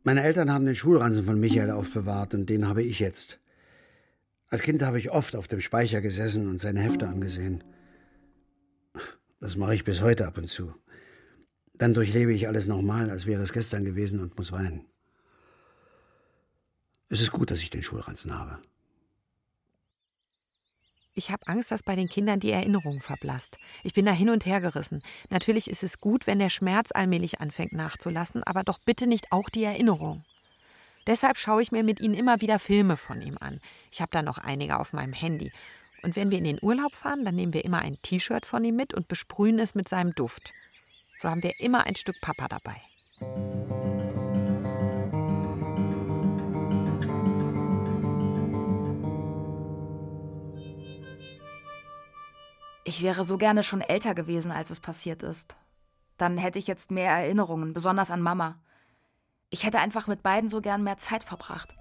Meine 0.04 0.22
Eltern 0.22 0.52
haben 0.52 0.64
den 0.64 0.74
Schulranzen 0.74 1.24
von 1.24 1.38
Michael 1.38 1.70
aufbewahrt 1.70 2.34
und 2.34 2.48
den 2.48 2.68
habe 2.68 2.82
ich 2.82 2.98
jetzt. 2.98 3.40
Als 4.48 4.62
Kind 4.62 4.82
habe 4.82 4.98
ich 4.98 5.10
oft 5.10 5.36
auf 5.36 5.48
dem 5.48 5.60
Speicher 5.60 6.00
gesessen 6.00 6.48
und 6.48 6.60
seine 6.60 6.80
Hefte 6.80 7.08
angesehen. 7.08 7.64
Das 9.40 9.56
mache 9.56 9.74
ich 9.74 9.84
bis 9.84 10.02
heute 10.02 10.26
ab 10.26 10.38
und 10.38 10.48
zu. 10.48 10.74
Dann 11.74 11.94
durchlebe 11.94 12.32
ich 12.32 12.48
alles 12.48 12.66
nochmal, 12.66 13.10
als 13.10 13.26
wäre 13.26 13.42
es 13.42 13.52
gestern 13.52 13.84
gewesen 13.84 14.20
und 14.20 14.36
muss 14.36 14.50
weinen. 14.50 14.86
Es 17.08 17.20
ist 17.20 17.30
gut, 17.30 17.50
dass 17.50 17.60
ich 17.60 17.70
den 17.70 17.82
Schulranzen 17.82 18.38
habe. 18.38 18.58
Ich 21.18 21.32
habe 21.32 21.48
Angst, 21.48 21.72
dass 21.72 21.82
bei 21.82 21.96
den 21.96 22.08
Kindern 22.08 22.38
die 22.38 22.52
Erinnerung 22.52 23.02
verblasst. 23.02 23.58
Ich 23.82 23.92
bin 23.92 24.06
da 24.06 24.12
hin 24.12 24.30
und 24.30 24.46
her 24.46 24.60
gerissen. 24.60 25.02
Natürlich 25.30 25.68
ist 25.68 25.82
es 25.82 25.98
gut, 25.98 26.28
wenn 26.28 26.38
der 26.38 26.48
Schmerz 26.48 26.92
allmählich 26.92 27.40
anfängt 27.40 27.72
nachzulassen, 27.72 28.44
aber 28.44 28.62
doch 28.62 28.78
bitte 28.78 29.08
nicht 29.08 29.32
auch 29.32 29.48
die 29.48 29.64
Erinnerung. 29.64 30.22
Deshalb 31.08 31.36
schaue 31.36 31.60
ich 31.60 31.72
mir 31.72 31.82
mit 31.82 31.98
ihnen 31.98 32.14
immer 32.14 32.40
wieder 32.40 32.60
Filme 32.60 32.96
von 32.96 33.20
ihm 33.20 33.36
an. 33.40 33.58
Ich 33.90 34.00
habe 34.00 34.12
da 34.12 34.22
noch 34.22 34.38
einige 34.38 34.78
auf 34.78 34.92
meinem 34.92 35.12
Handy. 35.12 35.50
Und 36.04 36.14
wenn 36.14 36.30
wir 36.30 36.38
in 36.38 36.44
den 36.44 36.60
Urlaub 36.62 36.94
fahren, 36.94 37.24
dann 37.24 37.34
nehmen 37.34 37.52
wir 37.52 37.64
immer 37.64 37.80
ein 37.80 38.00
T-Shirt 38.00 38.46
von 38.46 38.62
ihm 38.62 38.76
mit 38.76 38.94
und 38.94 39.08
besprühen 39.08 39.58
es 39.58 39.74
mit 39.74 39.88
seinem 39.88 40.14
Duft. 40.14 40.52
So 41.18 41.28
haben 41.28 41.42
wir 41.42 41.58
immer 41.58 41.84
ein 41.84 41.96
Stück 41.96 42.20
Papa 42.20 42.46
dabei. 42.46 42.80
Ich 52.88 53.02
wäre 53.02 53.26
so 53.26 53.36
gerne 53.36 53.62
schon 53.62 53.82
älter 53.82 54.14
gewesen, 54.14 54.50
als 54.50 54.70
es 54.70 54.80
passiert 54.80 55.22
ist. 55.22 55.58
Dann 56.16 56.38
hätte 56.38 56.58
ich 56.58 56.66
jetzt 56.66 56.90
mehr 56.90 57.10
Erinnerungen, 57.10 57.74
besonders 57.74 58.10
an 58.10 58.22
Mama. 58.22 58.58
Ich 59.50 59.64
hätte 59.64 59.78
einfach 59.78 60.06
mit 60.06 60.22
beiden 60.22 60.48
so 60.48 60.62
gern 60.62 60.82
mehr 60.82 60.96
Zeit 60.96 61.22
verbracht. 61.22 61.76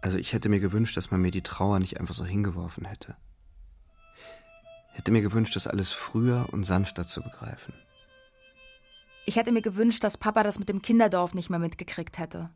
Also 0.00 0.18
ich 0.18 0.32
hätte 0.32 0.48
mir 0.48 0.58
gewünscht, 0.58 0.96
dass 0.96 1.12
man 1.12 1.22
mir 1.22 1.30
die 1.30 1.44
Trauer 1.44 1.78
nicht 1.78 2.00
einfach 2.00 2.16
so 2.16 2.24
hingeworfen 2.24 2.84
hätte. 2.84 3.14
Hätte 4.90 5.12
mir 5.12 5.22
gewünscht, 5.22 5.54
das 5.54 5.68
alles 5.68 5.92
früher 5.92 6.48
und 6.50 6.64
sanfter 6.64 7.06
zu 7.06 7.22
begreifen. 7.22 7.72
Ich 9.24 9.36
hätte 9.36 9.52
mir 9.52 9.62
gewünscht, 9.62 10.02
dass 10.02 10.18
Papa 10.18 10.42
das 10.42 10.58
mit 10.58 10.68
dem 10.68 10.82
Kinderdorf 10.82 11.32
nicht 11.32 11.48
mehr 11.48 11.60
mitgekriegt 11.60 12.18
hätte. 12.18 12.50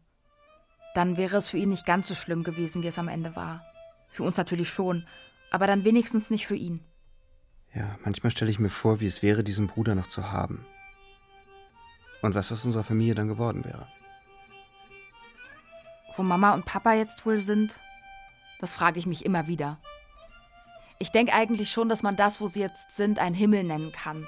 Dann 0.97 1.16
wäre 1.16 1.36
es 1.36 1.49
für 1.49 1.59
ihn 1.59 1.68
nicht 1.68 1.86
ganz 1.86 2.09
so 2.09 2.16
schlimm 2.16 2.42
gewesen, 2.42 2.82
wie 2.82 2.88
es 2.88 2.99
am 2.99 3.07
Ende 3.07 3.36
war. 3.36 3.64
Für 4.09 4.24
uns 4.24 4.36
natürlich 4.36 4.68
schon, 4.68 5.07
aber 5.53 5.68
dann 5.68 5.84
wenigstens 5.84 6.30
nicht 6.30 6.49
für 6.49 6.57
ihn. 6.57 6.80
Ja, 7.75 7.99
manchmal 8.05 8.31
stelle 8.31 8.51
ich 8.51 8.59
mir 8.59 8.71
vor, 8.71 9.01
wie 9.01 9.07
es 9.07 9.23
wäre, 9.23 9.45
diesen 9.45 9.67
Bruder 9.67 9.95
noch 9.95 10.07
zu 10.07 10.31
haben. 10.31 10.64
Und 12.23 12.35
was 12.35 12.51
aus 12.51 12.64
unserer 12.64 12.85
Familie 12.85 13.14
dann 13.14 13.29
geworden 13.29 13.64
wäre. 13.64 13.87
Wo 16.17 16.23
Mama 16.23 16.55
und 16.55 16.64
Papa 16.64 16.95
jetzt 16.95 17.27
wohl 17.27 17.41
sind, 17.41 17.79
das 18.59 18.75
frage 18.75 18.99
ich 18.99 19.07
mich 19.07 19.25
immer 19.25 19.47
wieder. 19.47 19.79
Ich 20.99 21.12
denke 21.12 21.35
eigentlich 21.35 21.71
schon, 21.71 21.91
dass 21.91 22.03
man 22.03 22.17
das, 22.17 22.41
wo 22.41 22.47
sie 22.47 22.61
jetzt 22.61 22.97
sind, 22.97 23.19
ein 23.19 23.35
Himmel 23.35 23.64
nennen 23.64 23.93
kann. 23.93 24.27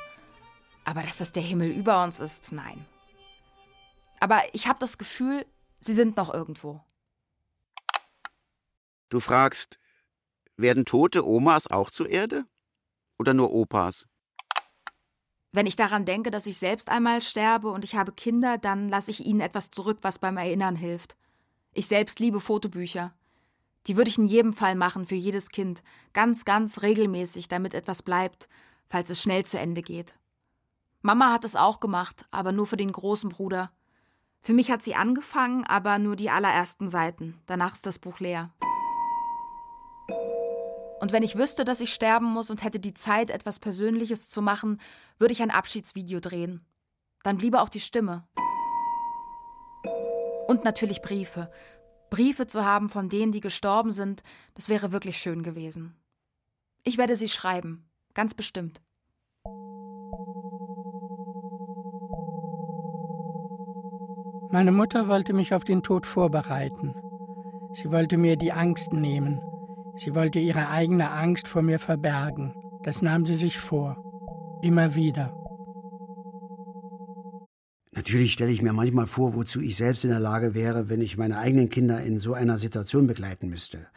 Aber 0.85 1.03
dass 1.03 1.19
das 1.19 1.33
der 1.33 1.43
Himmel 1.43 1.71
über 1.71 2.03
uns 2.05 2.21
ist, 2.21 2.53
nein. 2.53 2.85
Aber 4.21 4.43
ich 4.53 4.69
habe 4.69 4.79
das 4.79 4.99
Gefühl, 4.99 5.47
sie 5.81 5.95
sind 5.95 6.17
noch 6.17 6.33
irgendwo. 6.33 6.81
Du 9.09 9.21
fragst, 9.21 9.79
werden 10.57 10.85
tote 10.85 11.27
Omas 11.27 11.67
auch 11.69 11.91
zur 11.91 12.09
Erde? 12.09 12.45
Oder 13.19 13.35
nur 13.35 13.53
Opas? 13.53 14.07
Wenn 15.53 15.67
ich 15.67 15.77
daran 15.77 16.05
denke, 16.05 16.31
dass 16.31 16.47
ich 16.47 16.59
selbst 16.59 16.89
einmal 16.89 17.23
sterbe 17.23 17.71
und 17.71 17.85
ich 17.85 17.97
habe 17.97 18.13
Kinder, 18.13 18.59
dann 18.59 18.89
lasse 18.89 19.11
ich 19.11 19.25
ihnen 19.25 19.41
etwas 19.41 19.71
zurück, 19.71 19.99
was 20.03 20.19
beim 20.19 20.37
Erinnern 20.37 20.77
hilft. 20.77 21.17
Ich 21.73 21.89
selbst 21.89 22.21
liebe 22.21 22.41
Fotobücher. 22.41 23.15
Die 23.87 23.97
würde 23.97 24.11
ich 24.11 24.19
in 24.19 24.27
jedem 24.27 24.53
Fall 24.53 24.75
machen 24.75 25.07
für 25.07 25.15
jedes 25.15 25.49
Kind, 25.49 25.83
ganz, 26.13 26.45
ganz 26.45 26.83
regelmäßig, 26.83 27.49
damit 27.49 27.75
etwas 27.75 28.03
bleibt, 28.03 28.49
falls 28.87 29.09
es 29.11 29.23
schnell 29.23 29.47
zu 29.47 29.59
Ende 29.59 29.83
geht. 29.83 30.19
Mama 31.01 31.33
hat 31.33 31.45
es 31.45 31.57
auch 31.57 31.81
gemacht, 31.81 32.27
aber 32.31 32.53
nur 32.53 32.67
für 32.67 32.77
den 32.77 32.93
großen 32.93 33.31
Bruder. 33.31 33.71
Für 34.41 34.53
mich 34.53 34.71
hat 34.71 34.83
sie 34.83 34.95
angefangen, 34.95 35.65
aber 35.65 35.99
nur 35.99 36.17
die 36.17 36.31
allerersten 36.31 36.89
Seiten. 36.89 37.41
Danach 37.47 37.75
ist 37.75 37.87
das 37.87 37.99
Buch 37.99 38.21
leer. 38.21 38.51
Und 41.01 41.13
wenn 41.13 41.23
ich 41.23 41.37
wüsste, 41.37 41.65
dass 41.65 41.81
ich 41.81 41.93
sterben 41.93 42.27
muss 42.27 42.51
und 42.51 42.65
hätte 42.65 42.81
die 42.81 42.95
Zeit, 42.95 43.31
etwas 43.31 43.59
Persönliches 43.59 44.29
zu 44.29 44.43
machen, 44.43 44.81
würde 45.19 45.33
ich 45.33 45.43
ein 45.43 45.51
Abschiedsvideo 45.51 46.21
drehen. 46.21 46.65
Dann 47.23 47.39
bliebe 47.39 47.61
auch 47.61 47.69
die 47.69 47.81
Stimme. 47.81 48.27
Und 50.49 50.65
natürlich 50.65 51.03
Briefe. 51.03 51.51
Briefe 52.11 52.47
zu 52.47 52.65
haben 52.65 52.89
von 52.89 53.09
denen, 53.09 53.33
die 53.33 53.41
gestorben 53.41 53.93
sind, 53.93 54.23
das 54.55 54.69
wäre 54.69 54.93
wirklich 54.93 55.19
schön 55.19 55.43
gewesen. 55.43 55.95
Ich 56.85 56.97
werde 56.97 57.17
sie 57.17 57.29
schreiben, 57.29 57.89
ganz 58.15 58.35
bestimmt. 58.35 58.81
Meine 64.51 64.73
Mutter 64.73 65.09
wollte 65.09 65.35
mich 65.35 65.53
auf 65.53 65.65
den 65.65 65.83
Tod 65.83 66.07
vorbereiten. 66.07 66.95
Sie 67.75 67.93
wollte 67.93 68.17
mir 68.17 68.37
die 68.37 68.53
Angst 68.53 68.95
nehmen. 68.95 69.43
Sie 69.99 70.15
wollte 70.15 70.39
ihre 70.39 70.69
eigene 70.69 71.11
Angst 71.11 71.49
vor 71.49 71.63
mir 71.63 71.81
verbergen. 71.81 72.55
Das 72.85 73.03
nahm 73.03 73.27
sie 73.27 73.35
sich 73.35 73.59
vor. 73.59 74.61
Immer 74.63 74.95
wieder. 74.95 75.35
Natürlich 77.91 78.33
stelle 78.33 78.53
ich 78.53 78.63
mir 78.63 78.73
manchmal 78.73 79.09
vor, 79.09 79.35
wozu 79.35 79.61
ich 79.61 79.77
selbst 79.77 80.05
in 80.05 80.11
der 80.11 80.21
Lage 80.21 80.55
wäre, 80.55 80.89
wenn 80.89 81.01
ich 81.01 81.17
meine 81.17 81.37
eigenen 81.39 81.69
Kinder 81.69 82.01
in 82.01 82.19
so 82.19 82.33
einer 82.33 82.59
Situation 82.59 83.09
begleiten 83.09 83.49
müsste. 83.49 83.89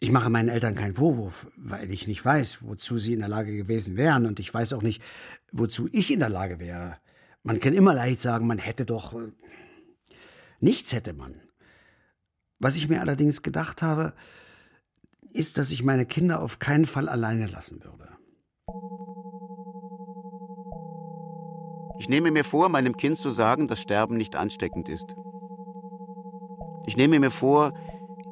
Ich 0.00 0.10
mache 0.10 0.30
meinen 0.30 0.48
Eltern 0.48 0.74
keinen 0.74 0.94
Vorwurf, 0.94 1.48
weil 1.56 1.90
ich 1.90 2.08
nicht 2.08 2.24
weiß, 2.24 2.62
wozu 2.62 2.96
sie 2.96 3.12
in 3.12 3.18
der 3.18 3.28
Lage 3.28 3.54
gewesen 3.54 3.98
wären, 3.98 4.24
und 4.24 4.40
ich 4.40 4.54
weiß 4.54 4.72
auch 4.72 4.82
nicht, 4.82 5.02
wozu 5.52 5.86
ich 5.92 6.10
in 6.10 6.20
der 6.20 6.30
Lage 6.30 6.60
wäre. 6.60 6.96
Man 7.42 7.60
kann 7.60 7.74
immer 7.74 7.92
leicht 7.92 8.22
sagen, 8.22 8.46
man 8.46 8.58
hätte 8.58 8.86
doch. 8.86 9.12
Äh, 9.12 9.32
nichts 10.60 10.94
hätte 10.94 11.12
man. 11.12 11.34
Was 12.58 12.76
ich 12.76 12.88
mir 12.88 13.02
allerdings 13.02 13.42
gedacht 13.42 13.82
habe, 13.82 14.14
ist, 15.32 15.58
dass 15.58 15.70
ich 15.70 15.84
meine 15.84 16.06
Kinder 16.06 16.42
auf 16.42 16.58
keinen 16.58 16.84
Fall 16.84 17.08
alleine 17.08 17.46
lassen 17.46 17.82
würde. 17.84 18.08
Ich 21.98 22.08
nehme 22.08 22.30
mir 22.30 22.44
vor, 22.44 22.68
meinem 22.68 22.96
Kind 22.96 23.18
zu 23.18 23.30
sagen, 23.30 23.66
dass 23.66 23.80
Sterben 23.80 24.16
nicht 24.16 24.36
ansteckend 24.36 24.88
ist. 24.88 25.16
Ich 26.86 26.96
nehme 26.96 27.18
mir 27.18 27.30
vor, 27.30 27.74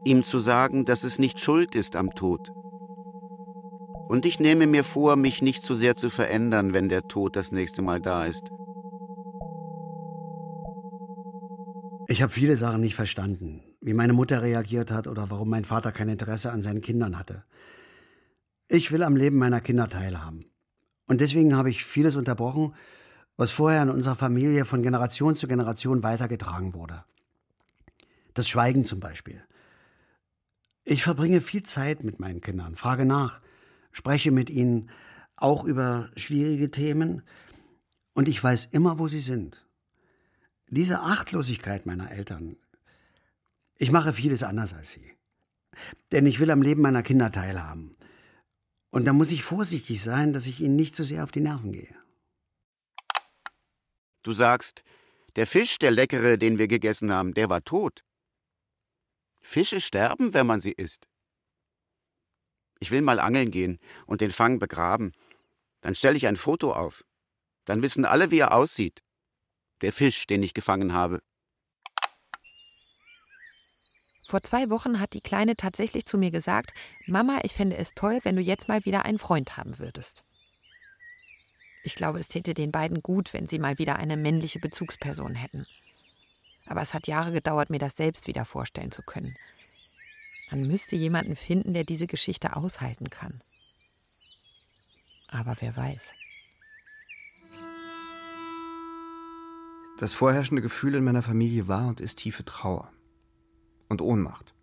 ihm 0.05 0.23
zu 0.23 0.39
sagen, 0.39 0.85
dass 0.85 1.05
es 1.05 1.19
nicht 1.19 1.41
schuld 1.41 1.75
ist 1.75 1.97
am 1.97 2.15
Tod. 2.15 2.53
Und 4.09 4.25
ich 4.25 4.39
nehme 4.39 4.69
mir 4.69 4.85
vor, 4.85 5.17
mich 5.17 5.43
nicht 5.43 5.63
zu 5.63 5.75
sehr 5.75 5.97
zu 5.97 6.11
verändern, 6.11 6.73
wenn 6.73 6.89
der 6.89 7.09
Tod 7.09 7.35
das 7.35 7.51
nächste 7.51 7.83
Mal 7.83 8.01
da 8.01 8.25
ist. 8.25 8.45
Ich 12.09 12.23
habe 12.23 12.33
viele 12.33 12.57
Sachen 12.57 12.81
nicht 12.81 12.95
verstanden, 12.95 13.63
wie 13.87 13.95
meine 13.95 14.13
Mutter 14.13 14.43
reagiert 14.43 14.91
hat 14.91 15.07
oder 15.07 15.31
warum 15.31 15.49
mein 15.49 15.65
Vater 15.65 15.93
kein 15.93 16.09
Interesse 16.09 16.51
an 16.51 16.61
seinen 16.61 16.81
Kindern 16.81 17.17
hatte. 17.17 17.45
Ich 18.67 18.91
will 18.91 19.05
am 19.05 19.15
Leben 19.15 19.39
meiner 19.39 19.61
Kinder 19.61 19.89
teilhaben. 19.89 20.45
Und 21.07 21.21
deswegen 21.21 21.55
habe 21.55 21.71
ich 21.71 21.85
vieles 21.85 22.17
unterbrochen, 22.17 22.75
was 23.37 23.53
vorher 23.53 23.85
in 23.85 23.91
unserer 23.91 24.17
Familie 24.17 24.65
von 24.65 24.83
Generation 24.83 25.37
zu 25.37 25.47
Generation 25.47 26.03
weitergetragen 26.03 26.75
wurde. 26.75 27.05
Das 28.35 28.49
Schweigen 28.49 28.85
zum 28.85 28.99
Beispiel. 28.99 29.41
Ich 30.83 31.05
verbringe 31.05 31.41
viel 31.41 31.63
Zeit 31.63 32.03
mit 32.03 32.19
meinen 32.19 32.41
Kindern, 32.41 32.75
frage 32.75 33.05
nach, 33.05 33.41
spreche 33.93 34.33
mit 34.33 34.51
ihnen 34.51 34.91
auch 35.37 35.63
über 35.63 36.11
schwierige 36.17 36.73
Themen 36.73 37.23
und 38.15 38.27
ich 38.27 38.43
weiß 38.43 38.65
immer, 38.65 38.99
wo 38.99 39.07
sie 39.07 39.21
sind. 39.21 39.65
Diese 40.71 41.03
Achtlosigkeit 41.03 41.87
meiner 41.87 42.11
Eltern. 42.11 42.57
Ich 43.79 43.91
mache 43.91 44.13
vieles 44.13 44.43
anders 44.43 44.75
als 44.75 44.93
sie. 44.93 45.17
Denn 46.13 46.27
ich 46.27 46.41
will 46.41 46.51
am 46.51 46.63
Leben 46.63 46.81
meiner 46.81 47.03
Kinder 47.03 47.31
teilhaben. 47.31 47.97
Und 48.91 49.05
da 49.05 49.13
muss 49.13 49.33
ich 49.33 49.43
vorsichtig 49.43 50.03
sein, 50.03 50.33
dass 50.33 50.47
ich 50.47 50.61
ihnen 50.61 50.77
nicht 50.77 50.97
zu 50.97 51.03
so 51.03 51.09
sehr 51.09 51.25
auf 51.25 51.33
die 51.33 51.41
Nerven 51.41 51.73
gehe. 51.73 51.95
Du 54.23 54.33
sagst, 54.33 54.83
der 55.37 55.47
Fisch, 55.47 55.79
der 55.79 55.91
leckere, 55.91 56.39
den 56.39 56.59
wir 56.59 56.67
gegessen 56.67 57.13
haben, 57.13 57.35
der 57.35 57.51
war 57.51 57.63
tot. 57.63 58.05
Fische 59.43 59.81
sterben, 59.81 60.33
wenn 60.33 60.47
man 60.47 60.61
sie 60.61 60.73
isst. 60.73 61.07
Ich 62.81 62.91
will 62.91 63.03
mal 63.03 63.21
angeln 63.21 63.51
gehen 63.51 63.79
und 64.07 64.21
den 64.21 64.31
Fang 64.31 64.59
begraben. 64.59 65.13
Dann 65.83 65.95
stelle 65.95 66.17
ich 66.17 66.27
ein 66.27 66.37
Foto 66.37 66.73
auf. 66.73 67.05
Dann 67.67 67.83
wissen 67.83 68.05
alle, 68.05 68.31
wie 68.31 68.39
er 68.39 68.55
aussieht 68.55 69.03
der 69.81 69.93
Fisch, 69.93 70.27
den 70.27 70.43
ich 70.43 70.55
gefangen 70.55 70.93
habe. 70.93 71.23
Vor 74.27 74.43
zwei 74.43 74.71
Wochen 74.71 74.99
hat 74.99 75.15
die 75.15 75.21
Kleine 75.21 75.55
tatsächlich 75.55 76.05
zu 76.05 76.19
mir 76.19 76.33
gesagt, 76.33 76.73
Mama, 77.07 77.39
ich 77.45 77.55
fände 77.55 77.77
es 77.77 77.93
toll, 77.93 78.19
wenn 78.25 78.35
du 78.35 78.43
jetzt 78.43 78.67
mal 78.67 78.85
wieder 78.85 79.05
einen 79.05 79.21
Freund 79.21 79.57
haben 79.57 79.79
würdest. 79.79 80.25
Ich 81.85 81.95
glaube, 81.95 82.19
es 82.19 82.27
täte 82.27 82.53
den 82.53 82.73
beiden 82.73 83.03
gut, 83.03 83.33
wenn 83.33 83.47
sie 83.47 83.61
mal 83.61 83.79
wieder 83.79 83.97
eine 83.97 84.17
männliche 84.17 84.59
Bezugsperson 84.59 85.37
hätten. 85.37 85.65
Aber 86.67 86.83
es 86.83 86.93
hat 86.93 87.07
Jahre 87.07 87.31
gedauert, 87.31 87.71
mir 87.71 87.79
das 87.79 87.97
selbst 87.97 88.27
wieder 88.27 88.45
vorstellen 88.45 88.91
zu 88.91 89.03
können. 89.03 89.37
Man 90.51 90.67
müsste 90.67 90.97
jemanden 90.97 91.37
finden, 91.37 91.73
der 91.73 91.85
diese 91.85 92.09
Geschichte 92.09 92.57
aushalten 92.57 93.11
kann. 93.11 93.41
Aber 95.29 95.55
wer 95.61 95.77
weiß. 95.77 96.13
Das 99.99 100.13
vorherrschende 100.13 100.63
Gefühl 100.63 100.97
in 100.97 101.05
meiner 101.05 101.23
Familie 101.23 101.69
war 101.69 101.87
und 101.87 102.01
ist 102.01 102.19
tiefe 102.19 102.45
Trauer 102.45 102.91
und 103.89 104.03
Ohnmacht. 104.03 104.55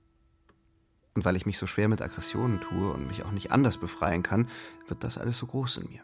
Und 1.16 1.26
weil 1.26 1.36
ich 1.36 1.46
mich 1.46 1.58
so 1.58 1.68
schwer 1.68 1.88
mit 1.88 2.02
Aggressionen 2.02 2.60
tue 2.60 2.92
und 2.92 3.08
mich 3.08 3.24
auch 3.24 3.32
nicht 3.32 3.52
anders 3.52 3.78
befreien 3.78 4.24
kann, 4.24 4.50
wird 4.88 5.04
das 5.04 5.18
alles 5.18 5.38
so 5.38 5.46
groß 5.46 5.78
in 5.78 5.90
mir. 5.90 6.02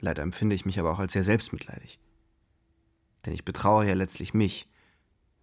Leider 0.00 0.22
empfinde 0.22 0.54
ich 0.54 0.64
mich 0.64 0.78
aber 0.78 0.92
auch 0.92 1.00
als 1.00 1.12
sehr 1.12 1.24
selbstmitleidig. 1.24 1.98
Denn 3.26 3.34
ich 3.34 3.44
betraue 3.44 3.84
ja 3.84 3.94
letztlich 3.94 4.32
mich, 4.32 4.68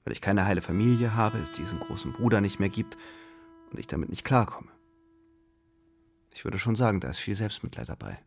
weil 0.06 0.14
ich 0.14 0.22
keine 0.22 0.46
heile 0.46 0.62
Familie 0.62 1.16
habe, 1.16 1.38
es 1.40 1.52
diesen 1.52 1.80
großen 1.80 2.14
Bruder 2.14 2.40
nicht 2.40 2.60
mehr 2.60 2.70
gibt 2.70 2.98
und 3.72 3.80
ich 3.80 3.88
damit 3.88 4.10
nicht 4.10 4.24
klarkomme. 4.24 4.72
Ich 6.34 6.46
würde 6.46 6.60
schon 6.60 6.76
sagen, 6.76 7.00
da 7.00 7.10
ist 7.10 7.20
viel 7.20 7.36
Selbstmitleid 7.36 7.90
dabei. 7.90 8.18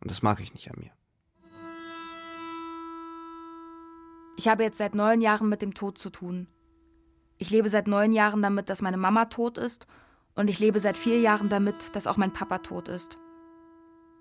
Und 0.00 0.10
das 0.10 0.22
mag 0.22 0.40
ich 0.40 0.54
nicht 0.54 0.70
an 0.70 0.78
mir. 0.78 0.90
Ich 4.36 4.48
habe 4.48 4.62
jetzt 4.62 4.78
seit 4.78 4.94
neun 4.94 5.20
Jahren 5.20 5.48
mit 5.48 5.62
dem 5.62 5.74
Tod 5.74 5.98
zu 5.98 6.10
tun. 6.10 6.48
Ich 7.42 7.50
lebe 7.50 7.68
seit 7.68 7.88
neun 7.88 8.12
Jahren 8.12 8.40
damit, 8.40 8.68
dass 8.68 8.82
meine 8.82 8.96
Mama 8.96 9.24
tot 9.24 9.58
ist, 9.58 9.88
und 10.36 10.48
ich 10.48 10.60
lebe 10.60 10.78
seit 10.78 10.96
vier 10.96 11.18
Jahren 11.18 11.48
damit, 11.48 11.74
dass 11.92 12.06
auch 12.06 12.16
mein 12.16 12.32
Papa 12.32 12.58
tot 12.58 12.86
ist. 12.86 13.18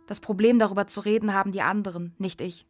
Das 0.08 0.20
Problem 0.20 0.58
darüber 0.58 0.88
zu 0.88 1.02
reden 1.02 1.32
haben 1.32 1.52
die 1.52 1.62
anderen, 1.62 2.16
nicht 2.18 2.42
ich. 2.42 2.66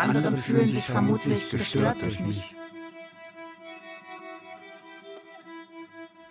Anderen 0.00 0.36
fühlen 0.36 0.68
sich 0.68 0.84
vermutlich 0.84 1.50
gestört 1.50 2.02
durch 2.02 2.20
mich. 2.20 2.54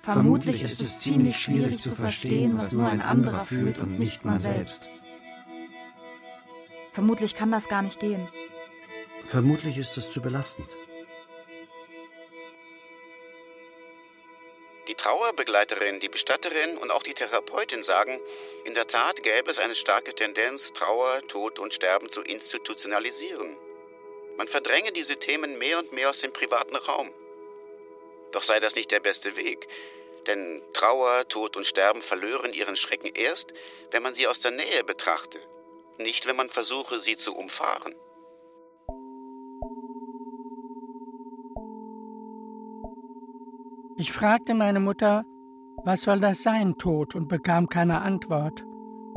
Vermutlich 0.01 0.63
ist 0.63 0.79
es 0.79 0.99
ziemlich 0.99 1.37
schwierig 1.37 1.79
zu 1.79 1.93
verstehen, 1.93 2.57
was 2.57 2.71
nur 2.71 2.87
ein 2.87 3.01
anderer 3.01 3.43
fühlt 3.43 3.79
und 3.79 3.99
nicht 3.99 4.23
man 4.23 4.39
selbst. 4.39 4.87
Vermutlich 6.93 7.35
kann 7.35 7.51
das 7.51 7.67
gar 7.67 7.81
nicht 7.81 7.99
gehen. 7.99 8.25
Vermutlich 9.25 9.77
ist 9.77 9.97
es 9.97 10.09
zu 10.11 10.21
belastend. 10.21 10.67
Trauerbegleiterin, 15.47 15.99
die 16.01 16.09
Bestatterin 16.09 16.77
und 16.77 16.91
auch 16.91 17.03
die 17.03 17.13
Therapeutin 17.13 17.81
sagen, 17.81 18.19
in 18.65 18.73
der 18.73 18.85
Tat 18.85 19.23
gäbe 19.23 19.49
es 19.49 19.59
eine 19.59 19.75
starke 19.75 20.13
Tendenz, 20.13 20.73
Trauer, 20.73 21.21
Tod 21.27 21.59
und 21.59 21.73
Sterben 21.73 22.11
zu 22.11 22.21
institutionalisieren. 22.21 23.55
Man 24.37 24.49
verdränge 24.49 24.91
diese 24.91 25.17
Themen 25.17 25.57
mehr 25.57 25.79
und 25.79 25.93
mehr 25.93 26.09
aus 26.09 26.19
dem 26.19 26.33
privaten 26.33 26.75
Raum. 26.75 27.11
Doch 28.33 28.43
sei 28.43 28.59
das 28.59 28.75
nicht 28.75 28.91
der 28.91 28.99
beste 28.99 29.37
Weg, 29.37 29.67
denn 30.27 30.61
Trauer, 30.73 31.27
Tod 31.29 31.55
und 31.55 31.65
Sterben 31.65 32.01
verlören 32.01 32.53
ihren 32.53 32.75
Schrecken 32.75 33.11
erst, 33.15 33.53
wenn 33.91 34.03
man 34.03 34.15
sie 34.15 34.27
aus 34.27 34.41
der 34.41 34.51
Nähe 34.51 34.83
betrachte, 34.83 35.39
nicht 35.97 36.25
wenn 36.25 36.35
man 36.35 36.49
versuche, 36.49 36.99
sie 36.99 37.15
zu 37.15 37.33
umfahren. 37.33 37.95
Ich 43.99 44.11
fragte 44.11 44.53
meine 44.53 44.79
Mutter, 44.79 45.25
was 45.83 46.03
soll 46.03 46.19
das 46.19 46.41
sein, 46.41 46.77
Tod, 46.77 47.15
und 47.15 47.27
bekam 47.27 47.69
keine 47.69 48.01
Antwort. 48.01 48.65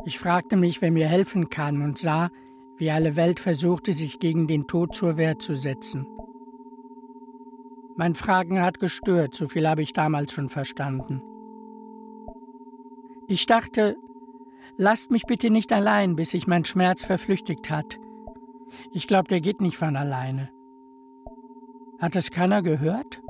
Ich 0.05 0.19
fragte 0.19 0.55
mich, 0.55 0.81
wer 0.81 0.91
mir 0.91 1.07
helfen 1.07 1.49
kann, 1.49 1.81
und 1.81 1.97
sah, 1.97 2.29
wie 2.77 2.91
alle 2.91 3.15
Welt 3.15 3.39
versuchte, 3.39 3.93
sich 3.93 4.19
gegen 4.19 4.47
den 4.47 4.67
Tod 4.67 4.95
zur 4.95 5.17
Wehr 5.17 5.37
zu 5.37 5.55
setzen. 5.55 6.07
Mein 7.95 8.15
Fragen 8.15 8.61
hat 8.61 8.79
gestört, 8.79 9.35
so 9.35 9.47
viel 9.47 9.67
habe 9.67 9.83
ich 9.83 9.93
damals 9.93 10.31
schon 10.31 10.49
verstanden. 10.49 11.21
Ich 13.27 13.45
dachte, 13.45 13.97
lasst 14.77 15.11
mich 15.11 15.23
bitte 15.23 15.49
nicht 15.49 15.71
allein, 15.71 16.15
bis 16.15 16.31
sich 16.31 16.47
mein 16.47 16.65
Schmerz 16.65 17.03
verflüchtigt 17.03 17.69
hat. 17.69 17.99
Ich 18.91 19.07
glaube, 19.07 19.27
der 19.27 19.41
geht 19.41 19.61
nicht 19.61 19.77
von 19.77 19.95
alleine. 19.95 20.49
Hat 21.99 22.15
es 22.15 22.31
keiner 22.31 22.63
gehört? 22.63 23.21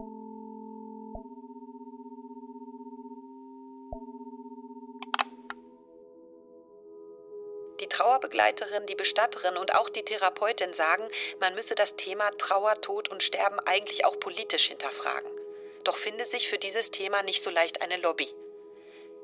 Trauerbegleiterin, 8.01 8.87
die 8.87 8.95
Bestatterin 8.95 9.57
und 9.57 9.75
auch 9.75 9.87
die 9.87 10.03
Therapeutin 10.03 10.73
sagen, 10.73 11.07
man 11.39 11.53
müsse 11.53 11.75
das 11.75 11.97
Thema 11.97 12.31
Trauer, 12.39 12.81
Tod 12.81 13.09
und 13.09 13.21
Sterben 13.21 13.59
eigentlich 13.59 14.05
auch 14.05 14.19
politisch 14.19 14.69
hinterfragen. 14.69 15.29
Doch 15.83 15.97
finde 15.97 16.25
sich 16.25 16.49
für 16.49 16.57
dieses 16.57 16.89
Thema 16.89 17.21
nicht 17.21 17.43
so 17.43 17.51
leicht 17.51 17.83
eine 17.83 17.97
Lobby. 17.97 18.27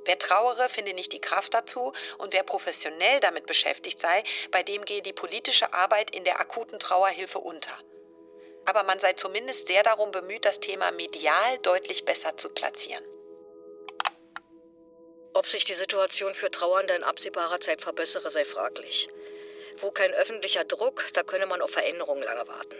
Wer 0.05 0.19
trauere, 0.19 0.69
finde 0.69 0.93
nicht 0.93 1.11
die 1.11 1.19
Kraft 1.19 1.55
dazu 1.55 1.91
und 2.19 2.33
wer 2.33 2.43
professionell 2.43 3.19
damit 3.19 3.47
beschäftigt 3.47 3.99
sei, 3.99 4.23
bei 4.51 4.61
dem 4.61 4.85
gehe 4.85 5.01
die 5.01 5.11
politische 5.11 5.73
Arbeit 5.73 6.15
in 6.15 6.23
der 6.23 6.39
akuten 6.39 6.77
Trauerhilfe 6.77 7.39
unter. 7.39 7.75
Aber 8.65 8.83
man 8.83 8.99
sei 8.99 9.13
zumindest 9.13 9.65
sehr 9.65 9.81
darum 9.81 10.11
bemüht, 10.11 10.45
das 10.45 10.59
Thema 10.59 10.91
medial 10.91 11.57
deutlich 11.63 12.05
besser 12.05 12.37
zu 12.37 12.49
platzieren. 12.49 13.03
Ob 15.33 15.47
sich 15.47 15.65
die 15.65 15.73
Situation 15.73 16.33
für 16.33 16.49
Trauernde 16.49 16.93
in 16.95 17.03
absehbarer 17.03 17.59
Zeit 17.59 17.81
verbessere, 17.81 18.29
sei 18.29 18.45
fraglich. 18.45 19.09
Wo 19.77 19.91
kein 19.91 20.13
öffentlicher 20.13 20.63
Druck, 20.63 21.03
da 21.13 21.23
könne 21.23 21.45
man 21.45 21.61
auf 21.61 21.71
Veränderungen 21.71 22.23
lange 22.23 22.47
warten. 22.47 22.77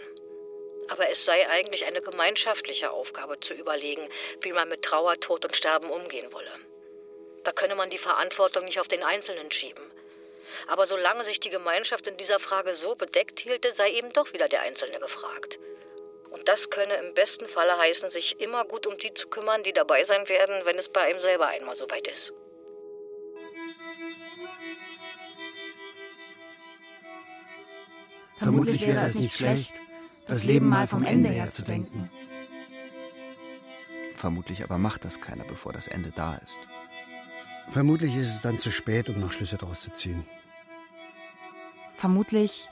Aber 0.90 1.10
es 1.10 1.26
sei 1.26 1.48
eigentlich 1.50 1.86
eine 1.86 2.02
gemeinschaftliche 2.02 2.92
Aufgabe 2.92 3.40
zu 3.40 3.54
überlegen, 3.54 4.08
wie 4.42 4.54
man 4.54 4.70
mit 4.70 4.84
Trauer, 4.84 5.20
Tod 5.20 5.46
und 5.46 5.56
Sterben 5.56 5.90
umgehen 5.90 6.32
wolle. 6.34 6.52
Da 7.44 7.52
könne 7.52 7.76
man 7.76 7.90
die 7.90 7.98
Verantwortung 7.98 8.66
nicht 8.66 8.80
auf 8.80 8.88
den 8.88 9.04
Einzelnen 9.04 9.52
schieben. 9.52 9.92
Aber 10.68 10.86
solange 10.86 11.24
sich 11.24 11.40
die 11.40 11.50
Gemeinschaft 11.50 12.08
in 12.08 12.18
dieser 12.18 12.40
Frage 12.40 12.74
so 12.74 12.96
bedeckt 12.96 13.40
hielte, 13.40 13.72
sei 13.74 13.92
eben 13.92 14.14
doch 14.14 14.34
wieder 14.34 14.48
der 14.48 14.62
Einzelne 14.62 15.00
gefragt. 15.00 15.60
Und 16.32 16.48
das 16.48 16.70
könne 16.70 16.94
im 16.96 17.14
besten 17.14 17.48
Falle 17.48 17.78
heißen, 17.78 18.10
sich 18.10 18.40
immer 18.40 18.66
gut 18.66 18.88
um 18.88 18.98
die 18.98 19.12
zu 19.12 19.28
kümmern, 19.28 19.64
die 19.64 19.74
dabei 19.74 20.04
sein 20.04 20.28
werden, 20.30 20.56
wenn 20.66 20.78
es 20.78 20.90
bei 20.90 21.02
einem 21.02 21.20
selber 21.20 21.48
einmal 21.48 21.76
so 21.76 21.90
weit 21.90 22.08
ist. 22.08 22.34
Vermutlich 28.38 28.86
wäre 28.86 29.06
es 29.06 29.16
nicht 29.16 29.34
schlecht, 29.34 29.74
das 30.28 30.44
Leben 30.44 30.70
mal 30.70 30.88
vom 30.88 31.04
Ende 31.04 31.30
her 31.30 31.50
zu 31.50 31.64
denken. 31.64 32.10
Vermutlich 34.16 34.64
aber 34.64 34.78
macht 34.78 35.06
das 35.06 35.22
keiner, 35.22 35.44
bevor 35.44 35.74
das 35.74 35.88
Ende 35.88 36.12
da 36.16 36.36
ist. 36.36 36.60
Vermutlich 37.70 38.16
ist 38.16 38.34
es 38.34 38.42
dann 38.42 38.60
zu 38.60 38.72
spät, 38.72 39.10
um 39.10 39.20
noch 39.20 39.32
Schlüsse 39.32 39.58
daraus 39.58 39.82
zu 39.82 39.92
ziehen. 39.92 40.26
Vermutlich. 41.96 42.70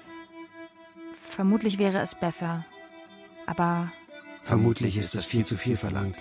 Vermutlich 1.20 1.78
wäre 1.78 2.00
es 2.00 2.16
besser. 2.16 2.66
Aber. 3.48 3.92
Vermutlich 4.44 4.98
ist 4.98 5.16
das 5.16 5.26
viel 5.26 5.46
zu 5.46 5.58
viel 5.58 5.78
verlangt. 5.78 6.18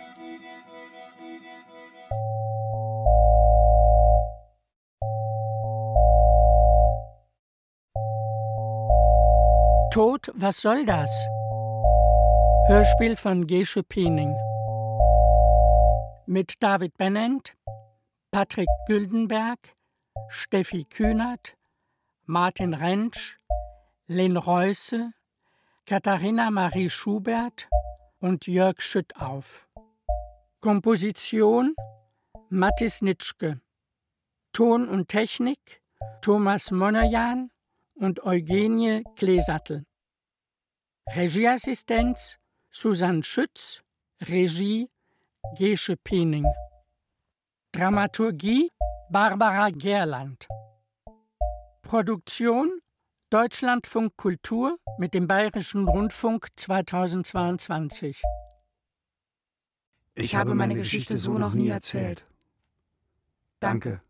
Tod, 9.94 10.32
was 10.34 10.60
soll 10.60 10.84
das? 10.86 11.28
Hörspiel 12.66 13.16
von 13.16 13.46
Gesche 13.46 13.82
Piening. 13.84 14.34
Mit 16.26 16.54
David 16.60 16.96
Bennent, 16.96 17.54
Patrick 18.32 18.68
Güldenberg, 18.88 19.60
Steffi 20.26 20.84
Kühnert, 20.84 21.56
Martin 22.26 22.74
Rentsch, 22.74 23.38
Len 24.08 24.36
Reusse, 24.36 25.12
Katharina 25.86 26.50
Marie 26.50 26.88
Schubert 26.88 27.68
und 28.18 28.46
Jörg 28.46 28.80
Schüttauf. 28.80 29.68
Komposition 30.60 31.76
Mattis 32.48 33.02
Nitschke. 33.02 33.60
Ton 34.54 34.88
und 34.88 35.08
Technik 35.08 35.82
Thomas 36.22 36.70
Monojan 36.70 37.50
und 37.96 38.24
Eugenie 38.24 39.04
Kleesattel. 39.16 39.84
Regieassistenz 41.14 42.38
Susanne 42.70 43.22
Schütz, 43.22 43.82
Regie 44.22 44.88
Gesche 45.58 45.98
Piening. 45.98 46.46
Dramaturgie 47.72 48.70
Barbara 49.10 49.68
Gerland. 49.68 50.48
Produktion 51.82 52.80
Deutschlandfunk 53.34 54.16
Kultur 54.16 54.78
mit 54.96 55.12
dem 55.12 55.26
Bayerischen 55.26 55.88
Rundfunk 55.88 56.50
2022. 56.54 58.22
Ich 60.14 60.36
habe 60.36 60.54
meine 60.54 60.76
Geschichte 60.76 61.18
so 61.18 61.36
noch 61.36 61.52
nie 61.52 61.68
erzählt. 61.68 62.26
Danke. 63.58 64.00